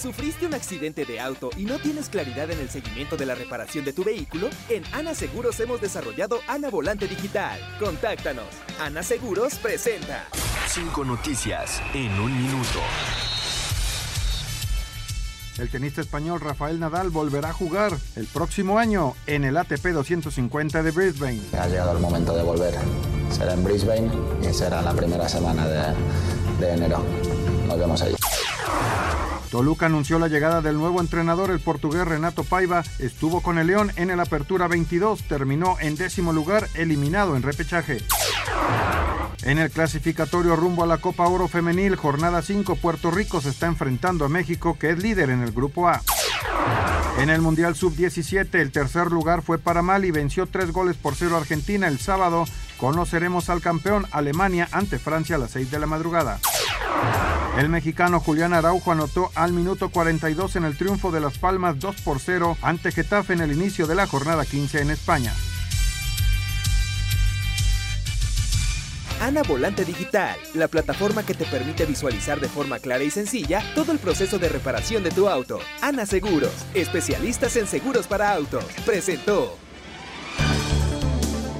¿Sufriste 0.00 0.46
un 0.46 0.54
accidente 0.54 1.04
de 1.04 1.20
auto 1.20 1.50
y 1.56 1.64
no 1.64 1.78
tienes 1.78 2.08
claridad 2.08 2.50
en 2.50 2.60
el 2.60 2.70
seguimiento 2.70 3.16
de 3.16 3.26
la 3.26 3.34
reparación 3.34 3.84
de 3.84 3.92
tu 3.92 4.02
vehículo? 4.04 4.48
En 4.68 4.82
Ana 4.92 5.14
Seguros 5.14 5.58
hemos 5.60 5.80
desarrollado 5.80 6.40
Ana 6.48 6.70
Volante 6.70 7.06
Digital. 7.06 7.60
Contáctanos. 7.78 8.46
Ana 8.80 9.02
Seguros 9.02 9.56
presenta. 9.56 10.26
Cinco 10.66 11.04
noticias 11.04 11.82
en 11.94 12.12
un 12.18 12.36
minuto. 12.42 12.80
El 15.58 15.68
tenista 15.68 16.00
español 16.00 16.40
Rafael 16.40 16.80
Nadal 16.80 17.10
volverá 17.10 17.50
a 17.50 17.52
jugar 17.52 17.92
el 18.16 18.26
próximo 18.26 18.78
año 18.78 19.14
en 19.26 19.44
el 19.44 19.58
ATP 19.58 19.88
250 19.88 20.82
de 20.82 20.90
Brisbane. 20.90 21.40
Ha 21.58 21.68
llegado 21.68 21.92
el 21.92 21.98
momento 21.98 22.34
de 22.34 22.42
volver. 22.42 22.74
Será 23.30 23.52
en 23.52 23.62
Brisbane 23.62 24.10
y 24.42 24.54
será 24.54 24.80
la 24.80 24.94
primera 24.94 25.28
semana 25.28 25.66
de, 25.66 25.94
de 26.60 26.72
enero. 26.72 27.04
Nos 27.66 27.78
vemos 27.78 28.00
allí. 28.00 28.16
Toluca 29.50 29.86
anunció 29.86 30.18
la 30.18 30.28
llegada 30.28 30.62
del 30.62 30.76
nuevo 30.76 31.00
entrenador, 31.00 31.50
el 31.50 31.58
portugués 31.58 32.06
Renato 32.06 32.44
Paiva. 32.44 32.84
Estuvo 33.00 33.42
con 33.42 33.58
el 33.58 33.66
León 33.66 33.90
en 33.96 34.10
el 34.10 34.20
Apertura 34.20 34.68
22, 34.68 35.24
terminó 35.24 35.76
en 35.80 35.96
décimo 35.96 36.32
lugar, 36.32 36.68
eliminado 36.74 37.36
en 37.36 37.42
repechaje. 37.42 37.98
En 39.42 39.58
el 39.58 39.70
clasificatorio 39.70 40.54
rumbo 40.54 40.84
a 40.84 40.86
la 40.86 40.98
Copa 40.98 41.26
Oro 41.26 41.48
Femenil, 41.48 41.96
jornada 41.96 42.42
5, 42.42 42.76
Puerto 42.76 43.10
Rico 43.10 43.40
se 43.40 43.48
está 43.48 43.66
enfrentando 43.66 44.24
a 44.24 44.28
México, 44.28 44.76
que 44.78 44.90
es 44.90 45.02
líder 45.02 45.30
en 45.30 45.42
el 45.42 45.50
Grupo 45.50 45.88
A. 45.88 46.00
En 47.18 47.28
el 47.28 47.40
Mundial 47.40 47.74
Sub-17, 47.74 48.54
el 48.54 48.70
tercer 48.70 49.10
lugar 49.10 49.42
fue 49.42 49.58
para 49.58 49.82
Mali, 49.82 50.10
venció 50.10 50.46
tres 50.46 50.70
goles 50.70 50.96
por 50.96 51.16
cero 51.16 51.36
Argentina 51.36 51.88
el 51.88 51.98
sábado. 51.98 52.44
Conoceremos 52.76 53.50
al 53.50 53.60
campeón 53.60 54.06
Alemania 54.12 54.68
ante 54.70 54.98
Francia 54.98 55.36
a 55.36 55.38
las 55.38 55.50
6 55.50 55.70
de 55.70 55.78
la 55.80 55.86
madrugada. 55.86 56.38
El 57.58 57.68
mexicano 57.68 58.20
Julián 58.20 58.54
Araujo 58.54 58.92
anotó 58.92 59.30
al 59.34 59.52
minuto 59.52 59.90
42 59.90 60.56
en 60.56 60.64
el 60.64 60.76
triunfo 60.76 61.10
de 61.10 61.20
Las 61.20 61.38
Palmas 61.38 61.78
2 61.78 62.00
por 62.02 62.20
0 62.20 62.56
ante 62.62 62.92
Getafe 62.92 63.34
en 63.34 63.40
el 63.40 63.52
inicio 63.52 63.86
de 63.86 63.94
la 63.94 64.06
jornada 64.06 64.46
15 64.46 64.80
en 64.80 64.90
España. 64.90 65.32
Ana 69.20 69.42
Volante 69.42 69.84
Digital, 69.84 70.38
la 70.54 70.68
plataforma 70.68 71.26
que 71.26 71.34
te 71.34 71.44
permite 71.44 71.84
visualizar 71.84 72.40
de 72.40 72.48
forma 72.48 72.78
clara 72.78 73.04
y 73.04 73.10
sencilla 73.10 73.62
todo 73.74 73.92
el 73.92 73.98
proceso 73.98 74.38
de 74.38 74.48
reparación 74.48 75.02
de 75.02 75.10
tu 75.10 75.28
auto. 75.28 75.60
Ana 75.82 76.06
Seguros, 76.06 76.52
especialistas 76.72 77.54
en 77.56 77.66
seguros 77.66 78.06
para 78.06 78.32
autos, 78.32 78.64
presentó. 78.86 79.58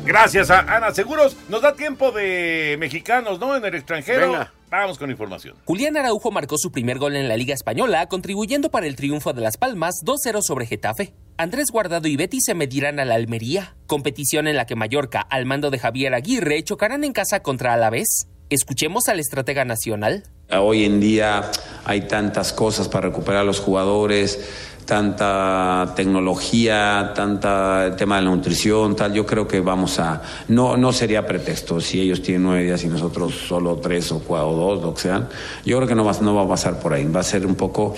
Gracias 0.07 0.51
a 0.51 0.61
Ana 0.61 0.93
Seguros. 0.93 1.37
Nos 1.51 1.61
da 1.61 1.75
tiempo 1.75 2.11
de 2.13 2.77
mexicanos, 2.81 3.39
¿no? 3.39 3.55
En 3.55 3.65
el 3.65 3.75
extranero. 3.75 4.33
Venga. 4.33 4.53
Vamos 4.71 4.99
con 4.99 5.11
información. 5.11 5.57
Julián 5.65 5.97
Araujo 5.97 6.31
marcó 6.31 6.57
su 6.57 6.71
primer 6.71 6.99
gol 6.99 7.17
en 7.17 7.29
la 7.29 7.37
Liga 7.37 7.55
Española, 7.55 8.07
contribuyendo 8.07 8.71
para 8.71 8.87
el 8.87 8.95
triunfo 8.95 9.33
de 9.33 9.41
Las 9.41 9.57
Palmas 9.57 9.97
2-0 10.05 10.43
sobre 10.43 10.67
Getafe. 10.67 11.13
Andrés 11.37 11.73
Guardado 11.73 12.07
y 12.07 12.17
Betty 12.17 12.41
se 12.41 12.55
medirán 12.55 13.01
a 13.01 13.05
la 13.05 13.17
Almería, 13.17 13.75
competición 13.87 14.47
en 14.47 14.57
la 14.57 14.67
que 14.67 14.77
Mallorca, 14.77 15.23
al 15.23 15.45
mando 15.45 15.71
de 15.71 15.81
Javier 15.81 16.15
Aguirre, 16.15 16.63
chocarán 16.63 17.03
en 17.03 17.13
casa 17.13 17.41
contra 17.41 17.73
Alavés. 17.73 18.29
Escuchemos 18.49 19.09
al 19.09 19.19
estratega 19.19 19.65
nacional. 19.65 20.23
Hoy 20.59 20.85
en 20.85 20.99
día 20.99 21.51
hay 21.85 22.03
tantas 22.03 22.53
cosas 22.53 22.89
para 22.89 23.09
recuperar 23.09 23.43
a 23.43 23.45
los 23.45 23.61
jugadores, 23.61 24.41
tanta 24.85 25.93
tecnología, 25.95 27.13
tanta 27.15 27.95
tema 27.97 28.17
de 28.17 28.23
la 28.23 28.31
nutrición, 28.31 28.97
tal. 28.97 29.13
Yo 29.13 29.25
creo 29.25 29.47
que 29.47 29.61
vamos 29.61 30.01
a 30.01 30.21
no 30.49 30.77
no 30.77 30.93
sería 30.93 31.25
pretexto 31.25 31.81
si 31.81 32.01
ellos 32.01 32.21
tienen 32.21 32.43
nueve 32.43 32.65
días 32.65 32.83
y 32.83 32.89
nosotros 32.89 33.33
solo 33.33 33.77
tres 33.77 34.11
o 34.11 34.19
cuatro 34.19 34.51
o 34.51 34.57
dos, 34.57 34.83
lo 34.83 34.95
que 34.95 35.03
sean. 35.03 35.29
Yo 35.65 35.77
creo 35.77 35.89
que 35.89 35.95
no 35.95 36.05
va, 36.05 36.13
no 36.21 36.35
va 36.35 36.43
a 36.43 36.49
pasar 36.49 36.81
por 36.81 36.95
ahí. 36.95 37.05
Va 37.05 37.21
a 37.21 37.25
ser 37.25 37.47
un 37.47 37.55
poco 37.55 37.95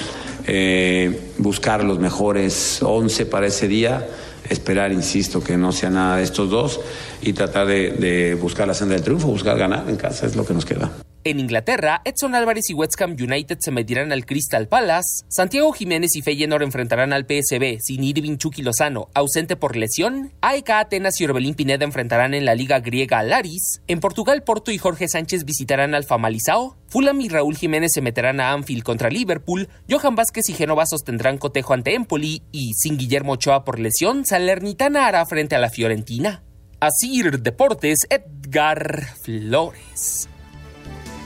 eh, 0.46 1.32
buscar 1.38 1.82
los 1.82 1.98
mejores 1.98 2.82
once 2.82 3.24
para 3.24 3.46
ese 3.46 3.66
día 3.66 4.06
esperar, 4.50 4.92
insisto, 4.92 5.42
que 5.42 5.56
no 5.56 5.72
sea 5.72 5.88
nada 5.88 6.16
de 6.18 6.24
estos 6.24 6.50
dos 6.50 6.80
y 7.22 7.32
tratar 7.32 7.66
de, 7.66 7.92
de 7.92 8.34
buscar 8.34 8.68
la 8.68 8.74
senda 8.74 8.94
del 8.94 9.02
triunfo, 9.02 9.28
buscar 9.28 9.56
ganar 9.56 9.88
en 9.88 9.96
casa, 9.96 10.26
es 10.26 10.36
lo 10.36 10.44
que 10.44 10.52
nos 10.52 10.66
queda. 10.66 10.90
En 11.24 11.38
Inglaterra, 11.38 12.02
Edson 12.04 12.34
Álvarez 12.34 12.68
y 12.70 12.74
West 12.74 13.00
Ham 13.00 13.12
United 13.12 13.58
se 13.60 13.70
medirán 13.70 14.10
al 14.10 14.26
Crystal 14.26 14.66
Palace, 14.66 15.24
Santiago 15.28 15.72
Jiménez 15.72 16.16
y 16.16 16.22
Feyenoord 16.22 16.64
enfrentarán 16.64 17.12
al 17.12 17.26
PSB 17.26 17.78
sin 17.80 18.02
Irving 18.02 18.38
Chucky 18.38 18.62
Lozano, 18.62 19.08
ausente 19.14 19.54
por 19.54 19.76
lesión, 19.76 20.32
AEK 20.40 20.70
Atenas 20.70 21.20
y 21.20 21.24
Orbelín 21.24 21.54
Pineda 21.54 21.84
enfrentarán 21.84 22.34
en 22.34 22.44
la 22.44 22.56
liga 22.56 22.80
griega 22.80 23.20
al 23.20 23.32
Aris, 23.32 23.82
en 23.86 24.00
Portugal 24.00 24.42
Porto 24.42 24.72
y 24.72 24.78
Jorge 24.78 25.06
Sánchez 25.06 25.44
visitarán 25.44 25.94
al 25.94 26.04
Famalisao, 26.04 26.76
Fulham 26.88 27.20
y 27.20 27.28
Raúl 27.28 27.56
Jiménez 27.56 27.92
se 27.94 28.02
meterán 28.02 28.40
a 28.40 28.52
Anfield 28.52 28.82
contra 28.82 29.08
Liverpool, 29.08 29.68
Johan 29.88 30.14
Vázquez 30.14 30.48
y 30.48 30.54
Genova 30.54 30.86
sostendrán 30.86 31.38
cotejo 31.38 31.72
ante 31.72 31.94
Empoli. 31.94 32.42
Y, 32.52 32.74
sin 32.74 32.98
Guillermo 32.98 33.32
Ochoa 33.32 33.64
por 33.64 33.78
lesión, 33.78 34.26
Salernitana 34.26 35.06
hará 35.06 35.24
frente 35.24 35.56
a 35.56 35.58
la 35.58 35.70
Fiorentina. 35.70 36.42
Asir 36.80 37.40
Deportes, 37.40 38.00
Edgar 38.10 39.06
Flores. 39.22 40.28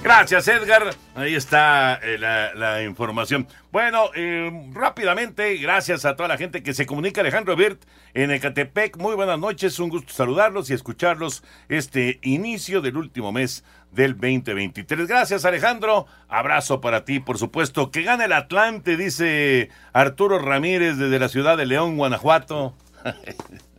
Gracias, 0.07 0.47
Edgar. 0.47 0.95
Ahí 1.17 1.35
está 1.35 1.95
eh, 2.01 2.17
la, 2.17 2.55
la 2.55 2.85
información. 2.85 3.49
Bueno, 3.73 4.11
eh, 4.15 4.71
rápidamente, 4.73 5.57
gracias 5.57 6.05
a 6.05 6.15
toda 6.15 6.29
la 6.29 6.39
gente 6.39 6.63
que 6.63 6.75
se 6.75 6.87
comunica. 6.87 7.23
Alejandro 7.23 7.57
Birt 7.57 7.83
en 8.15 8.31
Ecatepec. 8.31 8.99
Muy 8.99 9.17
buenas 9.17 9.41
noches, 9.41 9.81
un 9.81 9.89
gusto 9.89 10.13
saludarlos 10.13 10.71
y 10.71 10.75
escucharlos 10.75 11.43
este 11.69 12.21
inicio 12.23 12.83
del 12.83 12.99
último 12.99 13.33
mes 13.33 13.65
del 13.91 14.13
2023. 14.13 15.09
Gracias, 15.09 15.45
Alejandro. 15.45 16.07
Abrazo 16.29 16.81
para 16.81 17.05
ti, 17.05 17.19
por 17.19 17.37
supuesto. 17.37 17.91
Que 17.91 18.05
gane 18.05 18.27
el 18.27 18.33
Atlante, 18.33 18.97
dice 18.97 19.71
Arturo 19.93 20.39
Ramírez 20.39 20.99
desde 20.99 21.19
la 21.19 21.29
ciudad 21.29 21.57
de 21.57 21.67
León, 21.67 21.97
Guanajuato. 21.97 22.77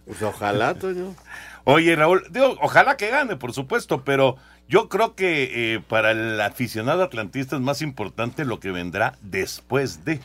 Pues 0.06 0.22
ojalá, 0.22 0.74
Toño. 0.74 1.16
Oye, 1.70 1.98
Raúl, 1.98 2.24
digo, 2.30 2.58
ojalá 2.62 2.96
que 2.96 3.10
gane, 3.10 3.36
por 3.36 3.52
supuesto, 3.52 4.06
pero 4.06 4.38
yo 4.68 4.90
creo 4.90 5.16
que 5.16 5.76
eh, 5.76 5.80
para 5.80 6.12
el 6.12 6.40
aficionado 6.42 7.04
atlantista 7.04 7.56
es 7.56 7.62
más 7.62 7.82
importante 7.82 8.46
lo 8.46 8.60
que 8.60 8.72
vendrá 8.72 9.18
después 9.22 10.04
de. 10.04 10.20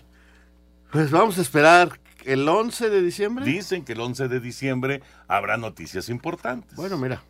Pues 0.90 1.11
vamos 1.11 1.38
a 1.38 1.43
esperar 1.43 2.01
el 2.24 2.49
11 2.49 2.90
de 2.90 3.03
diciembre. 3.03 3.45
Dicen 3.45 3.84
que 3.84 3.93
el 3.93 4.01
11 4.01 4.28
de 4.28 4.40
diciembre 4.40 5.03
habrá 5.28 5.57
noticias 5.57 6.09
importantes. 6.09 6.74
Bueno, 6.76 6.99
mira, 6.99 7.22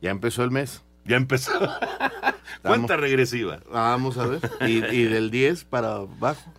ya 0.00 0.10
empezó 0.10 0.44
el 0.44 0.50
mes. 0.50 0.82
Ya 1.04 1.16
empezó. 1.16 1.52
Cuenta 2.62 2.96
regresiva. 2.96 3.60
Vamos 3.70 4.18
a 4.18 4.26
ver. 4.26 4.40
Y, 4.60 4.84
y 4.84 5.04
del 5.04 5.30
10 5.30 5.64
para 5.64 5.94
abajo. 5.96 6.52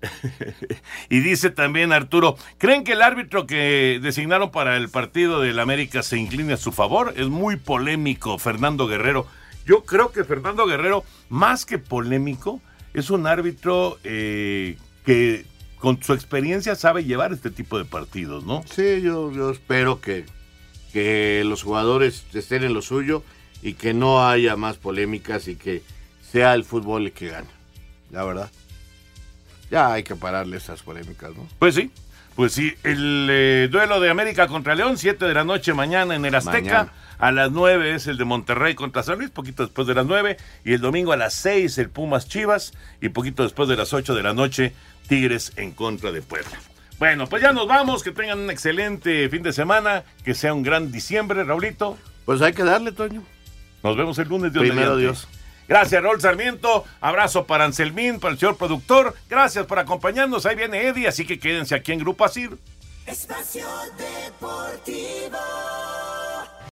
y 1.08 1.20
dice 1.20 1.50
también 1.50 1.92
Arturo, 1.92 2.36
¿creen 2.58 2.84
que 2.84 2.92
el 2.92 3.02
árbitro 3.02 3.46
que 3.46 3.98
designaron 4.02 4.50
para 4.50 4.76
el 4.76 4.88
partido 4.88 5.40
del 5.40 5.58
América 5.58 6.02
se 6.02 6.18
incline 6.18 6.54
a 6.54 6.56
su 6.56 6.72
favor? 6.72 7.14
Es 7.16 7.28
muy 7.28 7.56
polémico, 7.56 8.38
Fernando 8.38 8.86
Guerrero. 8.86 9.26
Yo 9.66 9.84
creo 9.84 10.10
que 10.12 10.24
Fernando 10.24 10.66
Guerrero, 10.66 11.04
más 11.28 11.66
que 11.66 11.78
polémico, 11.78 12.60
es 12.94 13.10
un 13.10 13.26
árbitro 13.26 13.98
eh, 14.04 14.76
que 15.04 15.44
con 15.78 16.02
su 16.02 16.12
experiencia 16.12 16.74
sabe 16.74 17.04
llevar 17.04 17.32
este 17.32 17.50
tipo 17.50 17.78
de 17.78 17.84
partidos, 17.84 18.44
¿no? 18.44 18.62
Sí, 18.70 19.00
yo, 19.02 19.32
yo 19.32 19.50
espero 19.50 20.00
que, 20.00 20.24
que 20.92 21.42
los 21.44 21.62
jugadores 21.62 22.24
estén 22.34 22.64
en 22.64 22.74
lo 22.74 22.82
suyo 22.82 23.22
y 23.62 23.74
que 23.74 23.94
no 23.94 24.26
haya 24.26 24.56
más 24.56 24.76
polémicas 24.76 25.48
y 25.48 25.56
que 25.56 25.82
sea 26.30 26.54
el 26.54 26.64
fútbol 26.64 27.06
el 27.06 27.12
que 27.12 27.28
gane, 27.28 27.48
la 28.10 28.24
verdad. 28.24 28.50
Ya 29.70 29.92
hay 29.92 30.02
que 30.02 30.16
pararle 30.16 30.56
esas 30.56 30.82
polémicas, 30.82 31.30
¿no? 31.36 31.46
Pues 31.58 31.74
sí, 31.74 31.90
pues 32.34 32.52
sí. 32.52 32.74
El 32.82 33.28
eh, 33.30 33.68
duelo 33.70 34.00
de 34.00 34.10
América 34.10 34.48
contra 34.48 34.74
León, 34.74 34.98
7 34.98 35.24
de 35.24 35.34
la 35.34 35.44
noche 35.44 35.74
mañana 35.74 36.14
en 36.14 36.24
el 36.24 36.34
Azteca. 36.34 36.58
Mañana. 36.58 36.92
A 37.18 37.32
las 37.32 37.50
9 37.52 37.94
es 37.94 38.06
el 38.06 38.16
de 38.16 38.24
Monterrey 38.24 38.74
contra 38.74 39.02
San 39.02 39.18
Luis, 39.18 39.30
poquito 39.30 39.62
después 39.62 39.86
de 39.86 39.94
las 39.94 40.06
9. 40.06 40.38
Y 40.64 40.72
el 40.72 40.80
domingo 40.80 41.12
a 41.12 41.16
las 41.16 41.34
6 41.34 41.76
el 41.78 41.90
Pumas 41.90 42.28
Chivas. 42.28 42.72
Y 43.00 43.10
poquito 43.10 43.42
después 43.42 43.68
de 43.68 43.76
las 43.76 43.92
8 43.92 44.14
de 44.14 44.22
la 44.22 44.32
noche, 44.32 44.72
Tigres 45.06 45.52
en 45.56 45.72
contra 45.72 46.12
de 46.12 46.22
Puebla. 46.22 46.58
Bueno, 46.98 47.26
pues 47.26 47.42
ya 47.42 47.52
nos 47.52 47.68
vamos. 47.68 48.02
Que 48.02 48.10
tengan 48.10 48.38
un 48.38 48.50
excelente 48.50 49.28
fin 49.28 49.42
de 49.42 49.52
semana. 49.52 50.04
Que 50.24 50.34
sea 50.34 50.54
un 50.54 50.62
gran 50.62 50.90
diciembre, 50.90 51.44
Raulito. 51.44 51.98
Pues 52.24 52.40
hay 52.40 52.54
que 52.54 52.64
darle, 52.64 52.92
Toño. 52.92 53.22
Nos 53.82 53.96
vemos 53.96 54.18
el 54.18 54.28
lunes, 54.28 54.52
Dios 54.52 54.62
Primero 54.62 54.96
mediante. 54.96 55.02
Dios. 55.02 55.28
Gracias, 55.70 56.02
Raúl 56.02 56.20
Sarmiento. 56.20 56.84
Abrazo 57.00 57.46
para 57.46 57.64
Anselmín, 57.64 58.18
para 58.18 58.32
el 58.32 58.40
señor 58.40 58.56
productor. 58.56 59.14
Gracias 59.28 59.66
por 59.66 59.78
acompañarnos. 59.78 60.44
Ahí 60.44 60.56
viene 60.56 60.88
Eddie, 60.88 61.06
así 61.06 61.24
que 61.24 61.38
quédense 61.38 61.76
aquí 61.76 61.92
en 61.92 62.00
Grupo 62.00 62.24
Asir. 62.24 62.58
Espacio 63.06 63.68
Deportivo. 63.96 65.38